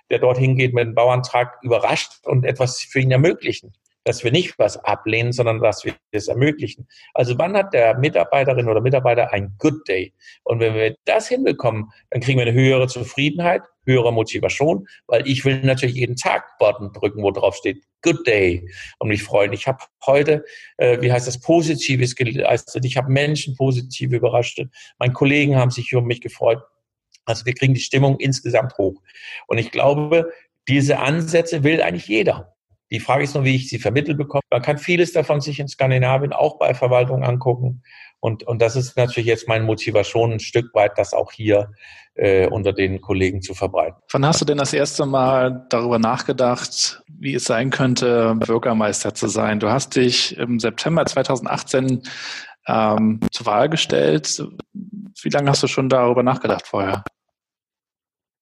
der 0.09 0.21
dorthin 0.21 0.57
geht, 0.57 0.73
mit 0.73 0.87
einem 0.87 0.95
Bauantrag 0.95 1.59
überrascht 1.61 2.13
und 2.25 2.47
etwas 2.47 2.81
für 2.81 3.01
ihn 3.01 3.11
ermöglichen? 3.11 3.75
Dass 4.05 4.23
wir 4.23 4.31
nicht 4.31 4.59
was 4.59 4.77
ablehnen, 4.77 5.33
sondern 5.33 5.61
dass 5.61 5.85
wir 5.85 5.95
es 6.13 6.29
ermöglichen. 6.29 6.87
Also 7.15 7.37
wann 7.39 7.57
hat 7.57 7.73
der 7.73 7.99
Mitarbeiterin 7.99 8.69
oder 8.69 8.81
Mitarbeiter 8.81 9.33
ein 9.33 9.55
Good 9.59 9.89
Day? 9.89 10.13
Und 10.45 10.61
wenn 10.61 10.75
wir 10.75 10.97
das 11.07 11.29
hinbekommen, 11.29 11.91
dann 12.11 12.21
kriegen 12.21 12.39
wir 12.39 12.47
eine 12.47 12.55
höhere 12.55 12.87
Zufriedenheit, 12.87 13.63
höhere 13.87 14.13
Motivation, 14.13 14.87
weil 15.07 15.27
ich 15.27 15.45
will 15.45 15.61
natürlich 15.63 15.97
jeden 15.97 16.17
Tag 16.17 16.59
Button 16.59 16.93
drücken, 16.93 17.23
wo 17.23 17.31
drauf 17.31 17.57
steht 17.57 17.83
Good 18.03 18.27
Day 18.27 18.71
und 18.99 19.09
mich 19.09 19.23
freuen. 19.23 19.53
Ich 19.53 19.67
habe 19.67 19.83
heute, 20.05 20.45
äh, 20.77 21.01
wie 21.01 21.11
heißt 21.11 21.27
das, 21.27 21.41
Positives 21.41 22.15
geleistet. 22.15 22.85
Ich 22.85 22.97
habe 22.97 23.11
Menschen 23.11 23.57
positiv 23.57 24.13
überrascht. 24.13 24.63
Meine 24.99 25.13
Kollegen 25.15 25.57
haben 25.57 25.71
sich 25.71 25.95
um 25.95 26.05
mich 26.05 26.21
gefreut. 26.21 26.63
Also 27.25 27.47
wir 27.47 27.55
kriegen 27.55 27.73
die 27.73 27.81
Stimmung 27.81 28.21
insgesamt 28.21 28.77
hoch. 28.77 29.01
Und 29.47 29.57
ich 29.57 29.71
glaube, 29.71 30.31
diese 30.69 30.99
Ansätze 30.99 31.65
will 31.65 31.81
eigentlich 31.83 32.07
jeder. 32.07 32.54
Die 32.95 33.01
Frage 33.01 33.25
ist 33.25 33.35
nur, 33.35 33.43
wie 33.43 33.57
ich 33.57 33.69
sie 33.69 33.81
vermittelt 33.81 34.17
bekomme. 34.17 34.43
Man 34.53 34.63
kann 34.63 34.79
vieles 34.79 35.13
davon 35.13 35.41
sich 35.41 35.59
in 35.59 35.67
Skandinavien 35.67 36.33
auch 36.33 36.61
bei 36.61 36.75
Verwaltung 36.75 37.25
angucken. 37.25 37.83
Und, 38.21 38.45
und 38.45 38.63
das 38.63 38.77
ist 38.77 38.97
natürlich 38.97 39.27
jetzt 39.27 39.49
meine 39.49 39.65
Motivation, 39.65 40.31
ein 40.31 40.39
Stück 40.39 40.73
weit 40.75 40.93
das 40.97 41.13
auch 41.13 41.33
hier 41.33 41.73
äh, 42.15 42.47
unter 42.47 42.73
den 42.73 43.01
Kollegen 43.01 43.43
zu 43.43 43.53
verbreiten. 43.53 44.01
Wann 44.13 44.25
hast 44.25 44.41
du 44.41 44.45
denn 44.45 44.59
das 44.59 44.73
erste 44.73 45.07
Mal 45.07 45.67
darüber 45.71 45.99
nachgedacht, 45.99 47.03
wie 47.09 47.35
es 47.35 47.47
sein 47.47 47.71
könnte, 47.71 48.37
Bürgermeister 48.37 49.13
zu 49.13 49.27
sein? 49.27 49.59
Du 49.59 49.69
hast 49.71 49.97
dich 49.97 50.39
im 50.39 50.61
September 50.61 51.05
2018 51.05 52.05
ähm, 52.69 53.19
zur 53.33 53.47
Wahl 53.47 53.69
gestellt. 53.69 54.41
Wie 54.73 55.31
lange 55.31 55.51
hast 55.51 55.65
du 55.65 55.67
schon 55.67 55.89
darüber 55.89 56.23
nachgedacht 56.23 56.69
vorher? 56.69 57.03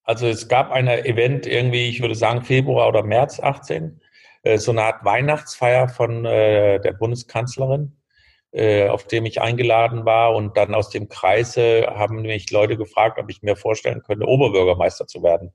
Also 0.05 0.27
es 0.27 0.47
gab 0.47 0.71
ein 0.73 0.89
Event 0.89 1.47
irgendwie, 1.47 1.89
ich 1.89 2.03
würde 2.03 2.17
sagen 2.17 2.43
Februar 2.43 2.89
oder 2.89 3.03
März 3.03 3.41
18 3.41 3.85
äh, 3.85 4.02
so 4.57 4.73
eine 4.73 4.83
Art 4.83 5.05
Weihnachtsfeier 5.05 5.89
von 5.89 6.25
äh, 6.25 6.81
der 6.81 6.93
Bundeskanzlerin, 6.93 7.97
äh, 8.53 8.89
auf 8.89 9.07
dem 9.07 9.25
ich 9.27 9.41
eingeladen 9.41 10.05
war. 10.05 10.35
Und 10.35 10.57
dann 10.57 10.75
aus 10.75 10.91
dem 10.91 11.09
Kreise 11.09 11.87
haben 11.95 12.23
mich 12.23 12.51
Leute 12.51 12.77
gefragt, 12.77 13.19
ob 13.21 13.31
ich 13.31 13.43
mir 13.43 13.57
vorstellen 13.57 14.03
könnte, 14.03 14.27
Oberbürgermeister 14.27 15.07
zu 15.07 15.23
werden. 15.23 15.53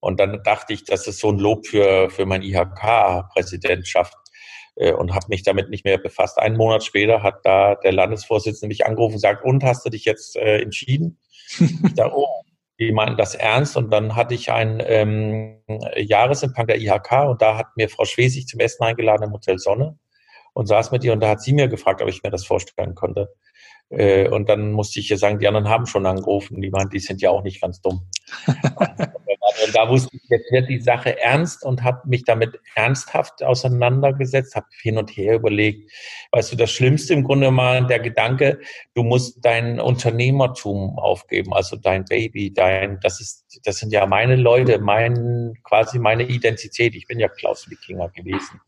Und 0.00 0.18
dann 0.20 0.42
dachte 0.42 0.72
ich, 0.72 0.84
das 0.84 1.06
ist 1.06 1.20
so 1.20 1.30
ein 1.30 1.38
Lob 1.38 1.66
für, 1.66 2.10
für 2.10 2.26
mein 2.26 2.42
IHK-Präsidentschaft. 2.42 4.14
äh, 4.76 4.92
und 4.92 5.14
habe 5.14 5.26
mich 5.28 5.42
damit 5.42 5.70
nicht 5.70 5.84
mehr 5.84 5.98
befasst. 5.98 6.38
Einen 6.38 6.56
Monat 6.56 6.84
später 6.84 7.22
hat 7.22 7.44
da 7.44 7.74
der 7.76 7.92
Landesvorsitzende 7.92 8.68
mich 8.68 8.86
angerufen 8.86 9.14
und 9.14 9.20
sagt, 9.20 9.44
und 9.44 9.64
hast 9.64 9.84
du 9.84 9.90
dich 9.90 10.04
jetzt 10.04 10.36
äh, 10.36 10.60
entschieden? 10.60 11.18
ich 11.58 11.94
dachte, 11.94 12.12
oh, 12.14 12.42
die 12.86 12.92
meinten 12.92 13.16
das 13.16 13.34
ernst 13.34 13.76
und 13.76 13.90
dann 13.90 14.16
hatte 14.16 14.34
ich 14.34 14.50
einen 14.50 14.82
ähm, 14.84 15.62
Jahresempfang 15.96 16.66
der 16.66 16.80
IHK 16.80 17.28
und 17.28 17.42
da 17.42 17.56
hat 17.56 17.76
mir 17.76 17.88
Frau 17.88 18.04
Schwesig 18.04 18.46
zum 18.46 18.60
Essen 18.60 18.84
eingeladen 18.84 19.24
im 19.24 19.32
Hotel 19.32 19.58
Sonne 19.58 19.98
und 20.54 20.66
saß 20.66 20.90
mit 20.90 21.04
ihr 21.04 21.12
und 21.12 21.20
da 21.20 21.28
hat 21.28 21.42
sie 21.42 21.52
mir 21.52 21.68
gefragt, 21.68 22.02
ob 22.02 22.08
ich 22.08 22.22
mir 22.22 22.30
das 22.30 22.44
vorstellen 22.44 22.94
konnte. 22.94 23.32
Äh, 23.90 24.28
und 24.28 24.48
dann 24.48 24.72
musste 24.72 25.00
ich 25.00 25.10
ihr 25.10 25.18
sagen, 25.18 25.38
die 25.38 25.48
anderen 25.48 25.68
haben 25.68 25.86
schon 25.86 26.06
angerufen. 26.06 26.60
Die 26.60 26.70
meinten, 26.70 26.90
die 26.90 26.98
sind 26.98 27.20
ja 27.20 27.30
auch 27.30 27.42
nicht 27.42 27.60
ganz 27.60 27.80
dumm. 27.80 28.08
und 29.64 29.74
da 29.74 29.88
wusste 29.88 30.16
ich, 30.16 30.22
jetzt 30.28 30.50
wird 30.52 30.68
die 30.68 30.80
Sache 30.80 31.20
ernst 31.20 31.64
und 31.64 31.82
habe 31.82 32.00
mich 32.08 32.24
damit 32.24 32.60
ernsthaft 32.74 33.42
auseinandergesetzt, 33.42 34.54
habe 34.56 34.66
hin 34.80 34.98
und 34.98 35.10
her 35.10 35.36
überlegt. 35.36 35.90
Weißt 36.32 36.52
du, 36.52 36.56
das 36.56 36.70
Schlimmste 36.70 37.12
im 37.14 37.24
Grunde 37.24 37.50
mal 37.50 37.86
der 37.86 38.00
Gedanke, 38.00 38.60
du 38.94 39.02
musst 39.02 39.44
dein 39.44 39.80
Unternehmertum 39.80 40.98
aufgeben, 40.98 41.52
also 41.52 41.76
dein 41.76 42.04
Baby, 42.04 42.52
dein, 42.52 42.98
das 43.00 43.20
ist, 43.20 43.60
das 43.64 43.76
sind 43.78 43.92
ja 43.92 44.06
meine 44.06 44.36
Leute, 44.36 44.78
mein, 44.78 45.54
quasi 45.64 45.98
meine 45.98 46.24
Identität. 46.24 46.94
Ich 46.94 47.06
bin 47.06 47.18
ja 47.18 47.28
Klaus 47.28 47.68
Wikinger 47.70 48.08
gewesen. 48.10 48.60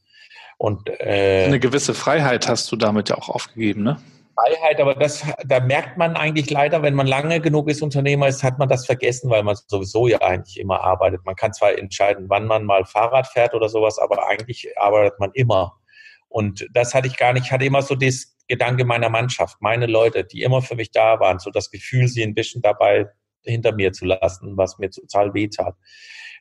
Und 0.57 0.89
äh, 1.01 1.45
eine 1.47 1.61
gewisse 1.61 1.95
Freiheit 1.95 2.49
hast 2.49 2.70
du 2.70 2.76
damit 2.76 3.09
ja 3.09 3.16
auch 3.16 3.28
aufgegeben, 3.28 3.82
ne? 3.82 3.97
Freiheit, 4.35 4.80
aber 4.80 4.95
das, 4.95 5.24
da 5.45 5.61
merkt 5.61 5.97
man 5.97 6.16
eigentlich 6.16 6.51
leider, 6.51 6.82
wenn 6.82 6.95
man 6.95 7.07
lange 7.07 7.41
genug 7.41 7.68
ist 7.68 7.82
Unternehmer 7.82 8.28
ist, 8.28 8.43
hat 8.43 8.59
man 8.59 8.68
das 8.68 8.87
vergessen, 8.87 9.30
weil 9.30 9.43
man 9.43 9.57
sowieso 9.66 10.09
ja 10.09 10.20
eigentlich 10.20 10.59
immer 10.59 10.82
arbeitet. 10.82 11.24
Man 11.24 11.37
kann 11.37 11.53
zwar 11.53 11.78
entscheiden, 11.78 12.26
wann 12.28 12.47
man 12.47 12.64
mal 12.64 12.85
Fahrrad 12.85 13.26
fährt 13.26 13.55
oder 13.55 13.68
sowas, 13.68 13.99
aber 13.99 14.26
eigentlich 14.28 14.68
arbeitet 14.76 15.18
man 15.20 15.30
immer. 15.35 15.78
Und 16.28 16.66
das 16.72 16.95
hatte 16.95 17.07
ich 17.07 17.16
gar 17.16 17.32
nicht. 17.32 17.47
Ich 17.47 17.53
hatte 17.53 17.64
immer 17.64 17.82
so 17.82 17.95
das 17.95 18.37
Gedanke 18.49 18.85
meiner 18.85 19.09
Mannschaft, 19.09 19.59
meine 19.61 19.87
Leute, 19.87 20.24
die 20.24 20.43
immer 20.43 20.62
für 20.62 20.74
mich 20.74 20.91
da 20.91 21.20
waren, 21.20 21.39
so 21.39 21.51
das 21.51 21.70
Gefühl, 21.70 22.09
sie 22.09 22.22
ein 22.22 22.35
bisschen 22.35 22.61
dabei 22.61 23.07
hinter 23.43 23.72
mir 23.72 23.93
zu 23.93 24.05
lassen, 24.05 24.57
was 24.57 24.78
mir 24.78 24.91
total 24.91 25.32
weh 25.35 25.49
tat. 25.49 25.74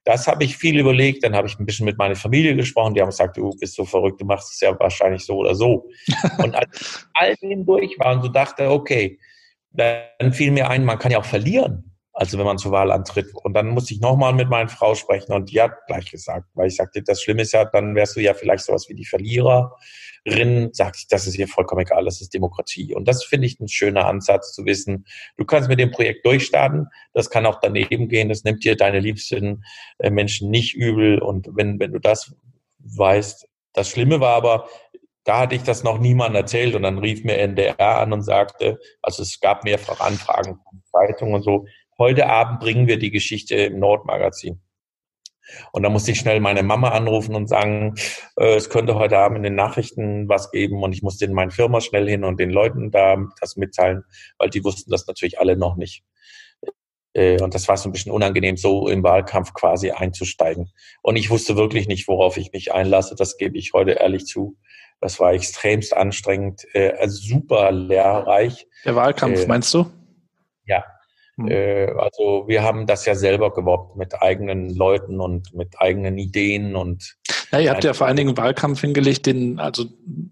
Das 0.06 0.28
habe 0.28 0.43
ich 0.43 0.58
viel 0.58 0.80
überlegt. 0.80 1.24
Dann 1.24 1.36
habe 1.36 1.47
ich 1.47 1.58
ein 1.60 1.66
bisschen 1.66 1.86
mit 1.86 1.97
meiner 1.97 2.16
Familie 2.16 2.56
gesprochen. 2.56 2.93
Die 2.93 3.01
haben 3.01 3.10
gesagt, 3.10 3.38
du 3.38 3.51
bist 3.58 3.76
so 3.76 3.86
verrückt, 3.86 4.20
du 4.22 4.26
machst 4.26 4.54
es 4.54 4.60
ja 4.60 4.78
wahrscheinlich 4.80 5.26
so 5.26 5.38
oder 5.38 5.56
so. 5.56 5.89
und 6.39 6.56
als 6.56 6.82
ich 6.82 7.06
all 7.14 7.36
dem 7.36 7.66
durch 7.66 7.97
war 7.99 8.16
und 8.16 8.24
so 8.24 8.28
dachte, 8.30 8.70
okay, 8.70 9.20
dann 9.72 10.34
fiel 10.34 10.51
mir 10.51 10.70
ein, 10.70 10.86
man 10.86 10.99
kann 10.99 11.12
ja 11.12 11.20
auch 11.20 11.26
verlieren. 11.26 11.89
Also 12.16 12.38
wenn 12.38 12.45
man 12.45 12.60
zur 12.60 12.72
Wahl 12.72 12.91
antritt. 12.91 13.34
Und 13.34 13.54
dann 13.54 13.70
musste 13.70 13.93
ich 13.93 13.99
nochmal 13.99 14.34
mit 14.34 14.49
meiner 14.49 14.70
Frau 14.70 14.93
sprechen 14.93 15.34
und 15.34 15.51
die 15.51 15.60
hat 15.60 15.74
gleich 15.88 16.12
gesagt, 16.12 16.47
weil 16.54 16.68
ich 16.68 16.76
sagte, 16.76 17.01
das 17.01 17.24
Schlimme 17.24 17.41
ist 17.41 17.54
ja, 17.54 17.66
dann 17.66 17.95
wärst 17.95 18.16
du 18.16 18.20
ja 18.20 18.36
vielleicht 18.36 18.66
sowas 18.66 18.88
wie 18.88 18.93
die 18.93 19.06
Verlierer 19.06 19.76
sagt, 20.72 21.12
das 21.12 21.28
ist 21.28 21.36
hier 21.36 21.48
vollkommen 21.48 21.82
egal, 21.82 22.06
das 22.06 22.22
ist 22.22 22.34
Demokratie. 22.34 22.96
Und 22.96 23.08
das 23.08 23.24
finde 23.24 23.48
ich 23.48 23.60
ein 23.60 23.68
schöner 23.68 24.06
Ansatz 24.06 24.54
zu 24.54 24.66
wissen, 24.66 25.06
du 25.38 25.46
kannst 25.46 25.70
mit 25.70 25.80
dem 25.80 25.92
Projekt 25.92 26.26
durchstarten, 26.26 26.88
das 27.14 27.30
kann 27.30 27.46
auch 27.46 27.60
daneben 27.62 28.08
gehen, 28.08 28.30
das 28.30 28.44
nimmt 28.44 28.64
dir 28.64 28.76
deine 28.76 29.00
liebsten 29.00 29.64
äh, 30.00 30.10
Menschen 30.10 30.50
nicht 30.50 30.76
übel. 30.76 31.20
Und 31.20 31.50
wenn, 31.54 31.80
wenn 31.80 31.92
du 31.92 32.00
das 32.00 32.34
weißt, 32.80 33.48
das 33.74 33.90
Schlimme 33.90 34.20
war 34.20 34.36
aber, 34.36 34.68
da 35.24 35.40
hatte 35.40 35.56
ich 35.56 35.64
das 35.64 35.84
noch 35.84 36.00
niemandem 36.00 36.42
erzählt 36.42 36.76
und 36.76 36.84
dann 36.84 37.00
rief 37.00 37.24
mir 37.24 37.38
NDR 37.38 38.00
an 38.00 38.14
und 38.14 38.22
sagte, 38.24 38.80
also 39.02 39.24
es 39.24 39.40
gab 39.40 39.64
mehrfach 39.64 40.00
Anfragen 40.02 40.60
von 40.64 40.84
Zeitungen 40.92 41.36
und 41.36 41.44
so, 41.44 41.66
heute 41.98 42.30
Abend 42.30 42.60
bringen 42.60 42.88
wir 42.88 43.00
die 43.00 43.12
Geschichte 43.12 43.56
im 43.56 43.80
Nordmagazin. 43.80 44.62
Und 45.72 45.84
da 45.84 45.89
musste 45.89 46.12
ich 46.12 46.20
schnell 46.20 46.39
meine 46.39 46.64
Mama 46.64 46.89
anrufen 46.89 47.36
und 47.36 47.48
sagen, 47.48 47.96
äh, 48.38 48.56
es 48.56 48.70
könnte 48.70 48.96
heute 48.96 49.18
Abend 49.18 49.38
in 49.38 49.44
den 49.44 49.56
Nachrichten 49.56 50.28
was 50.30 50.52
geben 50.52 50.82
und 50.84 50.94
ich 50.94 51.04
musste 51.04 51.26
in 51.26 51.34
meine 51.34 51.52
Firma 51.52 51.82
schnell 51.82 52.08
hin 52.08 52.24
und 52.24 52.39
den 52.39 52.50
Leuten 52.50 52.91
da 52.91 53.18
das 53.39 53.56
mitteilen, 53.56 54.04
weil 54.38 54.50
die 54.50 54.64
wussten 54.64 54.91
das 54.91 55.08
natürlich 55.08 55.39
alle 55.39 55.58
noch 55.58 55.76
nicht. 55.76 56.04
Äh, 57.14 57.41
und 57.41 57.54
das 57.54 57.68
war 57.68 57.78
so 57.78 57.89
ein 57.89 57.91
bisschen 57.91 58.12
unangenehm, 58.12 58.58
so 58.58 58.88
im 58.88 59.04
Wahlkampf 59.04 59.54
quasi 59.54 59.91
einzusteigen. 59.91 60.72
Und 61.02 61.16
ich 61.16 61.30
wusste 61.30 61.56
wirklich 61.56 61.88
nicht, 61.88 62.08
worauf 62.08 62.38
ich 62.38 62.52
mich 62.52 62.74
einlasse. 62.74 63.16
Das 63.16 63.38
gebe 63.38 63.58
ich 63.58 63.74
heute 63.74 63.91
ehrlich 63.91 64.26
zu. 64.26 64.58
Das 65.00 65.20
war 65.20 65.34
extremst 65.34 65.96
anstrengend, 65.96 66.66
äh, 66.74 67.08
super 67.08 67.72
lehrreich. 67.72 68.68
Der 68.86 68.96
Wahlkampf, 68.96 69.44
äh, 69.44 69.48
meinst 69.48 69.74
du? 69.74 69.86
Ja, 70.66 70.86
hm. 71.38 71.48
Äh, 71.48 71.86
also 71.98 72.44
wir 72.48 72.64
haben 72.64 72.86
das 72.86 73.06
ja 73.06 73.16
selber 73.16 73.54
gewoppt 73.54 73.96
mit 73.96 74.22
eigenen 74.22 74.76
Leuten 74.76 75.20
und 75.20 75.54
mit 75.54 75.80
eigenen 75.80 76.18
Ideen 76.18 76.76
und 76.76 77.16
ja, 77.52 77.60
ihr 77.60 77.70
habt 77.70 77.84
ja 77.84 77.94
vor 77.94 78.08
allen 78.08 78.18
Dingen 78.18 78.30
einen 78.30 78.38
Wahlkampf 78.38 78.82
hingelegt, 78.82 79.28
den 79.28 79.60
also 79.60 79.86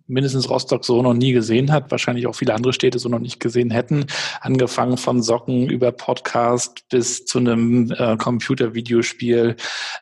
mindestens 0.08 0.50
Rostock 0.50 0.84
so 0.84 1.04
noch 1.04 1.14
nie 1.14 1.34
gesehen 1.34 1.72
hat, 1.72 1.92
wahrscheinlich 1.92 2.26
auch 2.26 2.34
viele 2.34 2.56
andere 2.56 2.74
Städte 2.74 2.98
so 2.98 3.10
noch 3.10 3.20
nicht 3.20 3.40
gesehen 3.40 3.70
hätten. 3.70 4.08
Angefangen 4.40 4.98
von 4.98 5.22
Socken 5.22 5.70
über 5.70 5.92
Podcast 5.92 6.84
bis 6.90 7.26
zu 7.26 7.38
einem 7.38 7.92
äh, 7.92 8.18
Computer-Videospiel, 8.18 9.56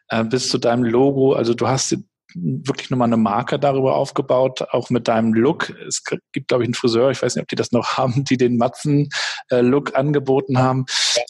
äh, 0.08 0.24
bis 0.24 0.47
zu 0.47 0.60
deinem 0.60 0.86
Logo. 0.86 1.34
Also 1.34 1.54
du 1.54 1.68
hast 1.68 1.97
wirklich 2.36 2.89
nochmal 2.89 3.07
eine 3.07 3.17
Marke 3.17 3.59
darüber 3.59 3.95
aufgebaut, 3.95 4.61
auch 4.71 4.89
mit 4.89 5.07
deinem 5.07 5.34
Look. 5.34 5.69
Es 5.88 6.03
gibt, 6.03 6.47
glaube 6.47 6.63
ich, 6.63 6.67
einen 6.67 6.73
Friseur, 6.73 7.11
ich 7.11 7.21
weiß 7.21 7.36
nicht, 7.36 7.43
ob 7.43 7.47
die 7.47 7.55
das 7.55 7.71
noch 7.71 7.93
haben, 7.97 8.23
die 8.23 8.38
den 8.38 8.57
Matzen-Look 8.57 9.95
angeboten 9.95 10.57
haben. 10.57 10.86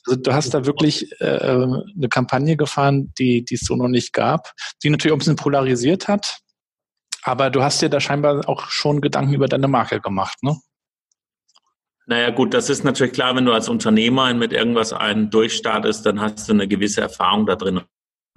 Also 0.08 0.20
du 0.20 0.34
hast 0.34 0.54
da 0.54 0.66
wirklich 0.66 1.12
äh, 1.22 1.26
eine 1.26 2.10
Kampagne 2.10 2.58
gefahren, 2.58 3.14
die, 3.18 3.44
die 3.46 3.56
es 3.56 3.62
so 3.62 3.76
noch 3.76 3.88
nicht 3.88 4.14
gab, 4.14 4.54
die 4.84 4.90
natürlich 4.90 5.14
auch 5.14 5.18
ein 5.18 5.20
bisschen 5.20 5.36
polarisiert 5.36 6.08
hat. 6.08 6.40
Aber 7.24 7.50
du 7.50 7.62
hast 7.62 7.82
dir 7.82 7.90
da 7.90 8.00
scheinbar 8.00 8.48
auch 8.48 8.70
schon 8.70 9.02
Gedanken 9.02 9.34
über 9.34 9.48
deine 9.48 9.68
Marke 9.68 10.00
gemacht, 10.00 10.42
ne? 10.42 10.58
Naja 12.08 12.32
gut, 12.32 12.56
das 12.56 12.72
ist 12.72 12.84
natürlich 12.84 13.14
klar, 13.14 13.36
wenn 13.36 13.46
du 13.46 13.54
als 13.54 13.70
Unternehmer 13.70 14.34
mit 14.34 14.52
irgendwas 14.52 14.94
einen 14.94 15.30
durchstartest, 15.30 16.04
dann 16.08 16.20
hast 16.20 16.50
du 16.50 16.54
eine 16.54 16.68
gewisse 16.68 17.02
Erfahrung 17.02 17.46
da 17.46 17.56
drin. 17.56 17.82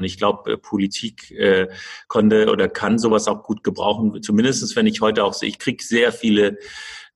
Und 0.03 0.07
ich 0.07 0.19
glaube, 0.19 0.55
äh, 0.55 0.57
Politik 0.57 1.31
äh, 1.31 1.69
konnte 2.09 2.51
oder 2.51 2.69
kann 2.69 2.99
sowas 2.99 3.29
auch 3.29 3.45
gut 3.45 3.63
gebrauchen. 3.63 4.21
Zumindestens, 4.21 4.75
wenn 4.75 4.89
ich 4.89 5.01
heute 5.01 5.23
auch 5.23 5.33
sehe, 5.33 5.49
ich 5.49 5.61
kriege 5.61 5.81
sehr 5.81 6.11
viele, 6.11 6.59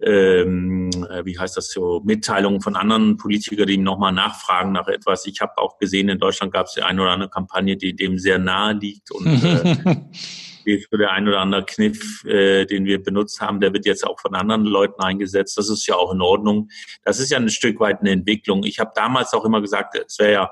ähm, 0.01 0.91
äh, 1.11 1.25
wie 1.25 1.37
heißt 1.37 1.57
das 1.57 1.73
so, 1.73 2.01
Mitteilungen 2.05 2.61
von 2.61 2.77
anderen 2.77 3.17
Politikern, 3.17 3.67
die 3.67 3.77
nochmal 3.77 4.13
nachfragen 4.13 4.71
nach 4.71 4.87
etwas. 4.87 5.27
Ich 5.27 5.41
habe 5.41 5.59
auch 5.59 5.79
gesehen, 5.79 6.09
in 6.09 6.21
Deutschland 6.21 6.53
gab 6.53 6.67
es 6.67 6.75
die 6.75 6.83
eine 6.83 7.03
oder 7.03 7.11
andere 7.11 7.31
Kampagne, 7.31 7.77
die 7.77 7.97
dem 7.97 8.21
sehr 8.21 8.39
nahe 8.39 8.75
liegt 8.75 9.11
und 9.11 9.27
äh, 9.27 9.97
für 10.89 10.99
der 10.99 11.11
ein 11.11 11.27
oder 11.27 11.41
andere 11.41 11.65
Kniff, 11.65 12.25
äh, 12.25 12.67
den 12.67 12.85
wir 12.85 13.03
benutzt 13.03 13.41
haben, 13.41 13.59
der 13.59 13.73
wird 13.73 13.85
jetzt 13.85 14.07
auch 14.07 14.21
von 14.21 14.37
anderen 14.37 14.65
Leuten 14.65 15.03
eingesetzt. 15.03 15.59
Das 15.59 15.69
ist 15.69 15.89
ja 15.89 15.97
auch 15.97 16.15
in 16.15 16.21
Ordnung. 16.21 16.69
Das 17.05 17.19
ist 17.19 17.31
ja 17.31 17.39
ein 17.39 17.49
Stück 17.49 17.81
weit 17.81 18.01
eine 18.01 18.11
Entwicklung. 18.11 18.63
Ich 18.63 18.79
habe 18.79 18.93
damals 18.95 19.35
auch 19.35 19.45
immer 19.45 19.61
gesagt, 19.61 20.01
es 20.07 20.21
wäre 20.21 20.33
ja 20.33 20.51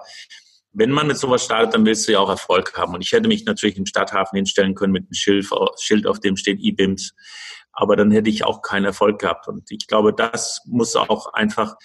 wenn 0.75 0.91
man 0.91 1.07
mit 1.07 1.17
sowas 1.17 1.45
startet, 1.45 1.75
dann 1.75 1.87
willst 1.87 2.07
du 2.07 2.13
ja 2.13 2.19
auch 2.19 2.29
Erfolg 2.29 2.77
haben. 2.77 2.95
Und 2.95 3.01
ich 3.01 3.13
hätte 3.13 3.29
mich 3.29 3.45
natürlich 3.45 3.79
im 3.79 3.87
Stadthafen 3.87 4.37
hinstellen 4.37 4.75
können 4.75 4.93
mit 4.93 5.05
einem 5.05 5.15
Schild, 5.15 5.49
Schild 5.81 6.07
auf 6.07 6.21
dem 6.21 6.37
steht 6.37 6.61
IBIMS. 6.61 7.15
Aber 7.73 7.97
dann 7.97 8.11
hätte 8.11 8.31
ich 8.31 8.45
auch 8.45 8.61
keinen 8.63 8.85
Erfolg 8.85 9.21
gehabt. 9.21 9.49
Und 9.49 9.71
ich 9.71 9.87
glaube, 9.87 10.13
das 10.13 10.63
muss 10.67 10.97
auch 10.97 11.33
einfach 11.33 11.77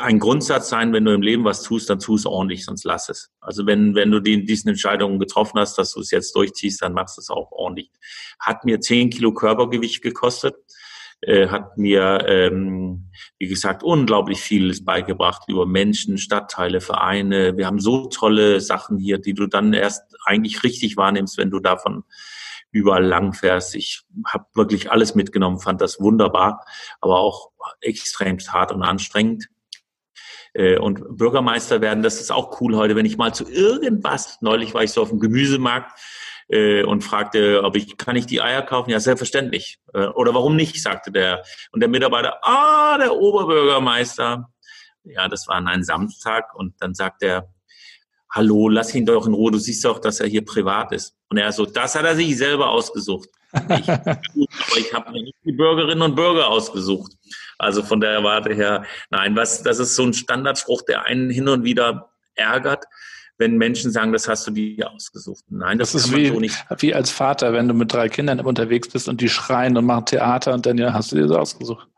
ein 0.00 0.18
Grundsatz 0.18 0.68
sein, 0.68 0.92
wenn 0.92 1.04
du 1.04 1.12
im 1.12 1.22
Leben 1.22 1.44
was 1.44 1.62
tust, 1.62 1.90
dann 1.90 1.98
tu 1.98 2.14
es 2.14 2.24
ordentlich, 2.24 2.64
sonst 2.64 2.84
lass 2.84 3.08
es. 3.08 3.30
Also 3.40 3.66
wenn, 3.66 3.94
wenn 3.94 4.10
du 4.10 4.20
die, 4.20 4.44
diesen 4.44 4.70
Entscheidungen 4.70 5.18
getroffen 5.18 5.60
hast, 5.60 5.76
dass 5.76 5.92
du 5.92 6.00
es 6.00 6.10
jetzt 6.10 6.34
durchziehst, 6.34 6.80
dann 6.82 6.94
machst 6.94 7.18
du 7.18 7.20
es 7.20 7.28
auch 7.28 7.52
ordentlich. 7.52 7.90
Hat 8.40 8.64
mir 8.64 8.80
zehn 8.80 9.10
Kilo 9.10 9.34
Körpergewicht 9.34 10.02
gekostet 10.02 10.54
äh, 11.22 11.48
hat 11.48 11.78
mir, 11.78 12.24
ähm, 12.26 13.10
wie 13.38 13.46
gesagt, 13.46 13.82
unglaublich 13.82 14.40
vieles 14.40 14.84
beigebracht 14.84 15.42
über 15.48 15.66
Menschen, 15.66 16.18
Stadtteile, 16.18 16.80
Vereine. 16.80 17.56
Wir 17.56 17.66
haben 17.66 17.78
so 17.78 18.08
tolle 18.08 18.60
Sachen 18.60 18.98
hier, 18.98 19.18
die 19.18 19.34
du 19.34 19.46
dann 19.46 19.72
erst 19.72 20.02
eigentlich 20.26 20.64
richtig 20.64 20.96
wahrnimmst, 20.96 21.38
wenn 21.38 21.50
du 21.50 21.60
davon 21.60 22.02
überall 22.72 23.04
lang 23.04 23.34
fährst. 23.34 23.76
Ich 23.76 24.02
habe 24.26 24.46
wirklich 24.54 24.90
alles 24.90 25.14
mitgenommen, 25.14 25.60
fand 25.60 25.80
das 25.80 26.00
wunderbar, 26.00 26.64
aber 27.00 27.20
auch 27.20 27.50
extremst 27.80 28.52
hart 28.52 28.72
und 28.72 28.82
anstrengend. 28.82 29.48
Äh, 30.54 30.78
und 30.78 31.16
Bürgermeister 31.16 31.80
werden, 31.80 32.02
das 32.02 32.20
ist 32.20 32.32
auch 32.32 32.60
cool 32.60 32.76
heute, 32.76 32.96
wenn 32.96 33.06
ich 33.06 33.16
mal 33.16 33.32
zu 33.32 33.48
irgendwas, 33.48 34.38
neulich 34.40 34.74
war 34.74 34.82
ich 34.82 34.90
so 34.90 35.02
auf 35.02 35.10
dem 35.10 35.20
Gemüsemarkt, 35.20 35.92
äh, 36.48 36.82
und 36.82 37.02
fragte, 37.02 37.62
ob 37.64 37.76
ich, 37.76 37.96
kann 37.96 38.16
ich 38.16 38.26
die 38.26 38.40
Eier 38.40 38.62
kaufen? 38.62 38.90
Ja, 38.90 39.00
selbstverständlich. 39.00 39.78
Äh, 39.94 40.06
oder 40.06 40.34
warum 40.34 40.56
nicht, 40.56 40.82
sagte 40.82 41.10
der. 41.12 41.42
Und 41.72 41.80
der 41.80 41.88
Mitarbeiter, 41.88 42.38
ah, 42.42 42.98
der 42.98 43.14
Oberbürgermeister. 43.14 44.48
Ja, 45.04 45.28
das 45.28 45.48
war 45.48 45.56
an 45.56 45.66
einem 45.66 45.82
Samstag 45.82 46.54
und 46.54 46.74
dann 46.80 46.94
sagt 46.94 47.22
er, 47.22 47.48
hallo, 48.30 48.68
lass 48.68 48.94
ihn 48.94 49.04
doch 49.04 49.26
in 49.26 49.34
Ruhe, 49.34 49.52
du 49.52 49.58
siehst 49.58 49.84
doch, 49.84 49.98
dass 49.98 50.20
er 50.20 50.26
hier 50.26 50.44
privat 50.44 50.92
ist. 50.92 51.14
Und 51.28 51.38
er 51.38 51.52
so, 51.52 51.66
das 51.66 51.94
hat 51.94 52.04
er 52.04 52.16
sich 52.16 52.36
selber 52.36 52.70
ausgesucht. 52.70 53.28
Ich, 53.52 53.88
aber 53.88 54.18
ich 54.78 54.94
habe 54.94 55.10
mir 55.10 55.22
nicht 55.24 55.36
die 55.44 55.52
Bürgerinnen 55.52 56.02
und 56.02 56.14
Bürger 56.14 56.48
ausgesucht. 56.48 57.12
Also 57.58 57.82
von 57.82 58.00
der 58.00 58.22
Warte 58.24 58.54
her, 58.54 58.84
nein, 59.10 59.36
was, 59.36 59.62
das 59.62 59.78
ist 59.78 59.94
so 59.94 60.04
ein 60.04 60.14
Standardspruch, 60.14 60.82
der 60.82 61.04
einen 61.04 61.30
hin 61.30 61.48
und 61.48 61.64
wieder 61.64 62.10
ärgert 62.34 62.86
wenn 63.42 63.58
Menschen 63.58 63.90
sagen, 63.90 64.12
das 64.12 64.28
hast 64.28 64.46
du 64.46 64.52
dir 64.52 64.88
ausgesucht. 64.92 65.44
Nein, 65.48 65.76
das, 65.76 65.92
das 65.92 66.04
ist 66.04 66.16
wie, 66.16 66.28
so 66.28 66.38
nicht. 66.38 66.64
wie 66.78 66.94
als 66.94 67.10
Vater, 67.10 67.52
wenn 67.52 67.66
du 67.66 67.74
mit 67.74 67.92
drei 67.92 68.08
Kindern 68.08 68.38
unterwegs 68.38 68.88
bist 68.88 69.08
und 69.08 69.20
die 69.20 69.28
schreien 69.28 69.76
und 69.76 69.84
machen 69.84 70.06
Theater 70.06 70.54
und 70.54 70.64
dann 70.64 70.78
ja, 70.78 70.92
hast 70.92 71.10
du 71.10 71.16
dir 71.16 71.26
das 71.26 71.36
ausgesucht. 71.36 71.88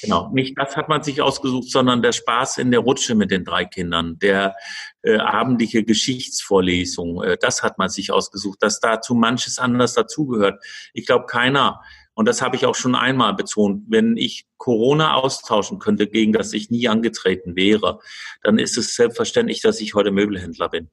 Genau, 0.00 0.30
nicht 0.32 0.56
das 0.56 0.76
hat 0.76 0.88
man 0.88 1.02
sich 1.02 1.20
ausgesucht, 1.22 1.70
sondern 1.70 2.02
der 2.02 2.12
Spaß 2.12 2.58
in 2.58 2.70
der 2.70 2.80
Rutsche 2.80 3.16
mit 3.16 3.32
den 3.32 3.44
drei 3.44 3.64
Kindern, 3.64 4.16
der 4.20 4.54
äh, 5.02 5.16
abendliche 5.16 5.82
Geschichtsvorlesung, 5.82 7.22
äh, 7.24 7.36
das 7.40 7.64
hat 7.64 7.78
man 7.78 7.88
sich 7.88 8.12
ausgesucht, 8.12 8.62
dass 8.62 8.78
dazu 8.78 9.14
manches 9.14 9.58
anders 9.58 9.94
dazugehört. 9.94 10.62
Ich 10.92 11.06
glaube, 11.06 11.26
keiner, 11.26 11.80
und 12.14 12.26
das 12.26 12.42
habe 12.42 12.56
ich 12.56 12.66
auch 12.66 12.74
schon 12.74 12.94
einmal 12.94 13.34
betont, 13.34 13.84
wenn 13.88 14.16
ich 14.16 14.46
Corona 14.56 15.14
austauschen 15.14 15.78
könnte, 15.78 16.06
gegen 16.06 16.32
das 16.32 16.52
ich 16.52 16.70
nie 16.70 16.88
angetreten 16.88 17.56
wäre, 17.56 17.98
dann 18.42 18.58
ist 18.58 18.78
es 18.78 18.94
selbstverständlich, 18.94 19.60
dass 19.60 19.80
ich 19.80 19.94
heute 19.94 20.12
Möbelhändler 20.12 20.68
bin. 20.68 20.90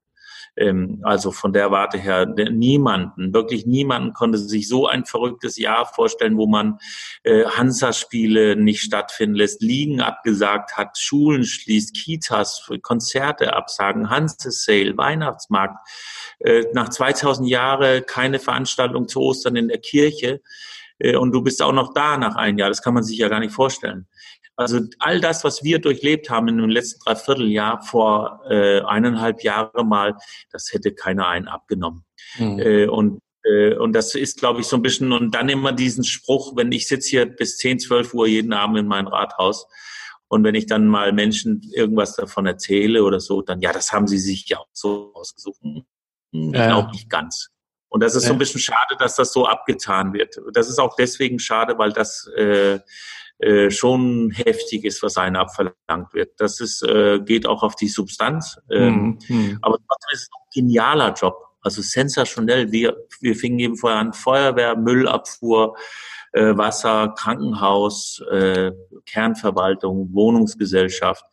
Ähm, 0.57 0.99
also 1.03 1.31
von 1.31 1.53
der 1.53 1.71
Warte 1.71 1.97
her, 1.97 2.25
niemanden, 2.25 3.33
wirklich 3.33 3.65
niemanden 3.65 4.13
konnte 4.13 4.37
sich 4.37 4.67
so 4.67 4.85
ein 4.85 5.05
verrücktes 5.05 5.57
Jahr 5.57 5.85
vorstellen, 5.85 6.37
wo 6.37 6.47
man 6.47 6.77
äh, 7.23 7.45
Hansa-Spiele 7.45 8.57
nicht 8.57 8.81
stattfinden 8.81 9.35
lässt, 9.35 9.61
Ligen 9.61 10.01
abgesagt 10.01 10.75
hat, 10.75 10.97
Schulen 10.97 11.45
schließt, 11.45 11.95
Kitas, 11.95 12.69
Konzerte 12.81 13.53
absagen, 13.53 14.09
Hanse-Sale, 14.09 14.97
Weihnachtsmarkt. 14.97 15.77
Äh, 16.39 16.65
nach 16.73 16.89
2000 16.89 17.47
Jahren 17.47 18.05
keine 18.05 18.39
Veranstaltung 18.39 19.07
zu 19.07 19.21
Ostern 19.21 19.55
in 19.55 19.69
der 19.69 19.79
Kirche 19.79 20.41
und 21.15 21.31
du 21.31 21.41
bist 21.41 21.61
auch 21.61 21.73
noch 21.73 21.93
da 21.93 22.17
nach 22.17 22.35
einem 22.35 22.57
Jahr. 22.57 22.69
Das 22.69 22.81
kann 22.81 22.93
man 22.93 23.03
sich 23.03 23.17
ja 23.17 23.27
gar 23.27 23.39
nicht 23.39 23.53
vorstellen. 23.53 24.07
Also 24.55 24.81
all 24.99 25.21
das, 25.21 25.43
was 25.43 25.63
wir 25.63 25.79
durchlebt 25.79 26.29
haben 26.29 26.47
in 26.47 26.57
dem 26.57 26.69
letzten 26.69 26.99
Dreivierteljahr 27.03 27.81
vor 27.81 28.41
äh, 28.49 28.81
eineinhalb 28.81 29.43
Jahren 29.43 29.87
mal, 29.87 30.15
das 30.51 30.71
hätte 30.71 30.93
keiner 30.93 31.27
einen 31.27 31.47
abgenommen. 31.47 32.03
Mhm. 32.37 32.59
Äh, 32.59 32.87
und 32.87 33.19
äh, 33.43 33.75
und 33.75 33.93
das 33.93 34.13
ist, 34.13 34.39
glaube 34.39 34.61
ich, 34.61 34.67
so 34.67 34.75
ein 34.75 34.81
bisschen, 34.81 35.11
und 35.11 35.33
dann 35.33 35.49
immer 35.49 35.71
diesen 35.71 36.03
Spruch, 36.03 36.55
wenn 36.55 36.71
ich 36.71 36.87
sitze 36.87 37.09
hier 37.09 37.25
bis 37.25 37.57
10, 37.57 37.79
12 37.79 38.13
Uhr 38.13 38.27
jeden 38.27 38.53
Abend 38.53 38.77
in 38.77 38.87
meinem 38.87 39.07
Rathaus 39.07 39.67
und 40.27 40.43
wenn 40.43 40.55
ich 40.55 40.65
dann 40.65 40.87
mal 40.87 41.11
Menschen 41.11 41.61
irgendwas 41.73 42.15
davon 42.15 42.45
erzähle 42.45 43.03
oder 43.03 43.19
so, 43.19 43.41
dann, 43.41 43.61
ja, 43.61 43.73
das 43.73 43.91
haben 43.91 44.07
sie 44.07 44.19
sich 44.19 44.47
ja 44.47 44.59
auch 44.59 44.67
so 44.71 45.11
ausgesucht. 45.13 45.59
Hm, 45.61 45.83
ich 46.31 46.53
ja. 46.53 46.67
glaube 46.67 46.91
nicht 46.91 47.09
ganz. 47.09 47.49
Und 47.91 48.01
das 48.01 48.15
ist 48.15 48.23
ja. 48.23 48.29
so 48.29 48.35
ein 48.35 48.39
bisschen 48.39 48.61
schade, 48.61 48.95
dass 48.97 49.17
das 49.17 49.33
so 49.33 49.45
abgetan 49.45 50.13
wird. 50.13 50.39
Das 50.53 50.69
ist 50.69 50.79
auch 50.79 50.95
deswegen 50.95 51.39
schade, 51.39 51.77
weil 51.77 51.91
das 51.91 52.25
äh, 52.37 52.79
äh, 53.39 53.69
schon 53.69 54.31
heftig 54.31 54.85
ist, 54.85 55.03
was 55.03 55.17
einem 55.17 55.35
abverlangt 55.35 56.13
wird. 56.13 56.39
Das 56.39 56.61
ist, 56.61 56.83
äh, 56.83 57.19
geht 57.19 57.45
auch 57.45 57.63
auf 57.63 57.75
die 57.75 57.89
Substanz. 57.89 58.57
Ähm, 58.71 59.19
mhm. 59.27 59.59
Aber 59.61 59.75
trotzdem 59.75 60.13
ist 60.13 60.21
es 60.21 60.29
ein 60.29 60.49
genialer 60.53 61.13
Job. 61.13 61.35
Also 61.61 61.81
sensationell. 61.81 62.71
Wir, 62.71 62.95
wir 63.19 63.35
fingen 63.35 63.59
eben 63.59 63.75
vorher 63.75 63.99
an 63.99 64.13
Feuerwehr, 64.13 64.77
Müllabfuhr, 64.77 65.75
äh, 66.31 66.55
Wasser, 66.55 67.13
Krankenhaus, 67.17 68.23
äh, 68.31 68.71
Kernverwaltung, 69.05 70.13
Wohnungsgesellschaft 70.13 71.25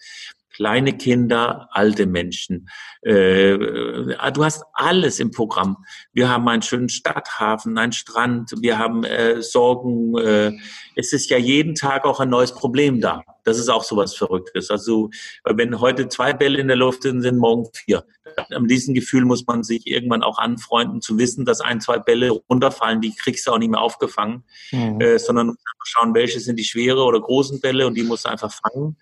kleine 0.59 0.93
Kinder, 0.93 1.69
alte 1.71 2.07
Menschen. 2.07 2.69
Äh, 3.03 3.57
du 3.57 4.45
hast 4.45 4.65
alles 4.73 5.21
im 5.21 5.31
Programm. 5.31 5.77
Wir 6.13 6.29
haben 6.29 6.49
einen 6.49 6.63
schönen 6.63 6.89
Stadthafen, 6.89 7.79
einen 7.79 7.93
Strand, 7.93 8.53
wir 8.61 8.77
haben 8.77 9.05
äh, 9.05 9.41
Sorgen. 9.41 10.19
Äh, 10.19 10.59
es 10.97 11.13
ist 11.13 11.31
ja 11.31 11.39
jeden 11.39 11.77
Tag 11.77 12.05
auch 12.05 12.19
ein 12.19 12.29
neues 12.29 12.53
Problem 12.53 13.01
da. 13.01 13.23
Das 13.45 13.57
ist 13.57 13.69
auch 13.69 13.85
so 13.85 13.97
was 13.97 14.17
Verrücktes. 14.17 14.69
Also 14.73 15.11
wenn 15.45 15.79
heute 15.79 16.09
zwei 16.09 16.33
Bälle 16.33 16.59
in 16.59 16.67
der 16.67 16.77
Luft 16.77 17.03
sind, 17.03 17.23
sind 17.23 17.39
morgen 17.39 17.69
vier. 17.73 18.05
An 18.51 18.67
diesem 18.67 18.95
Gefühl 18.95 19.25
muss 19.25 19.47
man 19.47 19.63
sich 19.63 19.87
irgendwann 19.87 20.25
auch 20.25 20.39
anfreunden, 20.39 21.01
zu 21.01 21.19
wissen, 21.19 21.45
dass 21.45 21.61
ein, 21.61 21.81
zwei 21.81 22.01
Bälle 22.01 22.31
runterfallen, 22.31 23.01
die 23.01 23.15
kriegst 23.15 23.47
du 23.47 23.53
auch 23.53 23.59
nicht 23.59 23.71
mehr 23.71 23.81
aufgefangen, 23.81 24.43
mhm. 24.73 25.01
äh, 25.01 25.19
sondern 25.21 25.57
schauen, 25.85 26.15
welche 26.15 26.41
sind 26.41 26.57
die 26.57 26.65
schwere 26.65 27.05
oder 27.05 27.21
großen 27.21 27.61
Bälle 27.61 27.87
und 27.87 27.95
die 27.95 28.03
musst 28.03 28.25
du 28.25 28.29
einfach 28.29 28.53
fangen. 28.53 28.97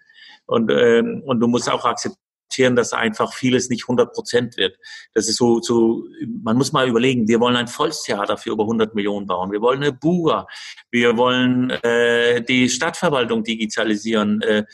Und, 0.47 0.71
ähm, 0.71 1.23
und 1.25 1.41
du 1.41 1.49
musst 1.49 1.71
auch 1.71 1.85
akzeptieren, 1.85 2.77
dass 2.77 2.93
einfach 2.93 3.35
vieles 3.35 3.69
nicht 3.69 3.85
100 3.85 4.13
Prozent 4.13 4.57
wird. 4.57 4.79
Das 5.15 5.29
ist 5.29 5.37
so, 5.37 5.61
so, 5.61 6.05
man 6.43 6.57
muss 6.57 6.73
mal 6.73 6.89
überlegen, 6.89 7.29
wir 7.29 7.41
wollen 7.41 7.57
ein 7.57 7.69
Volkstheater 7.69 8.39
für 8.39 8.51
über 8.51 8.63
100 8.65 8.95
Millionen 8.95 9.27
bauen. 9.27 9.53
Wir 9.53 9.61
wollen 9.61 9.83
eine 9.83 9.93
Buga. 9.93 10.47
Wir 10.91 11.17
wollen 11.17 11.71
äh, 11.71 12.43
die 12.43 12.69
Stadtverwaltung 12.69 13.45
digitalisieren. 13.45 14.41
Äh, 14.43 14.65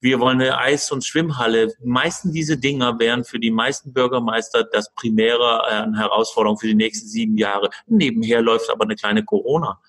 wir 0.00 0.20
wollen 0.20 0.40
eine 0.40 0.58
Eis- 0.58 0.92
und 0.92 1.04
Schwimmhalle. 1.04 1.68
Die 1.68 1.86
meisten 1.86 2.32
diese 2.32 2.56
Dinger 2.56 2.98
wären 2.98 3.24
für 3.24 3.38
die 3.38 3.50
meisten 3.50 3.92
Bürgermeister 3.92 4.64
das 4.64 4.92
primäre 4.94 5.62
äh, 5.68 5.96
Herausforderung 5.96 6.58
für 6.58 6.68
die 6.68 6.74
nächsten 6.74 7.08
sieben 7.08 7.36
Jahre. 7.36 7.70
Nebenher 7.86 8.42
läuft 8.42 8.70
aber 8.70 8.84
eine 8.84 8.94
kleine 8.94 9.24
Corona. 9.24 9.80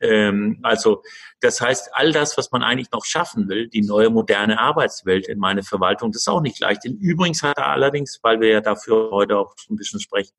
Ähm, 0.00 0.58
also 0.62 1.02
das 1.40 1.60
heißt, 1.60 1.90
all 1.92 2.12
das, 2.12 2.36
was 2.36 2.50
man 2.52 2.62
eigentlich 2.62 2.90
noch 2.90 3.04
schaffen 3.04 3.48
will, 3.48 3.68
die 3.68 3.82
neue 3.82 4.10
moderne 4.10 4.58
Arbeitswelt 4.58 5.28
in 5.28 5.38
meine 5.38 5.62
Verwaltung, 5.62 6.12
das 6.12 6.22
ist 6.22 6.28
auch 6.28 6.40
nicht 6.40 6.60
leicht. 6.60 6.84
Denn 6.84 6.96
übrigens 6.98 7.42
hat 7.42 7.58
er 7.58 7.68
allerdings, 7.68 8.18
weil 8.22 8.40
wir 8.40 8.48
ja 8.48 8.60
dafür 8.60 9.10
heute 9.10 9.38
auch 9.38 9.54
ein 9.70 9.76
bisschen 9.76 10.00
sprechen, 10.00 10.34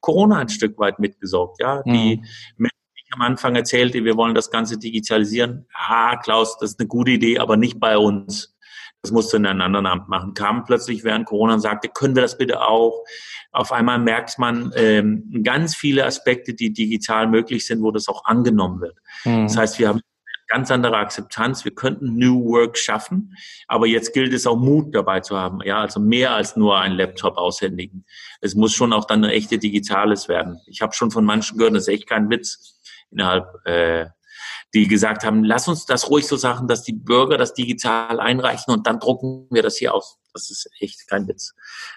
Corona 0.00 0.38
ein 0.38 0.48
Stück 0.48 0.78
weit 0.78 0.98
mitgesorgt. 0.98 1.60
Ja, 1.60 1.82
mhm. 1.84 1.92
die 1.92 2.16
Menschen, 2.56 2.76
die 2.96 3.02
ich 3.06 3.14
am 3.14 3.22
Anfang 3.22 3.54
erzählte, 3.56 4.04
wir 4.04 4.16
wollen 4.16 4.34
das 4.34 4.50
Ganze 4.50 4.78
digitalisieren. 4.78 5.66
Ah, 5.72 6.16
Klaus, 6.16 6.58
das 6.58 6.72
ist 6.72 6.80
eine 6.80 6.88
gute 6.88 7.12
Idee, 7.12 7.38
aber 7.38 7.56
nicht 7.56 7.78
bei 7.78 7.96
uns. 7.96 8.55
Das 9.06 9.12
musste 9.12 9.36
in 9.36 9.46
einem 9.46 9.60
anderen 9.60 9.86
Amt 9.86 10.08
machen. 10.08 10.34
Kam 10.34 10.64
plötzlich 10.64 11.04
während 11.04 11.26
Corona 11.26 11.54
und 11.54 11.60
sagte, 11.60 11.88
können 11.88 12.16
wir 12.16 12.22
das 12.22 12.36
bitte 12.36 12.60
auch? 12.60 13.04
Auf 13.52 13.70
einmal 13.70 14.00
merkt 14.00 14.36
man 14.36 14.72
ähm, 14.74 15.44
ganz 15.44 15.76
viele 15.76 16.04
Aspekte, 16.04 16.54
die 16.54 16.72
digital 16.72 17.28
möglich 17.28 17.64
sind, 17.64 17.82
wo 17.82 17.92
das 17.92 18.08
auch 18.08 18.24
angenommen 18.24 18.80
wird. 18.80 18.98
Mhm. 19.24 19.44
Das 19.44 19.56
heißt, 19.56 19.78
wir 19.78 19.88
haben 19.90 20.00
ganz 20.48 20.72
andere 20.72 20.96
Akzeptanz. 20.96 21.64
Wir 21.64 21.72
könnten 21.72 22.16
New 22.16 22.46
Work 22.46 22.76
schaffen, 22.76 23.36
aber 23.68 23.86
jetzt 23.86 24.12
gilt 24.12 24.32
es 24.32 24.44
auch 24.44 24.56
Mut 24.56 24.92
dabei 24.92 25.20
zu 25.20 25.38
haben. 25.38 25.60
Ja, 25.64 25.78
also 25.78 26.00
mehr 26.00 26.34
als 26.34 26.56
nur 26.56 26.76
ein 26.76 26.92
Laptop 26.92 27.36
aushändigen. 27.36 28.04
Es 28.40 28.56
muss 28.56 28.72
schon 28.72 28.92
auch 28.92 29.04
dann 29.04 29.24
ein 29.24 29.30
echte 29.30 29.58
Digitales 29.58 30.28
werden. 30.28 30.60
Ich 30.66 30.82
habe 30.82 30.94
schon 30.94 31.12
von 31.12 31.24
manchen 31.24 31.58
gehört, 31.58 31.76
das 31.76 31.82
ist 31.82 31.94
echt 31.94 32.08
kein 32.08 32.28
Witz 32.28 32.80
innerhalb 33.12 33.46
äh, 33.66 34.06
die 34.74 34.88
gesagt 34.88 35.24
haben, 35.24 35.44
lass 35.44 35.68
uns 35.68 35.86
das 35.86 36.10
ruhig 36.10 36.26
so 36.26 36.36
sagen, 36.36 36.68
dass 36.68 36.82
die 36.82 36.92
Bürger 36.92 37.38
das 37.38 37.54
digital 37.54 38.20
einreichen 38.20 38.72
und 38.72 38.86
dann 38.86 39.00
drucken 39.00 39.46
wir 39.50 39.62
das 39.62 39.76
hier 39.76 39.94
aus. 39.94 40.18
Das 40.32 40.50
ist 40.50 40.68
echt 40.80 41.08
kein 41.08 41.26
Witz. 41.28 41.54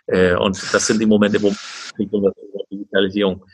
Äh, 0.08 0.36
und 0.36 0.62
das 0.74 0.88
sind 0.88 1.00
die 1.00 1.06
Momente, 1.06 1.42
wo 1.42 1.54
Digitalisierung. 2.72 3.46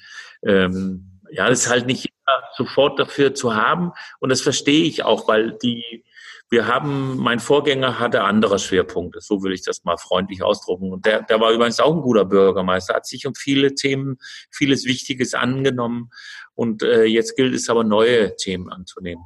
Ähm, 0.46 1.22
ja, 1.32 1.50
das 1.50 1.62
ist 1.62 1.70
halt 1.70 1.88
nicht 1.88 2.12
sofort 2.56 3.00
dafür 3.00 3.34
zu 3.34 3.56
haben 3.56 3.92
und 4.20 4.30
das 4.30 4.42
verstehe 4.42 4.86
ich 4.86 5.04
auch, 5.04 5.28
weil 5.28 5.58
die 5.62 6.04
wir 6.50 6.68
haben, 6.68 7.18
mein 7.18 7.40
Vorgänger 7.40 8.00
hatte 8.00 8.24
andere 8.24 8.60
Schwerpunkte, 8.60 9.20
so 9.22 9.42
will 9.44 9.52
ich 9.52 9.64
das 9.64 9.84
mal 9.84 9.98
freundlich 9.98 10.44
ausdrucken. 10.44 10.92
Und 10.92 11.06
der, 11.06 11.24
der 11.24 11.40
war 11.40 11.52
übrigens 11.52 11.80
auch 11.80 11.94
ein 11.94 12.02
guter 12.02 12.26
Bürgermeister, 12.26 12.94
hat 12.94 13.08
sich 13.08 13.26
um 13.26 13.34
viele 13.36 13.74
Themen, 13.74 14.18
vieles 14.52 14.86
Wichtiges 14.86 15.34
angenommen. 15.34 16.12
Und 16.54 16.84
äh, 16.84 17.06
jetzt 17.06 17.36
gilt 17.36 17.56
es 17.56 17.70
aber, 17.70 17.84
neue 17.84 18.36
Themen 18.36 18.70
anzunehmen. 18.72 19.26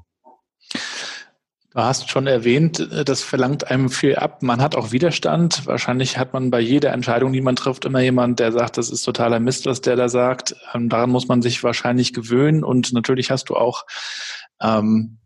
Du 1.71 1.79
hast 1.81 2.09
schon 2.09 2.25
erwähnt, 2.25 2.79
äh, 2.79 3.05
das 3.05 3.21
verlangt 3.21 3.69
einem 3.69 3.89
viel 3.89 4.15
ab. 4.15 4.41
Man 4.41 4.61
hat 4.61 4.75
auch 4.75 4.91
Widerstand. 4.91 5.67
Wahrscheinlich 5.67 6.17
hat 6.17 6.33
man 6.33 6.49
bei 6.49 6.59
jeder 6.59 6.93
Entscheidung, 6.93 7.31
die 7.31 7.41
man 7.41 7.55
trifft, 7.55 7.85
immer 7.85 7.99
jemand, 7.99 8.39
der 8.39 8.51
sagt, 8.51 8.77
das 8.77 8.89
ist 8.89 9.03
totaler 9.03 9.39
Mist, 9.39 9.65
was 9.65 9.81
der 9.81 9.95
da 9.95 10.09
sagt. 10.09 10.55
Ähm, 10.73 10.89
daran 10.89 11.11
muss 11.11 11.27
man 11.27 11.41
sich 11.41 11.63
wahrscheinlich 11.63 12.13
gewöhnen. 12.13 12.63
Und 12.63 12.91
natürlich 12.93 13.29
hast 13.29 13.49
du 13.49 13.55
auch 13.55 13.85
ähm, 14.61 15.19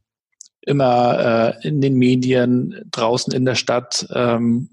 immer 0.65 1.55
äh, 1.61 1.67
in 1.67 1.81
den 1.81 1.95
Medien, 1.95 2.83
draußen 2.91 3.33
in 3.33 3.45
der 3.45 3.55
Stadt 3.55 4.07
ähm, 4.13 4.69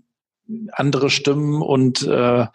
andere 0.72 1.10
Stimmen 1.10 1.62
und 1.62 2.02
äh, 2.06 2.46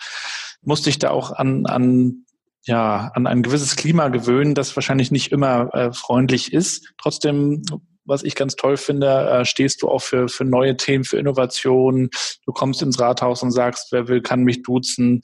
musste 0.61 0.89
ich 0.89 0.99
da 0.99 1.11
auch 1.11 1.31
an, 1.31 1.65
an, 1.65 2.25
ja, 2.65 3.11
an 3.13 3.27
ein 3.27 3.43
gewisses 3.43 3.75
Klima 3.75 4.09
gewöhnen, 4.09 4.55
das 4.55 4.75
wahrscheinlich 4.75 5.11
nicht 5.11 5.31
immer 5.31 5.73
äh, 5.73 5.93
freundlich 5.93 6.51
ist. 6.53 6.93
Trotzdem, 6.97 7.63
was 8.03 8.23
ich 8.23 8.35
ganz 8.35 8.55
toll 8.55 8.77
finde, 8.77 9.29
äh, 9.29 9.45
stehst 9.45 9.81
du 9.81 9.89
auch 9.89 10.01
für, 10.01 10.27
für 10.27 10.45
neue 10.45 10.75
Themen, 10.77 11.03
für 11.03 11.17
Innovationen. 11.17 12.09
Du 12.45 12.51
kommst 12.51 12.81
ins 12.81 12.99
Rathaus 12.99 13.43
und 13.43 13.51
sagst, 13.51 13.91
wer 13.91 14.07
will, 14.07 14.21
kann 14.21 14.43
mich 14.43 14.63
duzen. 14.63 15.21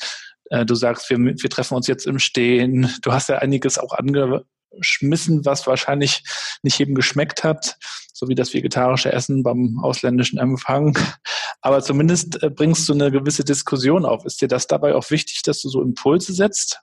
Äh, 0.50 0.66
du 0.66 0.76
sagst, 0.76 1.10
wir, 1.10 1.18
wir 1.18 1.50
treffen 1.50 1.76
uns 1.76 1.88
jetzt 1.88 2.06
im 2.08 2.20
Stehen. 2.20 2.94
Du 3.02 3.12
hast 3.12 3.30
ja 3.30 3.40
einiges 3.40 3.78
auch 3.78 3.94
ange, 3.94 4.46
schmissen, 4.80 5.46
was 5.46 5.68
wahrscheinlich 5.68 6.24
nicht 6.64 6.80
jedem 6.80 6.96
geschmeckt 6.96 7.44
hat, 7.44 7.78
so 8.14 8.28
wie 8.28 8.36
das 8.36 8.54
vegetarische 8.54 9.12
Essen 9.12 9.44
beim 9.44 9.80
ausländischen 9.82 10.40
Empfang. 10.40 10.98
Aber 11.62 11.82
zumindest 11.82 12.42
äh, 12.44 12.50
bringst 12.50 12.88
du 12.90 12.94
eine 12.94 13.12
gewisse 13.12 13.44
Diskussion 13.44 14.06
auf. 14.06 14.26
Ist 14.26 14.42
dir 14.42 14.48
das 14.48 14.68
dabei 14.68 14.96
auch 14.96 15.10
wichtig, 15.12 15.42
dass 15.44 15.62
du 15.62 15.70
so 15.70 15.82
Impulse 15.82 16.34
setzt? 16.34 16.82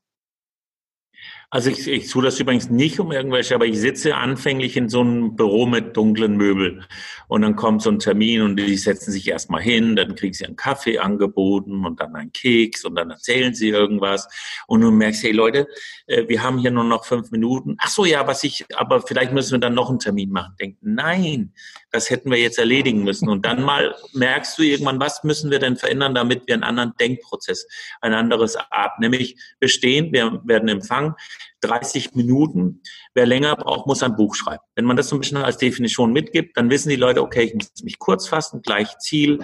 Also 1.51 1.71
ich, 1.71 1.89
ich 1.89 2.11
tue 2.11 2.23
das 2.23 2.39
übrigens 2.39 2.69
nicht 2.69 3.01
um 3.01 3.11
irgendwelche, 3.11 3.55
aber 3.55 3.65
ich 3.65 3.79
sitze 3.79 4.17
anfänglich 4.17 4.77
in 4.77 4.91
so 4.91 5.01
einem 5.01 5.35
Büro 5.35 5.65
mit 5.65 5.97
dunklen 5.97 6.37
Möbeln 6.37 6.85
und 7.27 7.41
dann 7.41 7.57
kommt 7.57 7.81
so 7.81 7.91
ein 7.91 7.99
Termin 7.99 8.43
und 8.43 8.57
die 8.57 8.77
setzen 8.77 9.13
sich 9.13 9.27
erstmal 9.27 9.63
hin, 9.63 9.97
dann 9.97 10.15
kriegen 10.15 10.35
sie 10.35 10.45
einen 10.45 10.57
Kaffee 10.57 10.99
angeboten 10.99 11.87
und 11.87 12.01
dann 12.01 12.15
einen 12.15 12.33
Keks 12.33 12.85
und 12.85 12.97
dann 12.97 13.11
erzählen 13.11 13.55
sie 13.55 13.71
irgendwas 13.71 14.29
und 14.67 14.83
du 14.83 14.91
merkst, 14.91 15.23
hey 15.23 15.33
Leute, 15.33 15.69
äh, 16.07 16.29
wir 16.29 16.43
haben 16.43 16.59
hier 16.59 16.71
nur 16.71 16.85
noch 16.85 17.07
fünf 17.07 17.31
Minuten. 17.31 17.77
Ach 17.79 17.89
so, 17.89 18.05
ja, 18.05 18.27
was 18.27 18.45
ich, 18.45 18.67
aber 18.77 19.01
vielleicht 19.01 19.33
müssen 19.33 19.53
wir 19.53 19.61
dann 19.61 19.75
noch 19.75 19.89
einen 19.89 20.01
Termin 20.01 20.31
machen. 20.31 20.55
Denk, 20.61 20.77
nein, 20.83 21.55
das 21.91 22.11
hätten 22.11 22.31
wir 22.31 22.39
jetzt 22.39 22.59
erledigen 22.59 23.03
müssen. 23.03 23.29
Und 23.29 23.45
dann 23.47 23.63
mal 23.63 23.95
merkst 24.13 24.59
du 24.59 24.63
irgendwann, 24.63 25.01
was 25.01 25.25
müssen 25.25 25.51
wir 25.51 25.59
denn 25.59 25.77
verändern, 25.77 26.15
damit 26.15 26.47
wir 26.47 26.55
einen 26.55 26.65
anderen 26.65 26.93
Denkprozess, 27.01 27.67
ein 28.01 28.15
anderes 28.15 28.57
Art, 28.57 28.99
nämlich 29.01 29.37
bestehen, 29.61 30.13
wir 30.13 30.41
werden 30.45 30.69
empfangen, 30.69 31.15
30 31.63 32.15
Minuten. 32.15 32.83
Wer 33.15 33.27
länger 33.27 33.57
braucht, 33.57 33.87
muss 33.87 34.03
ein 34.03 34.17
Buch 34.17 34.35
schreiben. 34.35 34.63
Wenn 34.75 34.85
man 34.85 34.97
das 34.97 35.09
so 35.09 35.17
ein 35.17 35.21
bisschen 35.21 35.39
als 35.39 35.57
Definition 35.57 36.13
mitgibt, 36.13 36.57
dann 36.57 36.71
wissen 36.71 36.91
die 36.91 36.97
Leute, 36.97 37.23
okay, 37.23 37.45
ich 37.45 37.55
muss 37.55 37.71
mich 37.83 37.99
kurz 37.99 38.29
fassen, 38.29 38.63
gleich 38.63 38.99
Ziel, 38.99 39.41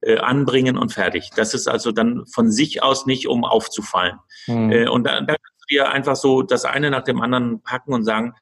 äh, 0.00 0.18
anbringen 0.18 0.78
und 0.78 0.92
fertig. 0.92 1.30
Das 1.34 1.54
ist 1.54 1.68
also 1.68 1.92
dann 1.92 2.24
von 2.26 2.50
sich 2.50 2.82
aus 2.82 3.06
nicht, 3.06 3.26
um 3.26 3.44
aufzufallen. 3.44 4.18
Mhm. 4.46 4.70
Äh, 4.70 4.88
und 4.88 5.04
da, 5.04 5.20
da 5.20 5.34
kannst 5.34 5.62
du 5.62 5.74
dir 5.74 5.90
einfach 5.90 6.16
so 6.16 6.42
das 6.42 6.64
eine 6.64 6.90
nach 6.90 7.02
dem 7.02 7.20
anderen 7.20 7.62
packen 7.62 7.92
und 7.92 8.04
sagen, 8.04 8.34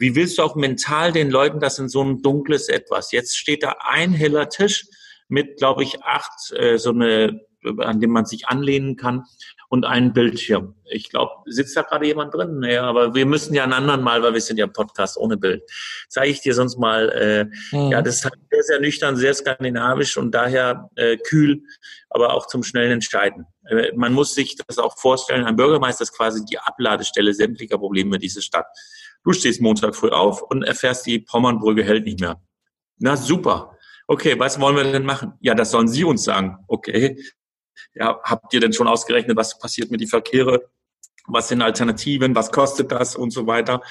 wie 0.00 0.14
willst 0.14 0.38
du 0.38 0.42
auch 0.42 0.56
mental 0.56 1.12
den 1.12 1.30
Leuten 1.30 1.60
das 1.60 1.78
in 1.78 1.90
so 1.90 2.02
ein 2.02 2.22
dunkles 2.22 2.68
Etwas? 2.68 3.12
Jetzt 3.12 3.36
steht 3.36 3.62
da 3.62 3.76
ein 3.80 4.12
heller 4.12 4.48
Tisch 4.48 4.86
mit, 5.28 5.58
glaube 5.58 5.82
ich, 5.82 6.02
acht, 6.02 6.52
äh, 6.52 6.78
so 6.78 6.90
eine, 6.90 7.42
an 7.78 8.00
dem 8.00 8.10
man 8.10 8.24
sich 8.24 8.48
anlehnen 8.48 8.96
kann 8.96 9.24
und 9.68 9.84
einen 9.84 10.14
Bildschirm. 10.14 10.74
Ich 10.86 11.10
glaube, 11.10 11.32
sitzt 11.44 11.76
da 11.76 11.82
gerade 11.82 12.06
jemand 12.06 12.34
drin? 12.34 12.60
Naja, 12.60 12.84
aber 12.84 13.14
wir 13.14 13.26
müssen 13.26 13.52
ja 13.52 13.62
einen 13.62 13.74
anderen 13.74 14.02
Mal, 14.02 14.22
weil 14.22 14.32
wir 14.32 14.40
sind 14.40 14.56
ja 14.56 14.66
Podcast 14.66 15.18
ohne 15.18 15.36
Bild. 15.36 15.62
Zeige 16.08 16.30
ich 16.30 16.40
dir 16.40 16.54
sonst 16.54 16.78
mal. 16.78 17.10
Äh, 17.10 17.76
mhm. 17.76 17.92
Ja, 17.92 18.00
das 18.00 18.16
ist 18.16 18.24
halt 18.24 18.34
sehr, 18.50 18.62
sehr 18.62 18.80
nüchtern, 18.80 19.16
sehr 19.16 19.34
skandinavisch 19.34 20.16
und 20.16 20.32
daher 20.32 20.88
äh, 20.96 21.18
kühl, 21.18 21.62
aber 22.08 22.32
auch 22.32 22.46
zum 22.46 22.62
schnellen 22.62 22.92
Entscheiden. 22.92 23.44
Äh, 23.68 23.92
man 23.94 24.14
muss 24.14 24.34
sich 24.34 24.56
das 24.66 24.78
auch 24.78 24.98
vorstellen, 24.98 25.44
ein 25.44 25.56
Bürgermeister 25.56 26.04
ist 26.04 26.16
quasi 26.16 26.42
die 26.44 26.58
Abladestelle 26.58 27.34
sämtlicher 27.34 27.76
Probleme 27.76 28.18
dieser 28.18 28.40
Stadt. 28.40 28.66
Du 29.22 29.32
stehst 29.32 29.60
Montag 29.60 29.94
früh 29.94 30.10
auf 30.10 30.42
und 30.42 30.62
erfährst, 30.62 31.06
die 31.06 31.18
Pommernbrücke 31.18 31.84
hält 31.84 32.04
nicht 32.04 32.20
mehr. 32.20 32.40
Na 32.98 33.16
super. 33.16 33.76
Okay, 34.06 34.38
was 34.38 34.60
wollen 34.60 34.76
wir 34.76 34.84
denn 34.84 35.04
machen? 35.04 35.34
Ja, 35.40 35.54
das 35.54 35.70
sollen 35.70 35.88
Sie 35.88 36.04
uns 36.04 36.24
sagen. 36.24 36.58
Okay. 36.68 37.22
Ja, 37.94 38.20
habt 38.24 38.52
ihr 38.52 38.60
denn 38.60 38.72
schon 38.72 38.88
ausgerechnet, 38.88 39.36
was 39.36 39.58
passiert 39.58 39.90
mit 39.90 40.00
den 40.00 40.08
Verkehre? 40.08 40.70
Was 41.26 41.48
sind 41.48 41.62
Alternativen? 41.62 42.34
Was 42.34 42.50
kostet 42.50 42.92
das 42.92 43.16
und 43.16 43.32
so 43.32 43.46
weiter? 43.46 43.82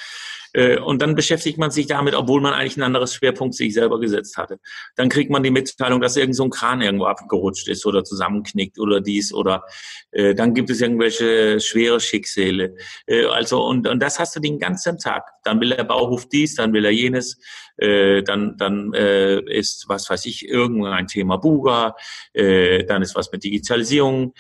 Äh, 0.54 0.80
und 0.80 1.02
dann 1.02 1.16
beschäftigt 1.16 1.58
man 1.58 1.72
sich 1.72 1.88
damit, 1.88 2.16
obwohl 2.16 2.42
man 2.42 2.54
eigentlich 2.54 2.78
ein 2.78 2.84
anderes 2.84 3.14
Schwerpunkt 3.14 3.56
sich 3.56 3.74
selber 3.74 4.00
gesetzt 4.00 4.38
hatte. 4.38 4.60
Dann 4.96 5.10
kriegt 5.10 5.30
man 5.30 5.44
die 5.44 5.52
Mitteilung, 5.52 6.02
dass 6.02 6.18
irgend 6.18 6.36
so 6.36 6.44
ein 6.44 6.50
Kran 6.50 6.82
irgendwo 6.82 7.06
abgerutscht 7.06 7.68
ist 7.68 7.86
oder 7.86 8.04
zusammenknickt 8.04 8.80
oder 8.80 9.02
dies 9.02 9.34
oder 9.34 9.64
äh, 10.12 10.34
dann 10.34 10.54
gibt 10.54 10.70
es 10.70 10.82
irgendwelche 10.82 11.60
schwere 11.60 12.00
Schicksale. 12.00 12.76
Äh, 13.06 13.26
also 13.26 13.64
und, 13.64 13.88
und 13.88 14.00
das 14.02 14.20
hast 14.20 14.36
du 14.36 14.40
den 14.40 14.60
ganzen 14.60 14.98
Tag. 14.98 15.24
Dann 15.44 15.62
will 15.62 15.70
der 15.70 15.84
Bauhof 15.84 16.28
dies, 16.28 16.56
dann 16.56 16.74
will 16.74 16.86
er 16.86 16.92
jenes, 16.92 17.38
äh, 17.78 18.24
dann 18.24 18.58
dann 18.58 18.94
äh, 18.94 19.40
ist 19.42 19.86
was 19.88 20.10
weiß 20.10 20.26
ich 20.26 20.48
irgendein 20.48 21.08
Thema 21.08 21.38
Buga, 21.38 21.96
äh, 22.34 22.86
dann 22.86 23.02
ist 23.02 23.16
was 23.16 23.32
mit 23.32 23.44
Digitalisierung, 23.44 24.34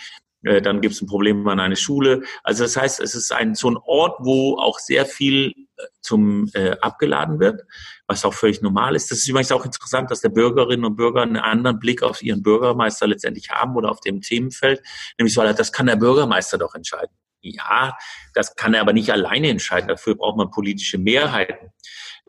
äh, 0.44 0.62
dann 0.62 0.82
gibt 0.82 0.96
es 0.96 1.02
ein 1.02 1.08
Problem 1.08 1.48
an 1.48 1.60
einer 1.60 1.76
Schule. 1.76 2.24
Also 2.44 2.64
das 2.64 2.78
heißt, 2.78 3.00
es 3.00 3.16
ist 3.16 3.32
ein 3.32 3.56
so 3.56 3.70
ein 3.70 3.78
Ort, 3.78 4.18
wo 4.20 4.58
auch 4.58 4.80
sehr 4.80 5.06
viel 5.06 5.54
äh, 5.78 5.84
zum 6.02 6.50
äh, 6.54 6.72
abgeladen 6.82 7.40
wird, 7.40 7.64
was 8.08 8.26
auch 8.26 8.34
völlig 8.34 8.62
normal 8.62 8.96
ist. 8.96 9.12
Das 9.12 9.20
ist 9.20 9.28
übrigens 9.28 9.52
auch 9.52 9.66
interessant, 9.66 10.12
dass 10.12 10.22
der 10.22 10.30
Bürgerinnen 10.30 10.86
und 10.86 10.96
Bürger 10.96 11.22
einen 11.22 11.38
anderen 11.38 11.80
Blick 11.80 12.04
auf 12.04 12.22
ihren 12.22 12.42
Bürgermeister 12.42 13.08
letztendlich 13.08 13.50
haben 13.50 13.76
oder 13.76 13.92
auf 13.92 14.00
dem 14.00 14.22
Themenfeld, 14.22 14.82
nämlich 15.18 15.34
so, 15.34 15.42
das 15.42 15.72
kann 15.72 15.88
der 15.88 15.98
Bürgermeister 15.98 16.58
doch 16.58 16.76
entscheiden. 16.76 17.14
Ja, 17.42 17.98
das 18.34 18.56
kann 18.56 18.74
er 18.74 18.82
aber 18.82 18.94
nicht 18.94 19.12
alleine 19.12 19.50
entscheiden. 19.50 19.88
Dafür 19.88 20.16
braucht 20.16 20.38
man 20.38 20.52
politische 20.52 20.98
Mehrheiten. 20.98 21.72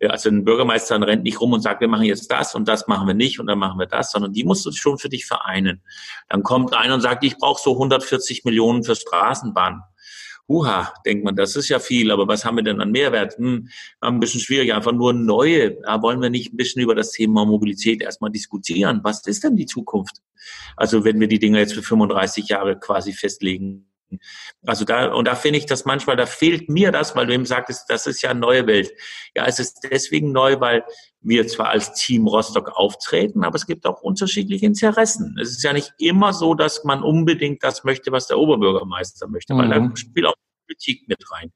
Also 0.09 0.31
ein 0.31 0.45
Bürgermeister 0.45 1.01
rennt 1.07 1.25
nicht 1.25 1.41
rum 1.41 1.53
und 1.53 1.61
sagt, 1.61 1.81
wir 1.81 1.89
machen 1.89 2.05
jetzt 2.05 2.31
das 2.31 2.55
und 2.55 2.69
das 2.69 2.87
machen 2.87 3.07
wir 3.07 3.15
nicht 3.15 3.39
und 3.39 3.47
dann 3.47 3.59
machen 3.59 3.79
wir 3.79 3.87
das, 3.87 4.13
sondern 4.13 4.33
die 4.33 4.45
musst 4.45 4.65
du 4.65 4.73
schon 4.73 4.99
für 4.99 5.11
dich 5.11 5.27
vereinen. 5.27 5.83
Dann 6.29 6.43
kommt 6.43 6.75
einer 6.75 6.95
und 6.95 7.01
sagt, 7.03 7.25
ich 7.25 7.37
brauche 7.37 7.61
so 7.61 7.73
140 7.73 8.45
Millionen 8.45 8.83
für 8.83 8.95
Straßenbahn. 8.95 9.83
Huha, 10.49 10.93
denkt 11.07 11.25
man, 11.25 11.37
das 11.37 11.55
ist 11.55 11.69
ja 11.69 11.79
viel, 11.79 12.11
aber 12.11 12.27
was 12.27 12.45
haben 12.45 12.57
wir 12.57 12.65
denn 12.65 12.81
an 12.81 12.91
Mehrwert? 12.91 13.37
Hm, 13.37 13.69
ein 14.01 14.21
bisschen 14.21 14.41
schwierig, 14.41 14.73
einfach 14.73 14.93
nur 14.93 15.13
neue. 15.13 15.81
Da 15.83 16.03
wollen 16.03 16.21
wir 16.21 16.31
nicht 16.31 16.53
ein 16.53 16.57
bisschen 16.57 16.83
über 16.83 16.95
das 16.95 17.13
Thema 17.13 17.45
Mobilität 17.45 18.03
erstmal 18.03 18.31
diskutieren. 18.31 19.01
Was 19.05 19.27
ist 19.27 19.45
denn 19.45 19.55
die 19.55 19.67
Zukunft? 19.67 20.17
Also 20.77 21.05
wenn 21.05 21.21
wir 21.21 21.29
die 21.29 21.39
Dinge 21.39 21.59
jetzt 21.59 21.75
für 21.75 21.83
35 21.83 22.49
Jahre 22.49 22.79
quasi 22.81 23.13
festlegen 23.13 23.90
also 24.67 24.85
da, 24.85 25.13
und 25.13 25.27
da 25.27 25.35
finde 25.35 25.59
ich 25.59 25.67
das 25.67 25.85
manchmal, 25.85 26.17
da 26.17 26.27
fehlt 26.27 26.69
mir 26.69 26.93
das, 26.93 27.17
weil 27.17 27.27
du 27.27 27.35
eben 27.35 27.47
sagtest, 27.47 27.89
das 27.89 28.07
ist 28.07 28.23
ja 28.23 28.31
eine 28.31 28.41
neue 28.41 28.67
Welt. 28.67 28.93
Ja, 29.35 29.47
es 29.47 29.59
ist 29.59 29.81
deswegen 29.91 30.33
neu, 30.33 30.61
weil 30.61 30.85
wir 31.21 31.47
zwar 31.47 31.69
als 31.69 31.93
Team 31.95 32.27
Rostock 32.27 32.71
auftreten, 32.71 33.45
aber 33.45 33.57
es 33.57 33.67
gibt 33.67 33.87
auch 33.87 34.01
unterschiedliche 34.03 34.67
Interessen. 34.67 35.37
Es 35.41 35.51
ist 35.51 35.63
ja 35.63 35.73
nicht 35.73 35.93
immer 35.99 36.33
so, 36.33 36.55
dass 36.55 36.85
man 36.85 37.03
unbedingt 37.03 37.63
das 37.63 37.85
möchte, 37.85 38.13
was 38.13 38.27
der 38.27 38.39
Oberbürgermeister 38.39 39.29
möchte, 39.29 39.55
mhm. 39.55 39.59
weil 39.59 39.69
da 39.69 39.97
spielt 39.97 40.27
auch 40.27 40.35
Politik 40.67 41.09
mit 41.09 41.31
rein. 41.31 41.53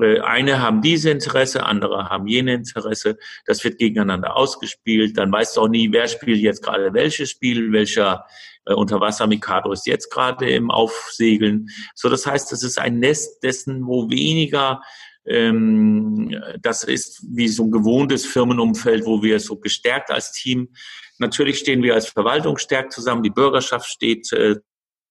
Äh, 0.00 0.20
eine 0.20 0.60
haben 0.60 0.82
diese 0.82 1.10
Interesse, 1.10 1.64
andere 1.64 2.08
haben 2.08 2.26
jene 2.26 2.54
Interesse. 2.54 3.18
Das 3.46 3.62
wird 3.64 3.78
gegeneinander 3.78 4.36
ausgespielt. 4.36 5.18
Dann 5.18 5.32
weißt 5.32 5.56
du 5.56 5.62
auch 5.62 5.68
nie, 5.68 5.92
wer 5.92 6.08
spielt 6.08 6.40
jetzt 6.40 6.62
gerade 6.62 6.92
welches 6.94 7.30
Spiel, 7.30 7.72
welcher 7.72 8.24
äh, 8.66 8.74
Unterwasser-Mikado 8.74 9.72
ist 9.72 9.86
jetzt 9.86 10.10
gerade 10.10 10.50
im 10.50 10.70
Aufsegeln. 10.70 11.68
So, 11.94 12.08
das 12.08 12.26
heißt, 12.26 12.52
es 12.52 12.62
ist 12.62 12.78
ein 12.78 12.98
Nest 12.98 13.42
dessen, 13.42 13.86
wo 13.86 14.10
weniger 14.10 14.80
ähm, 15.26 16.34
das 16.60 16.82
ist 16.82 17.22
wie 17.28 17.48
so 17.48 17.64
ein 17.64 17.70
gewohntes 17.70 18.24
Firmenumfeld, 18.24 19.04
wo 19.04 19.22
wir 19.22 19.38
so 19.38 19.56
gestärkt 19.56 20.10
als 20.10 20.32
Team. 20.32 20.70
Natürlich 21.18 21.58
stehen 21.58 21.82
wir 21.82 21.94
als 21.94 22.08
Verwaltung 22.08 22.56
stärkt 22.56 22.92
zusammen, 22.92 23.22
die 23.22 23.30
Bürgerschaft 23.30 23.86
steht 23.86 24.32
äh, 24.32 24.56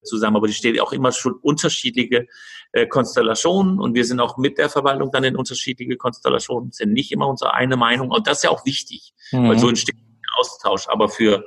zusammen, 0.03 0.37
aber 0.37 0.47
die 0.47 0.53
steht 0.53 0.79
auch 0.79 0.91
immer 0.91 1.11
schon 1.11 1.33
unterschiedliche 1.33 2.27
äh, 2.71 2.87
Konstellationen 2.87 3.79
und 3.79 3.95
wir 3.95 4.05
sind 4.05 4.19
auch 4.19 4.37
mit 4.37 4.57
der 4.57 4.69
Verwaltung 4.69 5.11
dann 5.11 5.23
in 5.23 5.35
unterschiedliche 5.35 5.97
Konstellationen, 5.97 6.71
sind 6.71 6.93
nicht 6.93 7.11
immer 7.11 7.27
unsere 7.27 7.53
eine 7.53 7.77
Meinung 7.77 8.09
und 8.09 8.27
das 8.27 8.37
ist 8.37 8.43
ja 8.43 8.49
auch 8.49 8.65
wichtig, 8.65 9.13
mhm. 9.31 9.49
weil 9.49 9.59
so 9.59 9.69
entsteht 9.69 9.95
ein 9.95 10.39
Austausch, 10.39 10.87
aber 10.87 11.09
für 11.09 11.45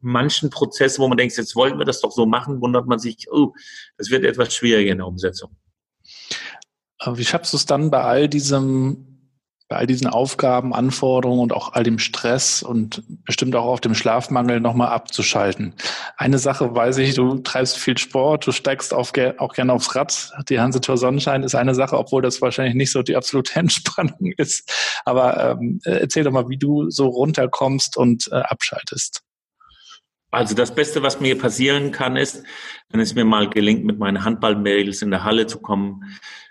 manchen 0.00 0.50
Prozesse, 0.50 1.00
wo 1.00 1.08
man 1.08 1.18
denkt, 1.18 1.36
jetzt 1.36 1.56
wollten 1.56 1.78
wir 1.78 1.84
das 1.84 2.00
doch 2.00 2.12
so 2.12 2.26
machen, 2.26 2.60
wundert 2.60 2.86
man 2.86 2.98
sich, 2.98 3.26
oh, 3.30 3.52
das 3.98 4.10
wird 4.10 4.24
etwas 4.24 4.54
schwieriger 4.54 4.92
in 4.92 4.98
der 4.98 5.06
Umsetzung. 5.06 5.56
Wie 7.06 7.24
schaffst 7.24 7.52
du 7.52 7.56
es 7.56 7.66
dann 7.66 7.90
bei 7.90 8.02
all 8.02 8.28
diesem 8.28 9.09
bei 9.70 9.76
all 9.76 9.86
diesen 9.86 10.08
Aufgaben, 10.08 10.74
Anforderungen 10.74 11.40
und 11.40 11.52
auch 11.52 11.74
all 11.74 11.84
dem 11.84 12.00
Stress 12.00 12.60
und 12.64 13.04
bestimmt 13.24 13.54
auch 13.54 13.66
auf 13.66 13.80
dem 13.80 13.94
Schlafmangel 13.94 14.58
nochmal 14.58 14.88
abzuschalten. 14.88 15.74
Eine 16.16 16.38
Sache 16.38 16.74
weiß 16.74 16.98
ich, 16.98 17.14
du 17.14 17.38
treibst 17.38 17.78
viel 17.78 17.96
Sport, 17.96 18.48
du 18.48 18.52
steigst 18.52 18.92
auf, 18.92 19.12
auch 19.38 19.54
gerne 19.54 19.72
aufs 19.72 19.94
Rad. 19.94 20.32
Die 20.48 20.58
Hansetor 20.58 20.96
Sonnenschein 20.96 21.44
ist 21.44 21.54
eine 21.54 21.76
Sache, 21.76 21.96
obwohl 21.96 22.20
das 22.20 22.42
wahrscheinlich 22.42 22.74
nicht 22.74 22.90
so 22.90 23.02
die 23.02 23.14
absolute 23.14 23.54
Entspannung 23.60 24.32
ist. 24.36 24.68
Aber 25.04 25.52
ähm, 25.52 25.80
erzähl 25.84 26.24
doch 26.24 26.32
mal, 26.32 26.48
wie 26.48 26.58
du 26.58 26.90
so 26.90 27.06
runterkommst 27.06 27.96
und 27.96 28.28
äh, 28.32 28.40
abschaltest. 28.40 29.22
Also 30.30 30.54
das 30.54 30.74
Beste, 30.74 31.02
was 31.02 31.20
mir 31.20 31.36
passieren 31.36 31.90
kann, 31.90 32.16
ist, 32.16 32.44
wenn 32.90 33.00
es 33.00 33.14
mir 33.14 33.24
mal 33.24 33.48
gelingt, 33.48 33.84
mit 33.84 33.98
meinen 33.98 34.24
Handballmädels 34.24 35.02
in 35.02 35.10
der 35.10 35.24
Halle 35.24 35.46
zu 35.46 35.60
kommen, 35.60 36.04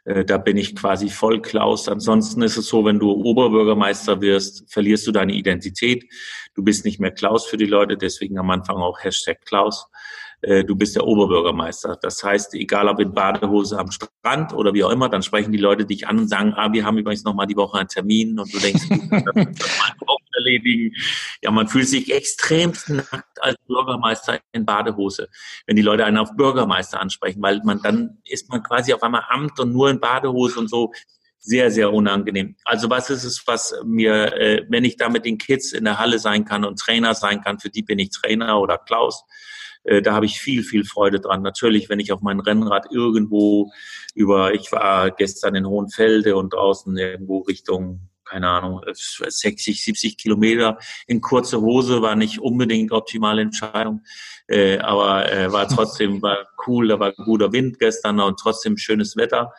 äh, 0.04 0.26
da 0.26 0.38
bin 0.38 0.58
ich 0.58 0.76
quasi 0.76 1.10
voll 1.10 1.42
Klaus. 1.42 1.88
Ansonsten 1.88 2.42
ist 2.42 2.58
es 2.58 2.68
so, 2.68 2.84
wenn 2.84 3.00
du 3.00 3.12
Oberbürgermeister 3.12 4.20
wirst, 4.22 4.72
verlierst 4.72 5.08
du 5.08 5.12
deine 5.12 5.34
Identität. 5.34 6.06
Du 6.56 6.64
bist 6.64 6.84
nicht 6.84 7.00
mehr 7.00 7.12
Klaus 7.12 7.46
für 7.46 7.58
die 7.58 7.66
Leute, 7.66 7.96
deswegen 7.96 8.38
am 8.38 8.50
Anfang 8.50 8.78
auch 8.78 9.02
Hashtag 9.02 9.46
Klaus. 9.46 9.88
Äh, 10.42 10.64
du 10.64 10.76
bist 10.76 10.96
der 10.96 11.06
Oberbürgermeister. 11.06 11.98
Das 12.02 12.24
heißt, 12.24 12.54
egal 12.54 12.88
ob 12.88 13.00
in 13.00 13.14
Badehose 13.14 13.78
am 13.78 13.92
Strand 13.92 14.54
oder 14.54 14.74
wie 14.74 14.84
auch 14.84 14.92
immer, 14.92 15.10
dann 15.10 15.22
sprechen 15.22 15.52
die 15.52 15.58
Leute 15.58 15.86
dich 15.86 16.08
an 16.08 16.20
und 16.20 16.28
sagen, 16.30 16.54
ah, 16.56 16.72
wir 16.72 16.86
haben 16.86 16.98
übrigens 16.98 17.24
noch 17.24 17.34
mal 17.34 17.46
die 17.46 17.58
Woche 17.58 17.80
einen 17.80 17.90
Termin 17.90 18.40
und 18.40 18.54
du 18.54 18.60
denkst, 18.60 18.84
das 18.90 19.98
auch 20.08 20.20
erledigen. 20.36 20.96
Ja, 21.42 21.52
man 21.52 21.68
fühlt 21.68 21.88
sich 21.88 22.14
extrem 22.14 22.72
nackt 22.88 23.42
als 23.42 23.58
Bürgermeister 23.68 24.40
in 24.54 24.66
Badehose, 24.66 25.28
wenn 25.68 25.76
die 25.76 25.82
Leute 25.82 26.06
einen 26.06 26.18
auf 26.18 26.36
Bürgermeister 26.36 27.00
ansprechen, 27.00 27.42
weil 27.42 27.62
man 27.64 27.82
dann 27.82 28.20
ist 28.26 28.50
man 28.50 28.64
quasi 28.64 28.94
auf 28.94 29.04
einmal 29.04 29.24
Amt 29.30 29.60
und 29.60 29.74
nur 29.74 29.90
in 29.90 30.00
Badehose 30.00 30.60
und 30.60 30.70
so 30.70 30.94
sehr, 31.42 31.72
sehr 31.72 31.94
unangenehm. 31.94 32.56
Also 32.66 32.90
was 32.90 33.10
ist 33.10 33.24
es, 33.24 33.44
was 33.46 33.74
mir, 33.86 34.34
äh, 34.36 34.66
wenn 34.70 34.84
ich 34.84 34.98
da 34.98 35.10
mit 35.10 35.26
den 35.26 35.38
Kids 35.38 35.72
in 35.72 35.86
der 35.86 35.98
Halle 35.98 36.20
sein 36.20 36.46
kann 36.46 36.66
und 36.66 36.80
Trainer 36.80 37.16
sein 37.16 37.42
kann, 37.42 37.60
für 37.60 37.70
die 37.70 37.82
bin 37.82 37.98
ich 37.98 38.12
Trainer 38.12 38.60
oder 38.60 38.78
Klaus, 38.78 39.24
Äh, 39.84 40.02
da 40.02 40.14
habe 40.14 40.26
ich 40.26 40.40
viel, 40.40 40.64
viel 40.64 40.86
Freude 40.86 41.20
dran. 41.20 41.42
Natürlich, 41.42 41.90
wenn 41.90 42.00
ich 42.00 42.12
auf 42.12 42.22
mein 42.22 42.40
Rennrad 42.40 42.92
irgendwo 42.92 43.72
über, 44.14 44.54
ich 44.54 44.72
war 44.72 45.12
gestern 45.12 45.56
in 45.56 45.68
Hohenfelde 45.68 46.36
und 46.36 46.54
draußen 46.54 46.96
irgendwo 46.98 47.40
Richtung 47.40 48.10
keine 48.30 48.48
Ahnung, 48.48 48.82
60, 48.94 49.84
70 49.84 50.18
Kilometer 50.18 50.78
in 51.08 51.20
kurze 51.20 51.62
Hose 51.62 52.02
war 52.02 52.16
nicht 52.16 52.40
unbedingt 52.40 52.92
optimale 52.92 53.42
Entscheidung, 53.42 54.04
äh, 54.48 54.78
aber 54.78 55.32
äh, 55.32 55.52
war 55.52 55.68
trotzdem 55.68 56.22
war 56.22 56.48
cool, 56.68 56.90
da 56.90 57.00
war 57.00 57.12
guter 57.12 57.52
Wind 57.52 57.80
gestern 57.80 58.20
und 58.20 58.40
trotzdem 58.40 58.78
schönes 58.78 59.18
Wetter. 59.18 59.52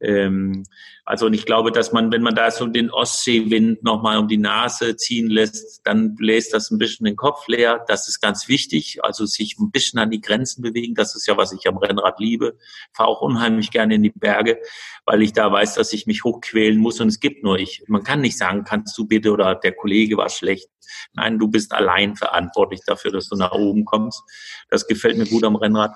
Ähm, 0.00 0.64
also 1.04 1.26
und 1.26 1.34
ich 1.34 1.44
glaube, 1.44 1.72
dass 1.72 1.92
man, 1.92 2.12
wenn 2.12 2.22
man 2.22 2.34
da 2.34 2.50
so 2.50 2.66
den 2.66 2.90
Ostseewind 2.90 3.82
nochmal 3.82 4.18
um 4.18 4.28
die 4.28 4.38
Nase 4.38 4.96
ziehen 4.96 5.28
lässt, 5.28 5.84
dann 5.84 6.14
bläst 6.14 6.54
das 6.54 6.70
ein 6.70 6.78
bisschen 6.78 7.04
den 7.04 7.16
Kopf 7.16 7.48
leer. 7.48 7.84
Das 7.88 8.08
ist 8.08 8.20
ganz 8.20 8.48
wichtig. 8.48 9.00
Also 9.02 9.26
sich 9.26 9.58
ein 9.58 9.70
bisschen 9.70 9.98
an 9.98 10.10
die 10.10 10.20
Grenzen 10.20 10.62
bewegen. 10.62 10.94
Das 10.94 11.14
ist 11.14 11.26
ja, 11.26 11.36
was 11.36 11.52
ich 11.52 11.66
am 11.68 11.76
Rennrad 11.76 12.18
liebe. 12.18 12.56
Fahre 12.92 13.08
auch 13.08 13.20
unheimlich 13.20 13.70
gerne 13.70 13.96
in 13.96 14.02
die 14.02 14.12
Berge, 14.14 14.58
weil 15.04 15.22
ich 15.22 15.32
da 15.32 15.50
weiß, 15.50 15.74
dass 15.74 15.92
ich 15.92 16.06
mich 16.06 16.24
hochquälen 16.24 16.78
muss 16.78 17.00
und 17.00 17.08
es 17.08 17.20
gibt 17.20 17.42
nur 17.42 17.58
ich. 17.58 17.82
Man 17.88 18.04
kann 18.04 18.20
nicht 18.20 18.38
sagen, 18.38 18.64
kannst 18.64 18.96
du 18.96 19.06
bitte 19.06 19.32
oder 19.32 19.54
der 19.54 19.72
Kollege 19.72 20.16
war 20.16 20.30
schlecht. 20.30 20.68
Nein, 21.12 21.38
du 21.38 21.48
bist 21.48 21.72
allein 21.72 22.16
verantwortlich 22.16 22.80
dafür, 22.86 23.12
dass 23.12 23.28
du 23.28 23.36
nach 23.36 23.52
oben 23.52 23.84
kommst. 23.84 24.22
Das 24.68 24.86
gefällt 24.86 25.18
mir 25.18 25.26
gut 25.26 25.44
am 25.44 25.56
Rennrad. 25.56 25.92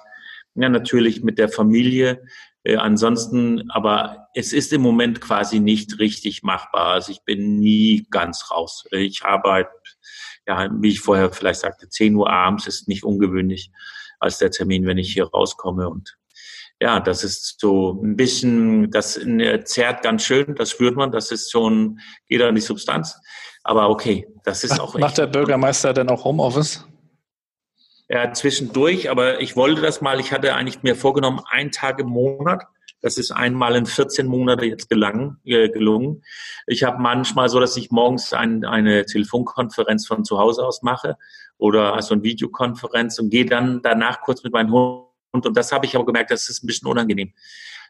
Ja, 0.55 0.69
natürlich 0.69 1.23
mit 1.23 1.39
der 1.39 1.49
Familie. 1.49 2.23
Äh, 2.65 2.77
ansonsten, 2.77 3.71
aber 3.71 4.29
es 4.35 4.53
ist 4.53 4.73
im 4.73 4.81
Moment 4.81 5.21
quasi 5.21 5.61
nicht 5.61 5.99
richtig 5.99 6.43
machbar. 6.43 6.89
Also 6.89 7.13
ich 7.13 7.23
bin 7.25 7.59
nie 7.59 8.07
ganz 8.11 8.51
raus. 8.51 8.85
Ich 8.91 9.25
arbeite, 9.25 9.71
ja, 10.47 10.69
wie 10.81 10.91
ich 10.91 11.01
vorher 11.01 11.31
vielleicht 11.33 11.61
sagte, 11.61 11.89
10 11.89 12.15
Uhr 12.17 12.31
abends 12.31 12.67
ist 12.67 12.89
nicht 12.89 13.05
ungewöhnlich 13.05 13.71
als 14.19 14.39
der 14.39 14.51
Termin, 14.51 14.87
wenn 14.87 14.99
ich 14.99 15.13
hier 15.13 15.27
rauskomme. 15.27 15.89
Und 15.89 16.17
ja, 16.81 17.01
das 17.01 17.25
ist 17.25 17.61
so 17.61 18.01
ein 18.03 18.17
bisschen, 18.17 18.91
das 18.91 19.21
zerrt 19.65 20.03
ganz 20.03 20.25
schön, 20.25 20.55
das 20.55 20.71
spürt 20.71 20.97
man, 20.97 21.13
das 21.13 21.31
ist 21.31 21.51
schon, 21.51 22.01
geht 22.29 22.43
an 22.43 22.55
die 22.55 22.61
Substanz. 22.61 23.17
Aber 23.63 23.89
okay, 23.89 24.27
das 24.45 24.65
ist 24.65 24.79
auch. 24.81 24.95
Macht 24.99 25.19
der 25.19 25.27
Bürgermeister 25.27 25.93
denn 25.93 26.09
auch 26.09 26.25
Homeoffice? 26.25 26.87
Ja, 28.09 28.33
zwischendurch, 28.33 29.11
aber 29.11 29.41
ich 29.41 29.57
wollte 29.57 29.81
das 29.81 30.03
mal, 30.03 30.21
ich 30.21 30.33
hatte 30.33 30.55
eigentlich 30.55 30.83
mir 30.83 30.95
vorgenommen, 30.95 31.41
einen 31.49 31.71
Tag 31.71 31.99
im 32.01 32.09
Monat. 32.09 32.65
Das 33.01 33.17
ist 33.19 33.31
einmal 33.31 33.77
in 33.77 33.87
14 33.87 34.27
Monate 34.27 34.67
jetzt 34.67 34.89
gelang, 34.91 35.39
äh, 35.45 35.69
gelungen. 35.71 36.23
Ich 36.67 36.85
habe 36.85 37.01
manchmal 37.01 37.49
so, 37.49 37.61
dass 37.61 37.77
ich 37.77 37.91
morgens 37.91 38.33
ein, 38.33 38.65
eine 38.65 39.07
Telefonkonferenz 39.07 40.07
von 40.07 40.25
zu 40.25 40.39
Hause 40.39 40.65
aus 40.65 40.83
mache 40.83 41.17
oder 41.57 41.95
also 41.95 42.15
eine 42.15 42.23
Videokonferenz 42.23 43.19
und 43.19 43.31
gehe 43.31 43.47
dann 43.47 43.81
danach 43.83 44.21
kurz 44.21 44.43
mit 44.43 44.53
meinem 44.53 44.73
Hund. 44.73 45.07
Und 45.33 45.57
das 45.57 45.73
habe 45.73 45.87
ich 45.87 45.97
aber 45.97 46.07
gemerkt, 46.07 46.31
das 46.31 46.49
ist 46.49 46.63
ein 46.63 46.67
bisschen 46.67 46.89
unangenehm 46.89 47.33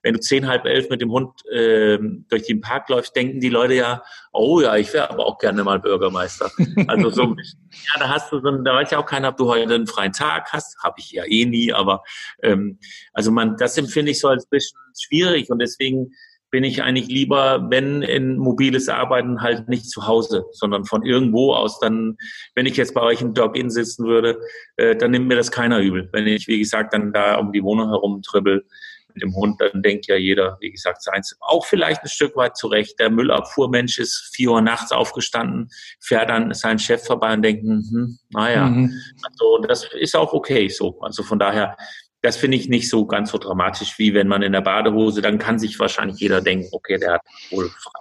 wenn 0.04 0.14
du 0.14 0.20
zehn, 0.20 0.46
halb 0.46 0.66
elf 0.66 0.90
mit 0.90 1.00
dem 1.00 1.10
Hund 1.10 1.44
äh, 1.46 1.98
durch 2.28 2.44
den 2.46 2.60
Park 2.60 2.90
läufst, 2.90 3.16
denken 3.16 3.40
die 3.40 3.48
Leute 3.48 3.74
ja, 3.74 4.02
oh 4.32 4.60
ja, 4.60 4.76
ich 4.76 4.92
wäre 4.92 5.10
aber 5.10 5.26
auch 5.26 5.38
gerne 5.38 5.64
mal 5.64 5.80
Bürgermeister. 5.80 6.50
Also 6.86 7.08
so, 7.08 7.22
ja, 7.70 7.98
da 7.98 8.10
hast 8.10 8.30
du 8.30 8.38
so, 8.38 8.50
da 8.50 8.74
weiß 8.74 8.90
ja 8.90 8.98
auch 8.98 9.06
keiner, 9.06 9.30
ob 9.30 9.38
du 9.38 9.48
heute 9.48 9.74
einen 9.74 9.86
freien 9.86 10.12
Tag 10.12 10.52
hast. 10.52 10.76
Habe 10.84 10.96
ich 10.98 11.10
ja 11.10 11.24
eh 11.24 11.46
nie, 11.46 11.72
aber 11.72 12.02
ähm, 12.42 12.78
also 13.14 13.32
man, 13.32 13.56
das 13.56 13.78
empfinde 13.78 14.10
ich 14.10 14.20
so 14.20 14.28
als 14.28 14.46
bisschen 14.46 14.78
schwierig 14.94 15.50
und 15.50 15.58
deswegen 15.58 16.12
bin 16.50 16.62
ich 16.62 16.84
eigentlich 16.84 17.08
lieber, 17.08 17.66
wenn 17.68 18.02
in 18.02 18.36
mobiles 18.36 18.88
Arbeiten 18.88 19.40
halt 19.40 19.68
nicht 19.68 19.90
zu 19.90 20.06
Hause, 20.06 20.44
sondern 20.52 20.84
von 20.84 21.02
irgendwo 21.02 21.52
aus. 21.52 21.80
Dann, 21.80 22.16
wenn 22.54 22.66
ich 22.66 22.76
jetzt 22.76 22.94
bei 22.94 23.00
euch 23.00 23.22
im 23.22 23.34
Dog-In 23.34 23.70
sitzen 23.70 24.06
würde, 24.06 24.38
äh, 24.76 24.94
dann 24.94 25.10
nimmt 25.10 25.26
mir 25.26 25.34
das 25.34 25.50
keiner 25.50 25.80
übel. 25.80 26.08
Wenn 26.12 26.28
ich, 26.28 26.46
wie 26.46 26.60
gesagt, 26.60 26.94
dann 26.94 27.12
da 27.12 27.38
um 27.38 27.50
die 27.50 27.64
Wohnung 27.64 27.88
herum 27.88 28.22
tribbel, 28.22 28.66
mit 29.14 29.22
dem 29.22 29.34
Hund, 29.34 29.60
dann 29.60 29.82
denkt 29.82 30.06
ja 30.06 30.16
jeder, 30.16 30.56
wie 30.60 30.70
gesagt, 30.70 31.02
seins. 31.02 31.36
Auch 31.40 31.64
vielleicht 31.64 32.02
ein 32.02 32.08
Stück 32.08 32.36
weit 32.36 32.56
zurecht. 32.56 32.98
Der 32.98 33.10
Müllabfuhrmensch 33.10 33.98
ist 33.98 34.30
vier 34.34 34.50
Uhr 34.50 34.60
nachts 34.60 34.92
aufgestanden, 34.92 35.70
fährt 36.00 36.30
dann 36.30 36.52
seinen 36.52 36.78
Chef 36.78 37.04
vorbei 37.04 37.32
und 37.32 37.42
denkt, 37.42 37.62
hm, 37.62 38.18
naja, 38.30 38.66
mhm. 38.66 38.92
also 39.22 39.58
das 39.66 39.88
ist 39.94 40.16
auch 40.16 40.32
okay 40.32 40.68
so. 40.68 41.00
Also 41.00 41.22
von 41.22 41.38
daher, 41.38 41.76
das 42.22 42.36
finde 42.36 42.56
ich 42.56 42.68
nicht 42.68 42.88
so 42.88 43.06
ganz 43.06 43.30
so 43.30 43.38
dramatisch, 43.38 43.98
wie 43.98 44.14
wenn 44.14 44.28
man 44.28 44.42
in 44.42 44.52
der 44.52 44.62
Badehose, 44.62 45.22
dann 45.22 45.38
kann 45.38 45.58
sich 45.58 45.78
wahrscheinlich 45.78 46.18
jeder 46.18 46.40
denken, 46.40 46.68
okay, 46.72 46.98
der 46.98 47.14
hat 47.14 47.20
wohl 47.50 47.68
frei. 47.68 48.00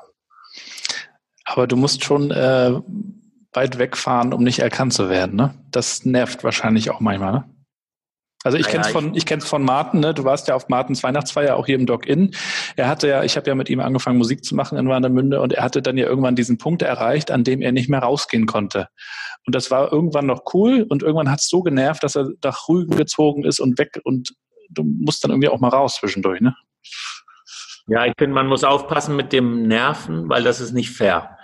Aber 1.46 1.68
du 1.68 1.76
musst 1.76 2.04
schon 2.04 2.32
äh, 2.32 2.72
weit 3.52 3.78
wegfahren, 3.78 4.34
um 4.34 4.44
nicht 4.44 4.60
erkannt 4.60 4.94
zu 4.94 5.10
werden, 5.10 5.36
ne? 5.36 5.54
Das 5.72 6.06
nervt 6.06 6.44
wahrscheinlich 6.44 6.90
auch 6.90 7.00
manchmal, 7.00 7.34
ne? 7.34 7.50
Also 8.44 8.58
ich 8.58 8.74
es 8.74 8.88
von, 8.90 9.16
ich 9.16 9.26
kenn's 9.26 9.48
von 9.48 9.64
Martin, 9.64 10.02
ne? 10.02 10.14
du 10.14 10.26
warst 10.26 10.50
ja 10.50 10.56
auf 10.56 10.68
Martins 10.68 11.02
Weihnachtsfeier 11.02 11.56
auch 11.56 11.66
hier 11.66 11.76
im 11.76 11.86
Dock-In. 11.86 12.36
Er 12.76 12.90
hatte 12.90 13.08
ja, 13.08 13.24
ich 13.24 13.38
habe 13.38 13.48
ja 13.48 13.56
mit 13.56 13.70
ihm 13.70 13.80
angefangen, 13.80 14.18
Musik 14.18 14.44
zu 14.44 14.54
machen 14.54 14.78
in 14.78 14.90
Warnemünde 14.90 15.40
und 15.40 15.54
er 15.54 15.64
hatte 15.64 15.82
dann 15.82 15.98
ja 15.98 16.06
irgendwann 16.06 16.36
diesen 16.36 16.58
Punkt 16.58 16.82
erreicht, 16.82 17.32
an 17.32 17.46
dem 17.46 17.62
er 17.62 17.72
nicht 17.72 17.90
mehr 17.90 18.02
rausgehen 18.02 18.46
konnte. 18.46 18.90
Und 19.46 19.56
das 19.56 19.72
war 19.72 19.92
irgendwann 19.92 20.26
noch 20.26 20.42
cool 20.54 20.86
und 20.88 21.04
irgendwann 21.04 21.32
hat 21.32 21.40
es 21.40 21.48
so 21.48 21.62
genervt, 21.62 22.04
dass 22.04 22.16
er 22.16 22.30
nach 22.44 22.68
Rügen 22.68 22.98
gezogen 22.98 23.46
ist 23.46 23.60
und 23.60 23.80
weg 23.80 24.00
und 24.04 24.34
du 24.70 24.84
musst 24.84 25.24
dann 25.24 25.32
irgendwie 25.32 25.50
auch 25.50 25.60
mal 25.60 25.70
raus 25.70 25.96
zwischendurch, 26.00 26.42
ne? 26.42 26.56
Ja, 27.88 28.06
ich 28.06 28.14
finde, 28.18 28.34
man 28.34 28.48
muss 28.48 28.64
aufpassen 28.64 29.16
mit 29.16 29.34
dem 29.34 29.68
Nerven, 29.68 30.30
weil 30.30 30.44
das 30.44 30.62
ist 30.62 30.72
nicht 30.72 30.92
fair. 30.92 31.38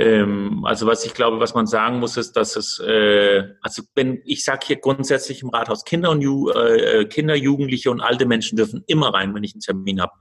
Ähm, 0.00 0.64
also 0.64 0.86
was 0.86 1.04
ich 1.04 1.12
glaube, 1.12 1.40
was 1.40 1.52
man 1.52 1.66
sagen 1.66 1.98
muss, 1.98 2.16
ist, 2.16 2.32
dass 2.32 2.56
es, 2.56 2.78
äh, 2.78 3.44
also 3.60 3.82
wenn 3.94 4.22
ich 4.24 4.44
sage 4.44 4.66
hier 4.66 4.76
grundsätzlich 4.76 5.42
im 5.42 5.50
Rathaus, 5.50 5.84
Kinder 5.84 6.10
und 6.10 6.22
Ju, 6.22 6.48
äh, 6.48 7.04
Kinder, 7.04 7.34
Jugendliche 7.34 7.90
und 7.90 8.00
alte 8.00 8.24
Menschen 8.24 8.56
dürfen 8.56 8.82
immer 8.86 9.12
rein, 9.12 9.34
wenn 9.34 9.44
ich 9.44 9.52
einen 9.52 9.60
Termin 9.60 10.00
habe. 10.00 10.12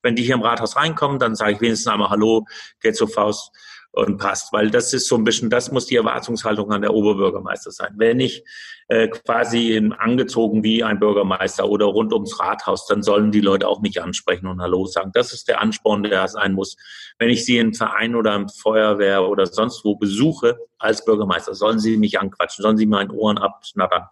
Wenn 0.00 0.16
die 0.16 0.22
hier 0.22 0.36
im 0.36 0.42
Rathaus 0.42 0.76
reinkommen, 0.76 1.18
dann 1.18 1.34
sage 1.34 1.52
ich 1.52 1.60
wenigstens 1.60 1.92
einmal 1.92 2.08
Hallo, 2.08 2.46
geht 2.80 2.96
zur 2.96 3.08
Faust 3.08 3.50
und 3.96 4.18
passt, 4.18 4.52
weil 4.52 4.70
das 4.70 4.92
ist 4.92 5.08
so 5.08 5.16
ein 5.16 5.24
bisschen, 5.24 5.48
das 5.48 5.72
muss 5.72 5.86
die 5.86 5.96
Erwartungshaltung 5.96 6.70
an 6.70 6.82
der 6.82 6.92
Oberbürgermeister 6.92 7.70
sein. 7.70 7.94
Wenn 7.96 8.20
ich 8.20 8.44
äh, 8.88 9.08
quasi 9.08 9.80
angezogen 9.98 10.62
wie 10.62 10.84
ein 10.84 11.00
Bürgermeister 11.00 11.66
oder 11.66 11.86
rund 11.86 12.12
ums 12.12 12.38
Rathaus, 12.38 12.86
dann 12.86 13.02
sollen 13.02 13.32
die 13.32 13.40
Leute 13.40 13.66
auch 13.66 13.80
mich 13.80 14.02
ansprechen 14.02 14.48
und 14.48 14.60
Hallo 14.60 14.84
sagen. 14.84 15.12
Das 15.14 15.32
ist 15.32 15.48
der 15.48 15.62
Ansporn, 15.62 16.02
der 16.02 16.28
sein 16.28 16.52
muss. 16.52 16.76
Wenn 17.18 17.30
ich 17.30 17.46
sie 17.46 17.56
im 17.56 17.72
Verein 17.72 18.14
oder 18.14 18.34
im 18.34 18.50
Feuerwehr 18.50 19.26
oder 19.26 19.46
sonst 19.46 19.82
wo 19.82 19.96
besuche 19.96 20.58
als 20.78 21.02
Bürgermeister, 21.02 21.54
sollen 21.54 21.78
sie 21.78 21.96
mich 21.96 22.20
anquatschen, 22.20 22.62
sollen 22.62 22.76
sie 22.76 22.86
meinen 22.86 23.10
Ohren 23.10 23.38
abschnattern. 23.38 24.04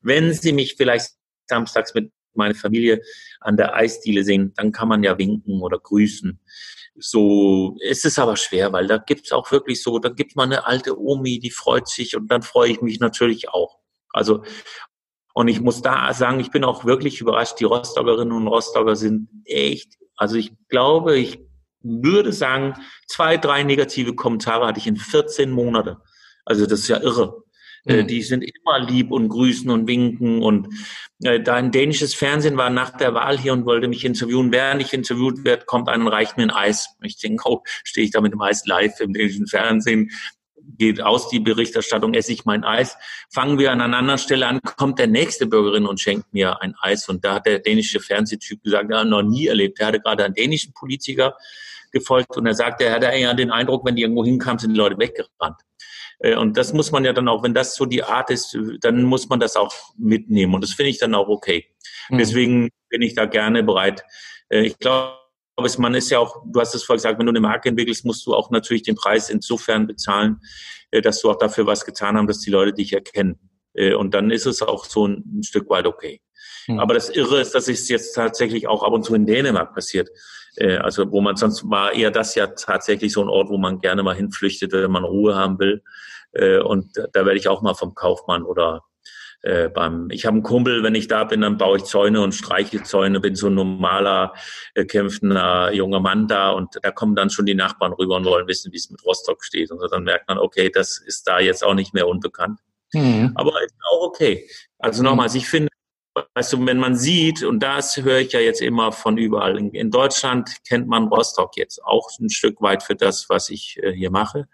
Wenn 0.00 0.32
sie 0.32 0.52
mich 0.52 0.76
vielleicht 0.76 1.10
samstags 1.46 1.92
mit 1.92 2.10
meiner 2.32 2.54
Familie 2.54 3.02
an 3.40 3.58
der 3.58 3.74
Eisdiele 3.74 4.24
sehen, 4.24 4.54
dann 4.56 4.72
kann 4.72 4.88
man 4.88 5.02
ja 5.02 5.18
winken 5.18 5.60
oder 5.60 5.78
grüßen 5.78 6.40
so 7.00 7.76
ist 7.80 8.04
es 8.04 8.18
aber 8.18 8.36
schwer, 8.36 8.72
weil 8.72 8.86
da 8.86 8.98
gibt's 8.98 9.32
auch 9.32 9.50
wirklich 9.52 9.82
so, 9.82 9.98
da 9.98 10.08
gibt 10.08 10.36
man 10.36 10.52
eine 10.52 10.66
alte 10.66 10.98
Omi, 10.98 11.38
die 11.38 11.50
freut 11.50 11.88
sich 11.88 12.16
und 12.16 12.30
dann 12.30 12.42
freue 12.42 12.70
ich 12.70 12.80
mich 12.80 13.00
natürlich 13.00 13.48
auch. 13.50 13.78
Also 14.12 14.42
und 15.34 15.46
ich 15.46 15.60
muss 15.60 15.82
da 15.82 16.12
sagen, 16.14 16.40
ich 16.40 16.50
bin 16.50 16.64
auch 16.64 16.84
wirklich 16.84 17.20
überrascht, 17.20 17.60
die 17.60 17.64
Rostockerinnen 17.64 18.32
und 18.32 18.48
Rostocker 18.48 18.96
sind 18.96 19.28
echt, 19.44 19.96
also 20.16 20.34
ich 20.34 20.52
glaube, 20.68 21.16
ich 21.16 21.38
würde 21.80 22.32
sagen, 22.32 22.74
zwei, 23.06 23.36
drei 23.36 23.62
negative 23.62 24.16
Kommentare 24.16 24.66
hatte 24.66 24.80
ich 24.80 24.88
in 24.88 24.96
14 24.96 25.52
Monaten. 25.52 25.96
Also 26.44 26.66
das 26.66 26.80
ist 26.80 26.88
ja 26.88 27.00
irre. 27.00 27.44
Äh, 27.88 28.02
mhm. 28.02 28.06
Die 28.06 28.22
sind 28.22 28.42
immer 28.44 28.78
lieb 28.78 29.10
und 29.10 29.28
grüßen 29.28 29.70
und 29.70 29.88
winken. 29.88 30.42
Und 30.42 30.68
äh, 31.22 31.40
da 31.40 31.54
ein 31.54 31.72
dänisches 31.72 32.14
Fernsehen 32.14 32.56
war 32.56 32.70
nach 32.70 32.96
der 32.96 33.14
Wahl 33.14 33.38
hier 33.38 33.52
und 33.52 33.64
wollte 33.64 33.88
mich 33.88 34.04
interviewen. 34.04 34.52
Während 34.52 34.82
ich 34.82 34.92
interviewt 34.92 35.44
werde, 35.44 35.64
kommt 35.64 35.88
einer 35.88 36.04
und 36.04 36.12
reicht 36.12 36.36
mir 36.36 36.44
ein 36.44 36.50
Eis. 36.50 36.90
Ich 37.02 37.18
denke, 37.18 37.42
oh, 37.46 37.62
stehe 37.84 38.04
ich 38.04 38.12
da 38.12 38.20
mit 38.20 38.32
dem 38.32 38.40
Eis 38.40 38.66
live 38.66 39.00
im 39.00 39.12
dänischen 39.12 39.46
Fernsehen 39.46 40.10
geht 40.76 41.00
aus 41.00 41.28
die 41.28 41.40
Berichterstattung, 41.40 42.14
esse 42.14 42.32
ich 42.32 42.44
mein 42.44 42.62
Eis. 42.62 42.96
Fangen 43.30 43.58
wir 43.58 43.72
an 43.72 43.80
einer 43.80 43.96
anderen 43.96 44.18
Stelle 44.18 44.46
an, 44.46 44.60
kommt 44.76 44.98
der 44.98 45.06
nächste 45.06 45.46
Bürgerin 45.46 45.86
und 45.86 46.00
schenkt 46.00 46.32
mir 46.34 46.60
ein 46.60 46.74
Eis. 46.80 47.08
Und 47.08 47.24
da 47.24 47.36
hat 47.36 47.46
der 47.46 47.58
dänische 47.58 48.00
Fernsehtyp 48.00 48.62
gesagt, 48.62 48.90
er 48.90 49.00
hat 49.00 49.08
noch 49.08 49.22
nie 49.22 49.46
erlebt. 49.46 49.80
Er 49.80 49.86
hatte 49.86 50.00
gerade 50.00 50.24
einen 50.24 50.34
dänischen 50.34 50.74
Politiker 50.74 51.36
gefolgt 51.90 52.36
und 52.36 52.46
er 52.46 52.54
sagte, 52.54 52.84
er 52.84 52.94
hatte 52.94 53.06
eher 53.06 53.32
den 53.34 53.50
Eindruck, 53.50 53.86
wenn 53.86 53.96
die 53.96 54.02
irgendwo 54.02 54.24
hinkamen, 54.24 54.58
sind 54.58 54.74
die 54.74 54.78
Leute 54.78 54.98
weggerannt. 54.98 55.62
Äh, 56.20 56.36
und 56.36 56.56
das 56.56 56.72
muss 56.72 56.90
man 56.90 57.04
ja 57.04 57.12
dann 57.12 57.28
auch, 57.28 57.42
wenn 57.42 57.54
das 57.54 57.74
so 57.74 57.86
die 57.86 58.02
Art 58.02 58.30
ist, 58.30 58.56
dann 58.80 59.02
muss 59.02 59.28
man 59.28 59.40
das 59.40 59.56
auch 59.56 59.74
mitnehmen. 59.96 60.54
Und 60.54 60.62
das 60.62 60.72
finde 60.72 60.90
ich 60.90 60.98
dann 60.98 61.14
auch 61.14 61.28
okay. 61.28 61.66
Mhm. 62.10 62.18
Deswegen 62.18 62.68
bin 62.88 63.02
ich 63.02 63.14
da 63.14 63.26
gerne 63.26 63.62
bereit. 63.62 64.02
Äh, 64.48 64.66
ich 64.66 64.78
glaube, 64.78 65.16
man 65.78 65.94
ist 65.94 66.10
ja 66.10 66.18
auch, 66.18 66.42
du 66.46 66.60
hast 66.60 66.74
es 66.74 66.84
vorher 66.84 66.98
gesagt, 66.98 67.18
wenn 67.18 67.26
du 67.26 67.32
eine 67.32 67.40
Marke 67.40 67.68
entwickelst, 67.68 68.04
musst 68.04 68.26
du 68.26 68.34
auch 68.34 68.50
natürlich 68.50 68.82
den 68.82 68.94
Preis 68.94 69.28
insofern 69.30 69.86
bezahlen, 69.86 70.40
äh, 70.90 71.02
dass 71.02 71.20
du 71.20 71.30
auch 71.30 71.38
dafür 71.38 71.66
was 71.66 71.84
getan 71.84 72.16
hast, 72.16 72.28
dass 72.28 72.40
die 72.40 72.50
Leute 72.50 72.72
dich 72.72 72.92
erkennen. 72.92 73.38
Und 73.96 74.12
dann 74.12 74.32
ist 74.32 74.46
es 74.46 74.60
auch 74.60 74.86
so 74.86 75.06
ein, 75.06 75.42
Stück 75.44 75.70
weit 75.70 75.86
okay. 75.86 76.20
Mhm. 76.66 76.80
Aber 76.80 76.94
das 76.94 77.10
Irre 77.10 77.40
ist, 77.40 77.54
dass 77.54 77.68
es 77.68 77.88
jetzt 77.88 78.12
tatsächlich 78.12 78.66
auch 78.66 78.82
ab 78.82 78.92
und 78.92 79.04
zu 79.04 79.14
in 79.14 79.24
Dänemark 79.24 79.72
passiert. 79.72 80.08
Also 80.60 81.10
wo 81.12 81.20
man 81.20 81.36
sonst 81.36 81.68
war 81.70 81.92
eher 81.92 82.10
das 82.10 82.34
ja 82.34 82.48
tatsächlich 82.48 83.12
so 83.12 83.22
ein 83.22 83.28
Ort, 83.28 83.48
wo 83.48 83.58
man 83.58 83.80
gerne 83.80 84.02
mal 84.02 84.14
hinflüchtet, 84.14 84.72
wenn 84.72 84.90
man 84.90 85.04
Ruhe 85.04 85.36
haben 85.36 85.58
will. 85.58 85.82
Äh, 86.32 86.58
und 86.58 86.96
da 86.96 87.24
werde 87.24 87.36
ich 87.36 87.48
auch 87.48 87.62
mal 87.62 87.74
vom 87.74 87.94
Kaufmann 87.94 88.42
oder 88.42 88.84
äh, 89.42 89.68
beim, 89.68 90.10
ich 90.10 90.26
habe 90.26 90.34
einen 90.34 90.42
Kumpel, 90.42 90.82
wenn 90.82 90.96
ich 90.96 91.06
da 91.06 91.24
bin, 91.24 91.42
dann 91.42 91.58
baue 91.58 91.76
ich 91.76 91.84
Zäune 91.84 92.20
und 92.22 92.34
streiche 92.34 92.82
Zäune, 92.82 93.20
bin 93.20 93.36
so 93.36 93.46
ein 93.46 93.54
normaler, 93.54 94.34
äh, 94.74 94.84
kämpfender 94.84 95.72
junger 95.72 96.00
Mann 96.00 96.26
da 96.26 96.50
und 96.50 96.76
da 96.82 96.90
kommen 96.90 97.14
dann 97.14 97.30
schon 97.30 97.46
die 97.46 97.54
Nachbarn 97.54 97.92
rüber 97.92 98.16
und 98.16 98.24
wollen 98.24 98.48
wissen, 98.48 98.72
wie 98.72 98.78
es 98.78 98.90
mit 98.90 99.04
Rostock 99.04 99.44
steht. 99.44 99.70
Und 99.70 99.78
so, 99.78 99.86
dann 99.86 100.02
merkt 100.02 100.28
man, 100.28 100.38
okay, 100.38 100.70
das 100.70 100.98
ist 100.98 101.28
da 101.28 101.38
jetzt 101.38 101.64
auch 101.64 101.74
nicht 101.74 101.94
mehr 101.94 102.08
unbekannt. 102.08 102.58
Mhm. 102.92 103.32
Aber 103.36 103.62
ist 103.62 103.74
auch 103.92 104.08
okay. 104.08 104.48
Also 104.78 105.02
nochmals, 105.02 105.34
ich 105.34 105.48
finde, 105.48 105.68
weißt 106.34 106.52
du, 106.52 106.66
wenn 106.66 106.78
man 106.78 106.96
sieht, 106.96 107.42
und 107.42 107.60
das 107.60 107.96
höre 107.96 108.18
ich 108.18 108.32
ja 108.32 108.40
jetzt 108.40 108.60
immer 108.60 108.92
von 108.92 109.18
überall, 109.18 109.58
in, 109.58 109.90
Deutschland 109.90 110.50
kennt 110.66 110.88
man 110.88 111.08
Rostock 111.08 111.56
jetzt 111.56 111.82
auch 111.84 112.08
ein 112.20 112.30
Stück 112.30 112.60
weit 112.60 112.82
für 112.82 112.94
das, 112.94 113.28
was 113.28 113.50
ich 113.50 113.78
äh, 113.82 113.92
hier 113.92 114.10
mache. 114.10 114.48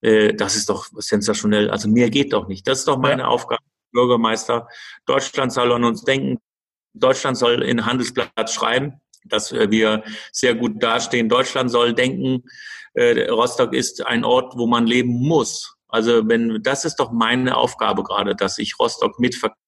Äh, 0.00 0.34
das 0.34 0.56
ist 0.56 0.68
doch 0.68 0.86
sensationell. 0.96 1.70
Also 1.70 1.88
mehr 1.88 2.10
geht 2.10 2.32
doch 2.32 2.48
nicht. 2.48 2.66
Das 2.66 2.80
ist 2.80 2.88
doch 2.88 2.98
meine 2.98 3.22
ja. 3.22 3.28
Aufgabe 3.28 3.62
Bürgermeister. 3.92 4.68
Deutschland 5.06 5.52
soll 5.52 5.72
an 5.72 5.84
uns 5.84 6.02
denken. 6.02 6.38
Deutschland 6.92 7.36
soll 7.36 7.62
in 7.62 7.86
Handelsblatt 7.86 8.50
schreiben, 8.50 9.00
dass 9.24 9.52
wir 9.52 10.04
sehr 10.32 10.54
gut 10.54 10.82
dastehen. 10.82 11.28
Deutschland 11.28 11.70
soll 11.70 11.94
denken, 11.94 12.44
äh, 12.94 13.28
Rostock 13.30 13.72
ist 13.72 14.06
ein 14.06 14.24
Ort, 14.24 14.54
wo 14.56 14.66
man 14.66 14.86
leben 14.86 15.12
muss. 15.12 15.76
Also 15.88 16.28
wenn, 16.28 16.62
das 16.62 16.84
ist 16.84 16.96
doch 16.96 17.12
meine 17.12 17.56
Aufgabe 17.56 18.02
gerade, 18.02 18.34
dass 18.34 18.58
ich 18.58 18.78
Rostock 18.78 19.18
mitverkaufe 19.18 19.63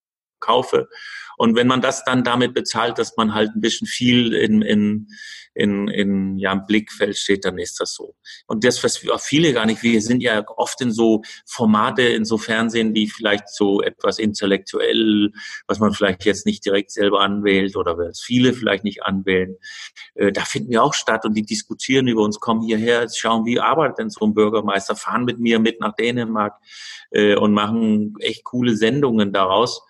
und 1.37 1.55
wenn 1.55 1.66
man 1.66 1.80
das 1.80 2.05
dann 2.05 2.24
damit 2.24 2.55
bezahlt, 2.55 2.99
dass 2.99 3.16
man 3.16 3.34
halt 3.34 3.51
ein 3.55 3.61
bisschen 3.61 3.87
viel 3.87 4.34
in, 4.34 4.62
in, 4.62 5.09
in, 5.55 5.89
in 5.89 6.39
ja, 6.39 6.53
im 6.53 6.66
Blickfeld 6.66 7.16
steht, 7.16 7.45
dann 7.45 7.59
ist 7.59 7.80
das 7.80 7.95
so. 7.95 8.14
Und 8.47 8.64
das, 8.64 8.82
was 8.82 9.03
viele 9.20 9.53
gar 9.53 9.66
nicht, 9.66 9.82
wir 9.82 10.01
sind 10.01 10.22
ja 10.22 10.45
oft 10.57 10.80
in 10.80 10.91
so 10.91 11.22
Formate, 11.47 12.03
in 12.03 12.24
so 12.24 12.39
Fernsehen, 12.39 12.95
die 12.95 13.09
vielleicht 13.09 13.49
so 13.51 13.82
etwas 13.82 14.18
intellektuell, 14.18 15.32
was 15.66 15.78
man 15.78 15.93
vielleicht 15.93 16.24
jetzt 16.24 16.47
nicht 16.47 16.64
direkt 16.64 16.91
selber 16.91 17.20
anwählt 17.20 17.76
oder 17.76 17.99
was 17.99 18.20
viele 18.20 18.55
vielleicht 18.55 18.84
nicht 18.84 19.03
anwählen, 19.03 19.57
äh, 20.14 20.32
da 20.32 20.43
finden 20.43 20.70
wir 20.70 20.82
auch 20.82 20.95
statt 20.95 21.24
und 21.24 21.34
die 21.34 21.45
diskutieren 21.45 22.09
über 22.09 22.22
uns, 22.22 22.41
kommen 22.41 22.62
hierher, 22.62 23.07
schauen, 23.14 23.45
wie 23.45 23.61
arbeitet 23.61 23.99
denn 23.99 24.11
so 24.11 24.24
ein 24.24 24.34
Bürgermeister, 24.34 24.97
fahren 24.97 25.24
mit 25.24 25.39
mir 25.39 25.59
mit 25.59 25.80
nach 25.80 25.95
Dänemark 25.95 26.55
äh, 27.11 27.37
und 27.37 27.53
machen 27.53 28.14
echt 28.20 28.45
coole 28.45 28.74
Sendungen 28.74 29.32
daraus 29.32 29.82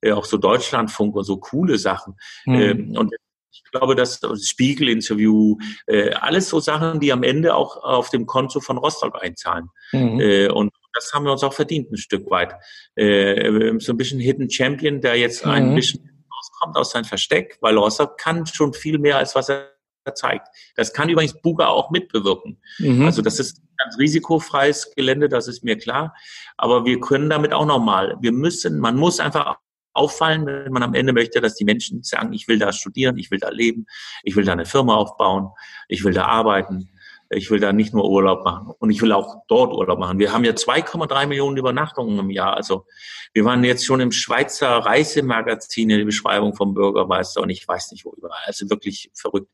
äh, 0.00 0.12
auch 0.12 0.24
so 0.24 0.36
Deutschlandfunk 0.36 1.16
und 1.16 1.24
so 1.24 1.38
coole 1.38 1.78
Sachen. 1.78 2.14
Mhm. 2.46 2.54
Ähm, 2.54 2.96
und 2.96 3.14
ich 3.50 3.64
glaube, 3.70 3.94
das 3.94 4.20
Spiegel-Interview, 4.42 5.56
äh, 5.86 6.12
alles 6.12 6.48
so 6.48 6.60
Sachen, 6.60 7.00
die 7.00 7.12
am 7.12 7.22
Ende 7.22 7.54
auch 7.54 7.76
auf 7.82 8.10
dem 8.10 8.26
Konto 8.26 8.60
von 8.60 8.78
Rostock 8.78 9.22
einzahlen. 9.22 9.68
Mhm. 9.92 10.20
Äh, 10.20 10.48
und 10.48 10.72
das 10.94 11.12
haben 11.12 11.24
wir 11.24 11.32
uns 11.32 11.42
auch 11.42 11.52
verdient, 11.52 11.90
ein 11.90 11.96
Stück 11.96 12.30
weit. 12.30 12.54
Äh, 12.96 13.78
so 13.78 13.92
ein 13.92 13.96
bisschen 13.96 14.20
Hidden 14.20 14.50
Champion, 14.50 15.00
der 15.00 15.16
jetzt 15.16 15.44
mhm. 15.44 15.52
ein 15.52 15.74
bisschen 15.74 16.26
rauskommt 16.34 16.76
aus 16.76 16.90
seinem 16.90 17.04
Versteck, 17.04 17.58
weil 17.60 17.76
Rostock 17.76 18.18
kann 18.18 18.46
schon 18.46 18.72
viel 18.72 18.98
mehr, 18.98 19.18
als 19.18 19.34
was 19.34 19.48
er 19.48 19.70
zeigt. 20.14 20.48
Das 20.76 20.92
kann 20.92 21.08
übrigens 21.08 21.40
Buga 21.42 21.66
auch 21.66 21.90
mitbewirken. 21.90 22.60
Mhm. 22.78 23.04
Also 23.04 23.22
das 23.22 23.38
ist 23.38 23.60
ganz 23.76 23.98
risikofreies 23.98 24.92
Gelände, 24.94 25.28
das 25.28 25.48
ist 25.48 25.62
mir 25.62 25.76
klar. 25.76 26.14
Aber 26.56 26.84
wir 26.84 27.00
können 27.00 27.28
damit 27.28 27.52
auch 27.52 27.66
nochmal, 27.66 28.16
wir 28.20 28.32
müssen, 28.32 28.80
man 28.80 28.96
muss 28.96 29.20
einfach 29.20 29.58
auffallen, 29.98 30.46
wenn 30.46 30.72
man 30.72 30.82
am 30.82 30.94
Ende 30.94 31.12
möchte, 31.12 31.40
dass 31.40 31.54
die 31.54 31.64
Menschen 31.64 32.02
sagen, 32.02 32.32
ich 32.32 32.48
will 32.48 32.58
da 32.58 32.72
studieren, 32.72 33.18
ich 33.18 33.30
will 33.30 33.38
da 33.38 33.50
leben, 33.50 33.86
ich 34.22 34.36
will 34.36 34.44
da 34.44 34.52
eine 34.52 34.66
Firma 34.66 34.94
aufbauen, 34.94 35.50
ich 35.88 36.04
will 36.04 36.14
da 36.14 36.26
arbeiten, 36.26 36.90
ich 37.30 37.50
will 37.50 37.60
da 37.60 37.72
nicht 37.72 37.92
nur 37.92 38.08
Urlaub 38.08 38.44
machen 38.44 38.72
und 38.78 38.90
ich 38.90 39.02
will 39.02 39.12
auch 39.12 39.42
dort 39.48 39.72
Urlaub 39.74 39.98
machen. 39.98 40.18
Wir 40.18 40.32
haben 40.32 40.44
ja 40.44 40.52
2,3 40.52 41.26
Millionen 41.26 41.56
Übernachtungen 41.56 42.18
im 42.18 42.30
Jahr. 42.30 42.56
Also 42.56 42.86
wir 43.34 43.44
waren 43.44 43.62
jetzt 43.64 43.84
schon 43.84 44.00
im 44.00 44.12
Schweizer 44.12 44.68
Reisemagazin 44.68 45.90
in 45.90 45.98
der 45.98 46.04
Beschreibung 46.06 46.54
vom 46.54 46.74
Bürgermeister 46.74 47.42
und 47.42 47.50
ich 47.50 47.66
weiß 47.66 47.92
nicht 47.92 48.04
wo 48.04 48.14
überall. 48.16 48.40
Also 48.46 48.70
wirklich 48.70 49.10
verrückt. 49.14 49.50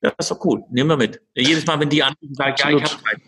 Das 0.00 0.14
ist 0.18 0.30
doch 0.30 0.44
cool. 0.44 0.64
Nehmen 0.70 0.88
wir 0.88 0.96
mit. 0.96 1.20
Jedes 1.34 1.66
Mal, 1.66 1.78
wenn 1.78 1.90
die 1.90 2.02
anrufen, 2.02 2.34
sagen, 2.34 2.56
ja, 2.58 2.70
ich 2.70 2.84
habe 2.84 3.02
Zeit. 3.02 3.20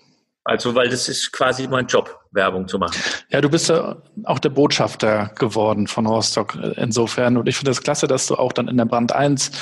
Also, 0.45 0.75
weil 0.75 0.89
das 0.89 1.09
ist 1.09 1.31
quasi 1.31 1.69
mein 1.69 1.87
Job, 1.87 2.19
Werbung 2.33 2.67
zu 2.67 2.79
machen. 2.79 3.01
Ja, 3.31 3.41
du 3.41 3.49
bist 3.49 3.69
ja 3.69 4.03
auch 4.25 4.41
der 4.41 4.49
Botschafter 4.49 5.31
geworden 5.39 5.87
von 5.87 6.05
Rostock 6.05 6.59
insofern. 6.77 7.37
Und 7.37 7.49
ich 7.49 7.57
finde 7.57 7.71
es 7.71 7.77
das 7.77 7.85
klasse, 7.85 8.09
dass 8.09 8.27
du 8.27 8.35
auch 8.35 8.53
dann 8.53 8.67
in 8.67 8.77
der 8.77 8.85
Brand 8.85 9.13
1 9.13 9.53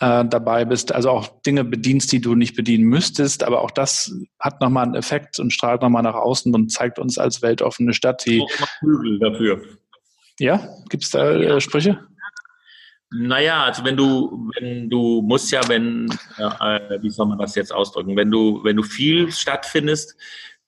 äh, 0.00 0.24
dabei 0.24 0.64
bist, 0.64 0.92
also 0.92 1.10
auch 1.10 1.42
Dinge 1.42 1.64
bedienst, 1.64 2.10
die 2.12 2.22
du 2.22 2.34
nicht 2.34 2.56
bedienen 2.56 2.84
müsstest. 2.84 3.44
Aber 3.44 3.60
auch 3.60 3.70
das 3.70 4.14
hat 4.38 4.62
nochmal 4.62 4.84
einen 4.84 4.94
Effekt 4.94 5.38
und 5.38 5.52
strahlt 5.52 5.82
nochmal 5.82 6.02
nach 6.02 6.14
außen 6.14 6.54
und 6.54 6.72
zeigt 6.72 6.98
uns 6.98 7.18
als 7.18 7.42
weltoffene 7.42 7.92
Stadt, 7.92 8.24
die. 8.24 8.40
Auch 8.40 8.68
Flügel 8.78 9.18
dafür. 9.18 9.60
Ja, 10.38 10.66
gibt 10.88 11.04
es 11.04 11.10
da 11.10 11.32
äh, 11.32 11.60
Sprüche? 11.60 11.98
Naja, 13.12 13.64
also 13.64 13.84
wenn 13.84 13.96
du, 13.96 14.50
wenn 14.54 14.88
du 14.88 15.20
musst 15.22 15.50
ja, 15.50 15.66
wenn, 15.68 16.08
äh, 16.38 17.02
wie 17.02 17.10
soll 17.10 17.26
man 17.26 17.38
das 17.38 17.56
jetzt 17.56 17.72
ausdrücken, 17.72 18.16
wenn 18.16 18.30
du, 18.30 18.62
wenn 18.62 18.76
du 18.76 18.84
viel 18.84 19.32
stattfindest, 19.32 20.16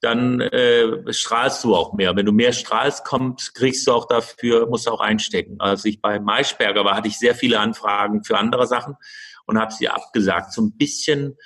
dann 0.01 0.41
äh, 0.41 1.13
strahlst 1.13 1.63
du 1.63 1.73
auch 1.73 1.93
mehr. 1.93 2.13
Wenn 2.17 2.25
du 2.25 2.33
mehr 2.33 2.51
strahlst, 2.51 3.05
kommt, 3.05 3.55
kriegst 3.55 3.87
du 3.87 3.93
auch 3.93 4.05
dafür, 4.05 4.67
musst 4.67 4.85
du 4.85 4.91
auch 4.91 4.99
einstecken. 4.99 5.55
Als 5.59 5.85
ich 5.85 6.01
bei 6.01 6.19
Maischberger 6.19 6.83
war, 6.83 6.97
hatte 6.97 7.07
ich 7.07 7.17
sehr 7.17 7.35
viele 7.35 7.59
Anfragen 7.61 8.25
für 8.25 8.37
andere 8.37 8.67
Sachen 8.67 8.95
und 9.45 9.57
habe 9.57 9.71
sie 9.71 9.87
abgesagt. 9.87 10.51
So 10.51 10.61
ein 10.61 10.75
bisschen 10.75 11.37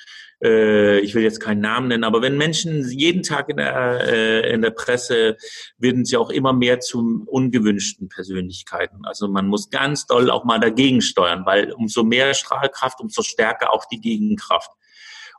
äh, 0.43 0.99
ich 0.99 1.15
will 1.15 1.23
jetzt 1.23 1.39
keinen 1.39 1.61
Namen 1.61 1.87
nennen, 1.87 2.03
aber 2.03 2.21
wenn 2.21 2.37
Menschen 2.37 2.87
jeden 2.89 3.23
Tag 3.23 3.49
in 3.49 3.57
der, 3.57 4.07
äh, 4.07 4.53
in 4.53 4.61
der 4.61 4.71
Presse 4.71 5.37
werden 5.77 6.05
sie 6.05 6.17
auch 6.17 6.29
immer 6.29 6.53
mehr 6.53 6.79
zu 6.79 7.23
ungewünschten 7.25 8.09
Persönlichkeiten. 8.09 9.05
Also 9.05 9.27
man 9.27 9.47
muss 9.47 9.69
ganz 9.69 10.05
doll 10.05 10.29
auch 10.29 10.45
mal 10.45 10.59
dagegen 10.59 11.01
steuern, 11.01 11.45
weil 11.45 11.71
umso 11.71 12.03
mehr 12.03 12.33
Strahlkraft, 12.33 12.99
umso 12.99 13.23
stärker 13.23 13.73
auch 13.73 13.85
die 13.85 13.99
Gegenkraft. 13.99 14.71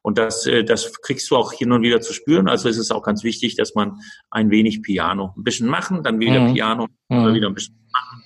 Und 0.02 0.18
das, 0.18 0.46
äh, 0.46 0.64
das 0.64 1.00
kriegst 1.00 1.30
du 1.30 1.36
auch 1.36 1.52
hin 1.52 1.72
und 1.72 1.82
wieder 1.82 2.00
zu 2.00 2.12
spüren. 2.12 2.48
Also 2.48 2.68
ist 2.68 2.78
es 2.78 2.90
auch 2.90 3.02
ganz 3.02 3.22
wichtig, 3.22 3.56
dass 3.56 3.74
man 3.74 4.00
ein 4.30 4.50
wenig 4.50 4.82
Piano, 4.82 5.34
ein 5.36 5.44
bisschen 5.44 5.68
machen, 5.68 6.02
dann 6.02 6.18
wieder 6.20 6.40
mhm. 6.40 6.54
Piano, 6.54 6.86
mhm. 7.08 7.34
wieder 7.34 7.48
ein 7.48 7.54
bisschen 7.54 7.88
machen. 7.92 8.24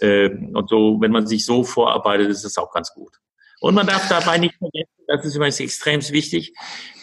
Äh, 0.00 0.30
und 0.54 0.68
so, 0.68 0.98
wenn 1.00 1.12
man 1.12 1.26
sich 1.26 1.44
so 1.44 1.64
vorarbeitet, 1.64 2.28
ist 2.28 2.44
es 2.44 2.56
auch 2.58 2.72
ganz 2.72 2.92
gut. 2.92 3.18
Und 3.60 3.74
man 3.74 3.86
darf 3.86 4.08
dabei 4.08 4.38
nicht 4.38 4.54
vergessen, 4.56 5.04
das 5.06 5.24
ist 5.24 5.34
übrigens 5.34 5.60
extrem 5.60 6.00
wichtig, 6.10 6.52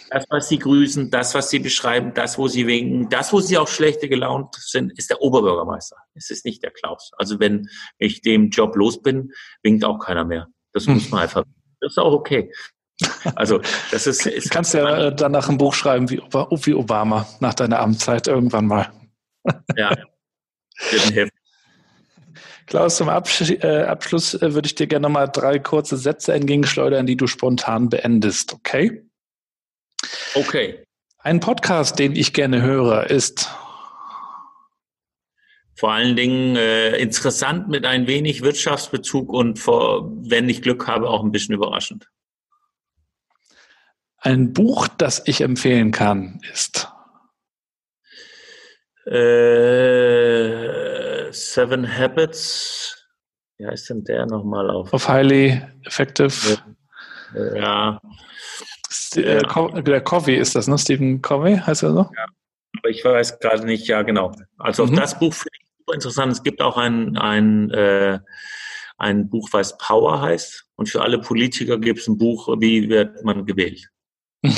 das, 0.10 0.26
was 0.30 0.48
sie 0.48 0.60
grüßen, 0.60 1.10
das, 1.10 1.34
was 1.34 1.50
sie 1.50 1.60
beschreiben, 1.60 2.14
das, 2.14 2.38
wo 2.38 2.48
sie 2.48 2.68
winken, 2.68 3.10
das, 3.10 3.34
wo 3.34 3.40
sie 3.42 3.58
auch 3.58 3.68
schlechte 3.68 4.08
gelaunt 4.08 4.56
sind, 4.56 4.98
ist 4.98 5.10
der 5.10 5.22
Oberbürgermeister. 5.22 5.98
Es 6.14 6.30
ist 6.30 6.46
nicht 6.46 6.64
der 6.64 6.72
Klaus. 6.72 7.12
Also 7.18 7.40
wenn 7.40 7.68
ich 7.98 8.22
dem 8.22 8.50
Job 8.50 8.76
los 8.76 9.02
bin, 9.02 9.32
winkt 9.64 9.84
auch 9.84 10.00
keiner 10.00 10.24
mehr. 10.24 10.48
Das 10.74 10.88
muss 10.88 11.10
man 11.10 11.22
einfach. 11.22 11.44
Das 11.82 11.94
ist 11.94 11.98
auch 11.98 12.14
okay. 12.14 12.52
Also 13.36 13.60
das 13.92 14.08
ist. 14.08 14.26
ist 14.26 14.50
kannst 14.50 14.74
ja 14.74 15.08
äh, 15.08 15.16
danach 15.16 15.50
ein 15.50 15.58
Buch 15.58 15.74
schreiben 15.74 16.10
wie, 16.10 16.20
wie 16.20 16.74
Obama 16.74 17.28
nach 17.42 17.54
deiner 17.54 17.80
Amtszeit 17.82 18.28
irgendwann 18.28 18.68
mal. 18.68 18.92
Ja. 19.76 19.94
Wird 20.92 21.14
helfen. 21.14 21.35
Klaus, 22.68 22.98
zum 22.98 23.10
Absch 23.10 23.42
äh, 23.42 23.84
Abschluss 23.84 24.34
äh, 24.34 24.54
würde 24.54 24.66
ich 24.66 24.76
dir 24.76 24.88
gerne 24.88 25.10
mal 25.10 25.28
drei 25.28 25.60
kurze 25.60 25.98
Sätze 25.98 26.34
entgegenschleudern, 26.34 27.06
die 27.06 27.16
du 27.16 27.28
spontan 27.28 27.90
beendest, 27.90 28.54
okay? 28.54 29.04
Okay. 30.34 30.84
Ein 31.20 31.40
Podcast, 31.40 32.00
den 32.00 32.16
ich 32.16 32.34
gerne 32.34 32.62
höre, 32.62 33.10
ist 33.10 33.50
vor 35.76 35.92
allen 35.92 36.16
Dingen 36.16 36.56
äh, 36.56 36.98
interessant 36.98 37.68
mit 37.68 37.86
ein 37.86 38.08
wenig 38.08 38.42
Wirtschaftsbezug 38.42 39.32
und 39.32 39.60
vor, 39.60 40.10
wenn 40.24 40.48
ich 40.48 40.62
Glück 40.62 40.88
habe, 40.88 41.10
auch 41.10 41.24
ein 41.24 41.32
bisschen 41.32 41.56
überraschend. 41.56 42.10
Ein 44.18 44.54
Buch, 44.54 44.88
das 44.88 45.22
ich 45.26 45.42
empfehlen 45.42 45.92
kann, 45.92 46.40
ist 46.52 46.95
äh, 49.06 50.66
Seven 51.32 51.98
Habits. 51.98 53.08
Wie 53.58 53.66
heißt 53.68 53.90
denn 53.90 54.04
der 54.04 54.26
nochmal 54.26 54.70
auf? 54.70 54.92
Auf 54.94 55.08
Highly 55.08 55.62
Effective. 55.86 56.58
Ja. 57.34 57.56
ja. 57.56 58.02
Äh, 59.16 59.84
der 59.84 60.02
Covey 60.02 60.36
ist 60.36 60.56
das, 60.56 60.68
ne? 60.68 60.78
Stephen 60.78 61.22
Covey 61.22 61.58
heißt 61.58 61.84
er 61.84 61.94
so? 61.94 62.10
Ja, 62.16 62.26
aber 62.80 62.90
ich 62.90 63.04
weiß 63.04 63.40
gerade 63.40 63.66
nicht, 63.66 63.88
ja, 63.88 64.02
genau. 64.02 64.32
Also 64.58 64.86
mhm. 64.86 64.96
das 64.96 65.18
Buch 65.18 65.34
finde 65.34 65.58
ich 65.60 65.68
super 65.78 65.94
interessant. 65.94 66.32
Es 66.34 66.44
gibt 66.44 66.62
auch 66.62 66.78
ein, 66.78 67.18
ein, 67.18 67.70
äh, 67.72 68.20
ein 68.98 69.30
Buch, 69.30 69.50
was 69.52 69.78
Power 69.78 70.22
heißt. 70.22 70.66
Und 70.76 70.90
für 70.90 71.02
alle 71.02 71.20
Politiker 71.20 71.78
gibt 71.78 72.00
es 72.00 72.08
ein 72.08 72.18
Buch, 72.18 72.48
wie 72.60 72.90
wird 72.90 73.24
man 73.24 73.46
gewählt. 73.46 73.88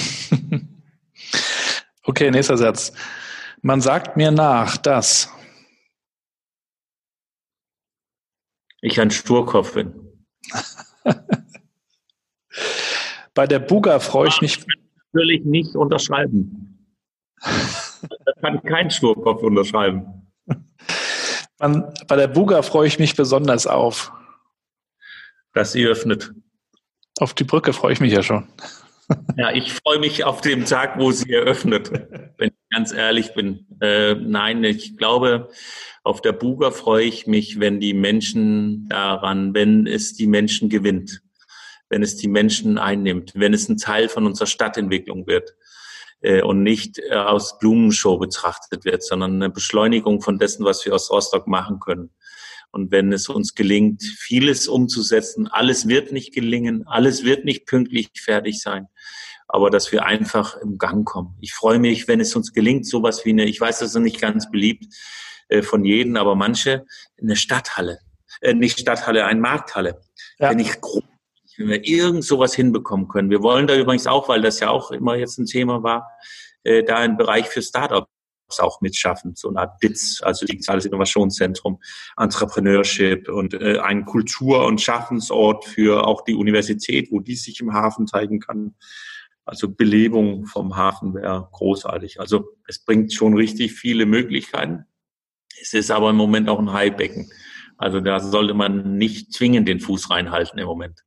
okay, 2.03 2.31
nächster 2.31 2.57
Satz. 2.57 2.93
Man 3.61 3.81
sagt 3.81 4.17
mir 4.17 4.31
nach, 4.31 4.77
dass 4.77 5.31
ich 8.81 8.99
ein 8.99 9.11
Sturkopf 9.11 9.73
bin. 9.73 9.93
Bei 13.33 13.45
der 13.47 13.59
Buga 13.59 13.99
freue 13.99 14.29
ich 14.29 14.41
mich. 14.41 14.65
Natürlich 15.13 15.45
nicht 15.45 15.75
unterschreiben. 15.75 16.87
das 17.41 18.35
kann 18.41 18.63
kein 18.63 18.89
Sturkopf 18.89 19.43
unterschreiben. 19.43 20.27
Man, 21.59 21.93
bei 22.07 22.15
der 22.15 22.27
Buga 22.27 22.61
freue 22.61 22.87
ich 22.87 22.99
mich 22.99 23.15
besonders 23.15 23.65
auf. 23.67 24.11
Dass 25.53 25.71
sie 25.71 25.85
öffnet. 25.85 26.33
Auf 27.19 27.33
die 27.33 27.43
Brücke 27.43 27.73
freue 27.73 27.93
ich 27.93 27.99
mich 27.99 28.13
ja 28.13 28.21
schon. 28.21 28.47
Ja, 29.37 29.51
ich 29.51 29.73
freue 29.73 29.99
mich 29.99 30.23
auf 30.23 30.41
den 30.41 30.65
Tag, 30.65 30.99
wo 30.99 31.11
sie 31.11 31.31
eröffnet, 31.31 31.91
wenn 32.37 32.51
ganz 32.69 32.91
ehrlich 32.91 33.33
bin. 33.33 33.65
Äh, 33.81 34.15
nein, 34.15 34.63
ich 34.63 34.97
glaube, 34.97 35.49
auf 36.03 36.21
der 36.21 36.33
Buga 36.33 36.71
freue 36.71 37.05
ich 37.05 37.27
mich, 37.27 37.59
wenn 37.59 37.79
die 37.79 37.93
Menschen 37.93 38.87
daran, 38.89 39.53
wenn 39.53 39.87
es 39.87 40.13
die 40.13 40.27
Menschen 40.27 40.69
gewinnt, 40.69 41.21
wenn 41.89 42.03
es 42.03 42.17
die 42.17 42.27
Menschen 42.27 42.77
einnimmt, 42.77 43.33
wenn 43.35 43.53
es 43.53 43.69
ein 43.69 43.77
Teil 43.77 44.09
von 44.09 44.25
unserer 44.25 44.47
Stadtentwicklung 44.47 45.27
wird 45.27 45.55
äh, 46.21 46.41
und 46.41 46.63
nicht 46.63 46.99
äh, 46.99 47.15
aus 47.15 47.59
Blumenshow 47.59 48.17
betrachtet 48.17 48.85
wird, 48.85 49.03
sondern 49.03 49.35
eine 49.35 49.49
Beschleunigung 49.49 50.21
von 50.21 50.39
dessen, 50.39 50.65
was 50.65 50.85
wir 50.85 50.93
aus 50.93 51.11
Rostock 51.11 51.47
machen 51.47 51.79
können. 51.79 52.11
Und 52.71 52.91
wenn 52.91 53.13
es 53.13 53.29
uns 53.29 53.55
gelingt, 53.55 54.03
vieles 54.03 54.67
umzusetzen, 54.67 55.47
alles 55.47 55.87
wird 55.87 56.11
nicht 56.11 56.33
gelingen, 56.33 56.85
alles 56.85 57.23
wird 57.23 57.45
nicht 57.45 57.65
pünktlich 57.65 58.09
fertig 58.15 58.61
sein, 58.61 58.87
aber 59.47 59.69
dass 59.69 59.91
wir 59.91 60.05
einfach 60.05 60.57
im 60.57 60.77
Gang 60.77 61.05
kommen. 61.05 61.35
Ich 61.39 61.53
freue 61.53 61.79
mich, 61.79 62.07
wenn 62.07 62.19
es 62.19 62.35
uns 62.35 62.53
gelingt, 62.53 62.85
sowas 62.85 63.25
wie 63.25 63.31
eine, 63.31 63.45
ich 63.45 63.59
weiß, 63.59 63.79
das 63.79 63.95
ist 63.95 64.01
nicht 64.01 64.19
ganz 64.19 64.51
beliebt 64.51 64.93
äh, 65.47 65.61
von 65.61 65.85
jedem, 65.85 66.17
aber 66.17 66.35
manche, 66.35 66.85
eine 67.21 67.35
Stadthalle, 67.35 67.99
äh, 68.41 68.53
nicht 68.53 68.79
Stadthalle, 68.79 69.25
eine 69.25 69.39
Markthalle. 69.39 70.01
Ja. 70.39 70.49
Wenn 70.51 70.59
ich 70.59 70.77
wenn 71.57 71.69
wir 71.69 71.87
irgend 71.87 72.23
sowas 72.23 72.53
hinbekommen 72.53 73.07
können. 73.07 73.29
Wir 73.29 73.41
wollen 73.41 73.65
da 73.65 73.75
übrigens 73.75 74.05
auch, 74.05 74.29
weil 74.29 74.41
das 74.41 74.59
ja 74.59 74.69
auch 74.69 74.91
immer 74.91 75.15
jetzt 75.15 75.39
ein 75.39 75.47
Thema 75.47 75.81
war, 75.81 76.07
äh, 76.63 76.83
da 76.83 76.97
einen 76.97 77.17
Bereich 77.17 77.47
für 77.47 77.61
Startups 77.61 78.07
auch 78.59 78.79
mitschaffen, 78.79 79.35
so 79.35 79.49
eine 79.49 79.61
Art 79.61 79.83
DITS, 79.83 80.21
also 80.21 80.45
Digitales 80.45 80.85
Innovationszentrum, 80.85 81.79
Entrepreneurship 82.15 83.27
und 83.27 83.53
äh, 83.55 83.79
ein 83.79 84.05
Kultur- 84.05 84.65
und 84.65 84.79
Schaffensort 84.79 85.65
für 85.65 86.05
auch 86.05 86.23
die 86.23 86.35
Universität, 86.35 87.11
wo 87.11 87.19
die 87.19 87.35
sich 87.35 87.59
im 87.59 87.73
Hafen 87.73 88.07
zeigen 88.07 88.39
kann. 88.39 88.75
Also 89.47 89.69
Belebung 89.69 90.45
vom 90.45 90.75
Hafen 90.75 91.13
wäre 91.15 91.47
großartig. 91.53 92.19
Also 92.19 92.49
es 92.67 92.83
bringt 92.83 93.13
schon 93.13 93.33
richtig 93.33 93.71
viele 93.71 94.05
Möglichkeiten. 94.05 94.83
Es 95.61 95.73
ist 95.73 95.89
aber 95.89 96.09
im 96.09 96.17
Moment 96.17 96.49
auch 96.49 96.59
ein 96.59 96.73
Haibecken. 96.73 97.31
Also 97.77 98.01
da 98.01 98.19
sollte 98.19 98.53
man 98.53 98.97
nicht 98.97 99.31
zwingend 99.31 99.69
den 99.69 99.79
Fuß 99.79 100.09
reinhalten 100.09 100.59
im 100.59 100.65
Moment. 100.65 101.05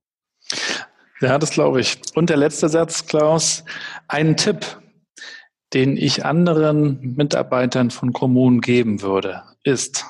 Ja, 1.21 1.39
das 1.39 1.51
glaube 1.51 1.83
ich. 1.83 2.01
Und 2.15 2.31
der 2.31 2.39
letzte 2.39 2.71
Satz, 2.71 3.07
Klaus. 3.07 3.63
Ein 4.09 4.39
Tipp, 4.39 4.81
den 5.75 5.99
ich 5.99 6.25
anderen 6.25 7.17
Mitarbeitern 7.17 7.91
von 7.91 8.15
Kommunen 8.15 8.63
geben 8.63 9.03
würde, 9.03 9.43
ist 9.65 10.07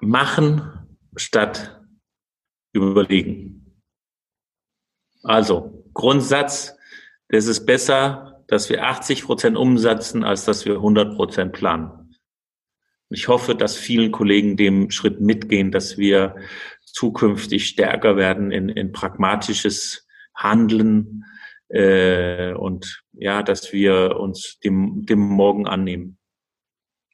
machen 0.00 0.98
statt 1.16 1.80
überlegen. 2.74 3.80
Also 5.22 5.82
Grundsatz, 5.94 6.75
es 7.28 7.46
ist 7.46 7.66
besser, 7.66 8.44
dass 8.46 8.70
wir 8.70 8.84
80 8.84 9.24
Prozent 9.24 9.56
umsetzen, 9.56 10.24
als 10.24 10.44
dass 10.44 10.64
wir 10.64 10.74
100 10.74 11.16
Prozent 11.16 11.52
planen. 11.52 12.14
Ich 13.10 13.28
hoffe, 13.28 13.54
dass 13.54 13.76
vielen 13.76 14.12
Kollegen 14.12 14.56
dem 14.56 14.90
Schritt 14.90 15.20
mitgehen, 15.20 15.70
dass 15.72 15.98
wir 15.98 16.36
zukünftig 16.84 17.66
stärker 17.66 18.16
werden 18.16 18.50
in, 18.50 18.68
in 18.68 18.92
pragmatisches 18.92 20.06
Handeln, 20.34 21.24
äh, 21.68 22.52
und 22.52 23.02
ja, 23.12 23.42
dass 23.42 23.72
wir 23.72 24.16
uns 24.18 24.58
dem, 24.60 25.04
dem 25.06 25.18
Morgen 25.18 25.66
annehmen. 25.66 26.18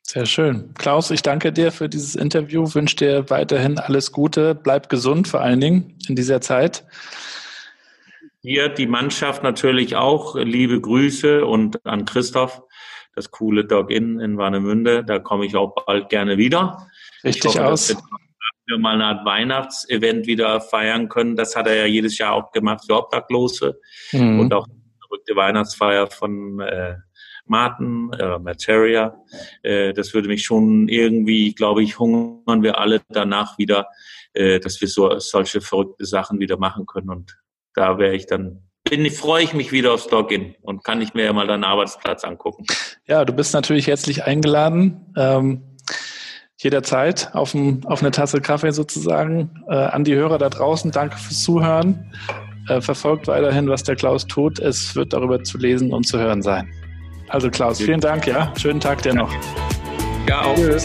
Sehr 0.02 0.26
schön. 0.26 0.74
Klaus, 0.74 1.10
ich 1.10 1.22
danke 1.22 1.52
dir 1.52 1.72
für 1.72 1.88
dieses 1.88 2.16
Interview, 2.16 2.66
wünsche 2.74 2.96
dir 2.96 3.30
weiterhin 3.30 3.78
alles 3.78 4.12
Gute, 4.12 4.54
bleib 4.54 4.88
gesund 4.88 5.28
vor 5.28 5.40
allen 5.40 5.60
Dingen 5.60 5.96
in 6.06 6.16
dieser 6.16 6.40
Zeit. 6.40 6.84
Hier 8.42 8.68
die 8.68 8.86
Mannschaft 8.86 9.42
natürlich 9.42 9.96
auch, 9.96 10.34
liebe 10.34 10.80
Grüße 10.80 11.46
und 11.46 11.84
an 11.86 12.04
Christoph, 12.04 12.62
das 13.14 13.30
coole 13.30 13.64
Dog-In 13.64 14.18
in 14.20 14.36
Warnemünde, 14.36 15.04
da 15.04 15.18
komme 15.20 15.46
ich 15.46 15.54
auch 15.54 15.74
bald 15.86 16.08
gerne 16.08 16.38
wieder. 16.38 16.88
Richtig 17.22 17.56
hoffe, 17.56 17.64
aus 17.64 17.96
wir 18.66 18.78
mal 18.78 18.94
eine 18.94 19.06
Art 19.06 19.24
Weihnachtsevent 19.24 20.26
wieder 20.26 20.60
feiern 20.60 21.08
können. 21.08 21.36
Das 21.36 21.56
hat 21.56 21.66
er 21.66 21.76
ja 21.76 21.86
jedes 21.86 22.18
Jahr 22.18 22.32
auch 22.32 22.52
gemacht 22.52 22.84
für 22.86 22.96
Obdachlose 22.96 23.78
mhm. 24.12 24.40
und 24.40 24.54
auch 24.54 24.66
die 24.66 24.98
verrückte 25.00 25.36
Weihnachtsfeier 25.36 26.08
von 26.08 26.60
äh, 26.60 26.96
Martin, 27.44 28.12
äh, 28.12 28.38
Materia. 28.38 29.16
Äh, 29.62 29.92
das 29.92 30.14
würde 30.14 30.28
mich 30.28 30.44
schon 30.44 30.88
irgendwie, 30.88 31.54
glaube 31.54 31.82
ich, 31.82 31.98
hungern 31.98 32.62
wir 32.62 32.78
alle 32.78 33.02
danach 33.08 33.58
wieder, 33.58 33.88
äh, 34.32 34.60
dass 34.60 34.80
wir 34.80 34.88
so 34.88 35.18
solche 35.18 35.60
verrückte 35.60 36.04
Sachen 36.04 36.38
wieder 36.38 36.56
machen 36.56 36.86
können. 36.86 37.10
Und 37.10 37.41
da 37.74 37.98
wäre 37.98 38.14
ich 38.14 38.26
dann 38.26 38.62
bin, 38.88 39.08
freue 39.10 39.44
ich 39.44 39.54
mich 39.54 39.72
wieder 39.72 39.92
aufs 39.92 40.10
Login 40.10 40.54
und 40.60 40.84
kann 40.84 41.00
ich 41.00 41.14
mir 41.14 41.24
ja 41.24 41.32
mal 41.32 41.46
deinen 41.46 41.64
Arbeitsplatz 41.64 42.24
angucken. 42.24 42.66
Ja, 43.06 43.24
du 43.24 43.32
bist 43.32 43.54
natürlich 43.54 43.86
herzlich 43.86 44.24
eingeladen. 44.24 45.12
Ähm 45.16 45.62
jederzeit 46.62 47.30
auf, 47.34 47.54
ein, 47.54 47.84
auf 47.86 48.02
eine 48.02 48.10
Tasse 48.10 48.40
Kaffee 48.40 48.72
sozusagen. 48.72 49.50
Äh, 49.68 49.74
an 49.74 50.04
die 50.04 50.14
Hörer 50.14 50.38
da 50.38 50.48
draußen, 50.48 50.90
danke 50.90 51.16
fürs 51.16 51.42
Zuhören. 51.42 52.12
Äh, 52.68 52.80
verfolgt 52.80 53.26
weiterhin, 53.26 53.68
was 53.68 53.82
der 53.82 53.96
Klaus 53.96 54.26
tut. 54.26 54.60
Es 54.60 54.94
wird 54.94 55.12
darüber 55.12 55.42
zu 55.42 55.58
lesen 55.58 55.92
und 55.92 56.06
zu 56.06 56.18
hören 56.18 56.42
sein. 56.42 56.72
Also 57.28 57.50
Klaus, 57.50 57.80
vielen 57.80 58.00
Dank, 58.00 58.26
ja. 58.26 58.52
Schönen 58.56 58.80
Tag 58.80 59.02
dir 59.02 59.14
noch. 59.14 59.32
Ja, 60.28 60.42
auch. 60.42 60.54
Tschüss. 60.54 60.84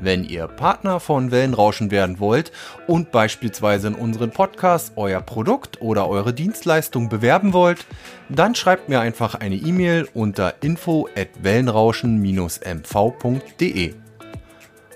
Wenn 0.00 0.22
ihr 0.22 0.46
Partner 0.46 1.00
von 1.00 1.32
Wellenrauschen 1.32 1.90
werden 1.90 2.20
wollt 2.20 2.52
und 2.86 3.10
beispielsweise 3.10 3.88
in 3.88 3.94
unseren 3.94 4.30
Podcast 4.30 4.92
euer 4.94 5.20
Produkt 5.20 5.82
oder 5.82 6.08
eure 6.08 6.32
Dienstleistung 6.32 7.08
bewerben 7.08 7.52
wollt, 7.52 7.84
dann 8.28 8.54
schreibt 8.54 8.88
mir 8.88 9.00
einfach 9.00 9.34
eine 9.34 9.56
E-Mail 9.56 10.08
unter 10.14 10.62
info 10.62 11.08
at 11.16 11.30
wellenrauschen-mv.de. 11.42 13.94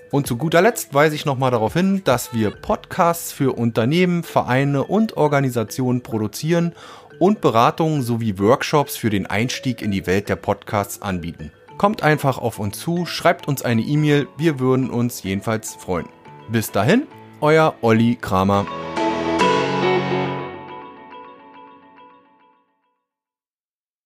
Und 0.09 0.27
zu 0.27 0.37
guter 0.37 0.61
Letzt 0.61 0.93
weise 0.93 1.15
ich 1.15 1.25
nochmal 1.25 1.51
darauf 1.51 1.73
hin, 1.73 2.03
dass 2.05 2.33
wir 2.33 2.51
Podcasts 2.51 3.33
für 3.33 3.57
Unternehmen, 3.57 4.23
Vereine 4.23 4.83
und 4.83 5.17
Organisationen 5.17 6.01
produzieren 6.01 6.71
und 7.19 7.41
Beratungen 7.41 8.03
sowie 8.03 8.39
Workshops 8.39 8.95
für 8.95 9.09
den 9.09 9.25
Einstieg 9.25 9.81
in 9.81 9.91
die 9.91 10.07
Welt 10.07 10.29
der 10.29 10.37
Podcasts 10.37 11.01
anbieten. 11.01 11.51
Kommt 11.77 12.03
einfach 12.03 12.37
auf 12.37 12.59
uns 12.59 12.79
zu, 12.79 13.05
schreibt 13.05 13.47
uns 13.47 13.63
eine 13.63 13.81
E-Mail, 13.81 14.27
wir 14.37 14.59
würden 14.59 14.89
uns 14.89 15.23
jedenfalls 15.23 15.75
freuen. 15.75 16.07
Bis 16.49 16.71
dahin, 16.71 17.07
euer 17.41 17.75
Olli 17.81 18.15
Kramer. 18.19 18.65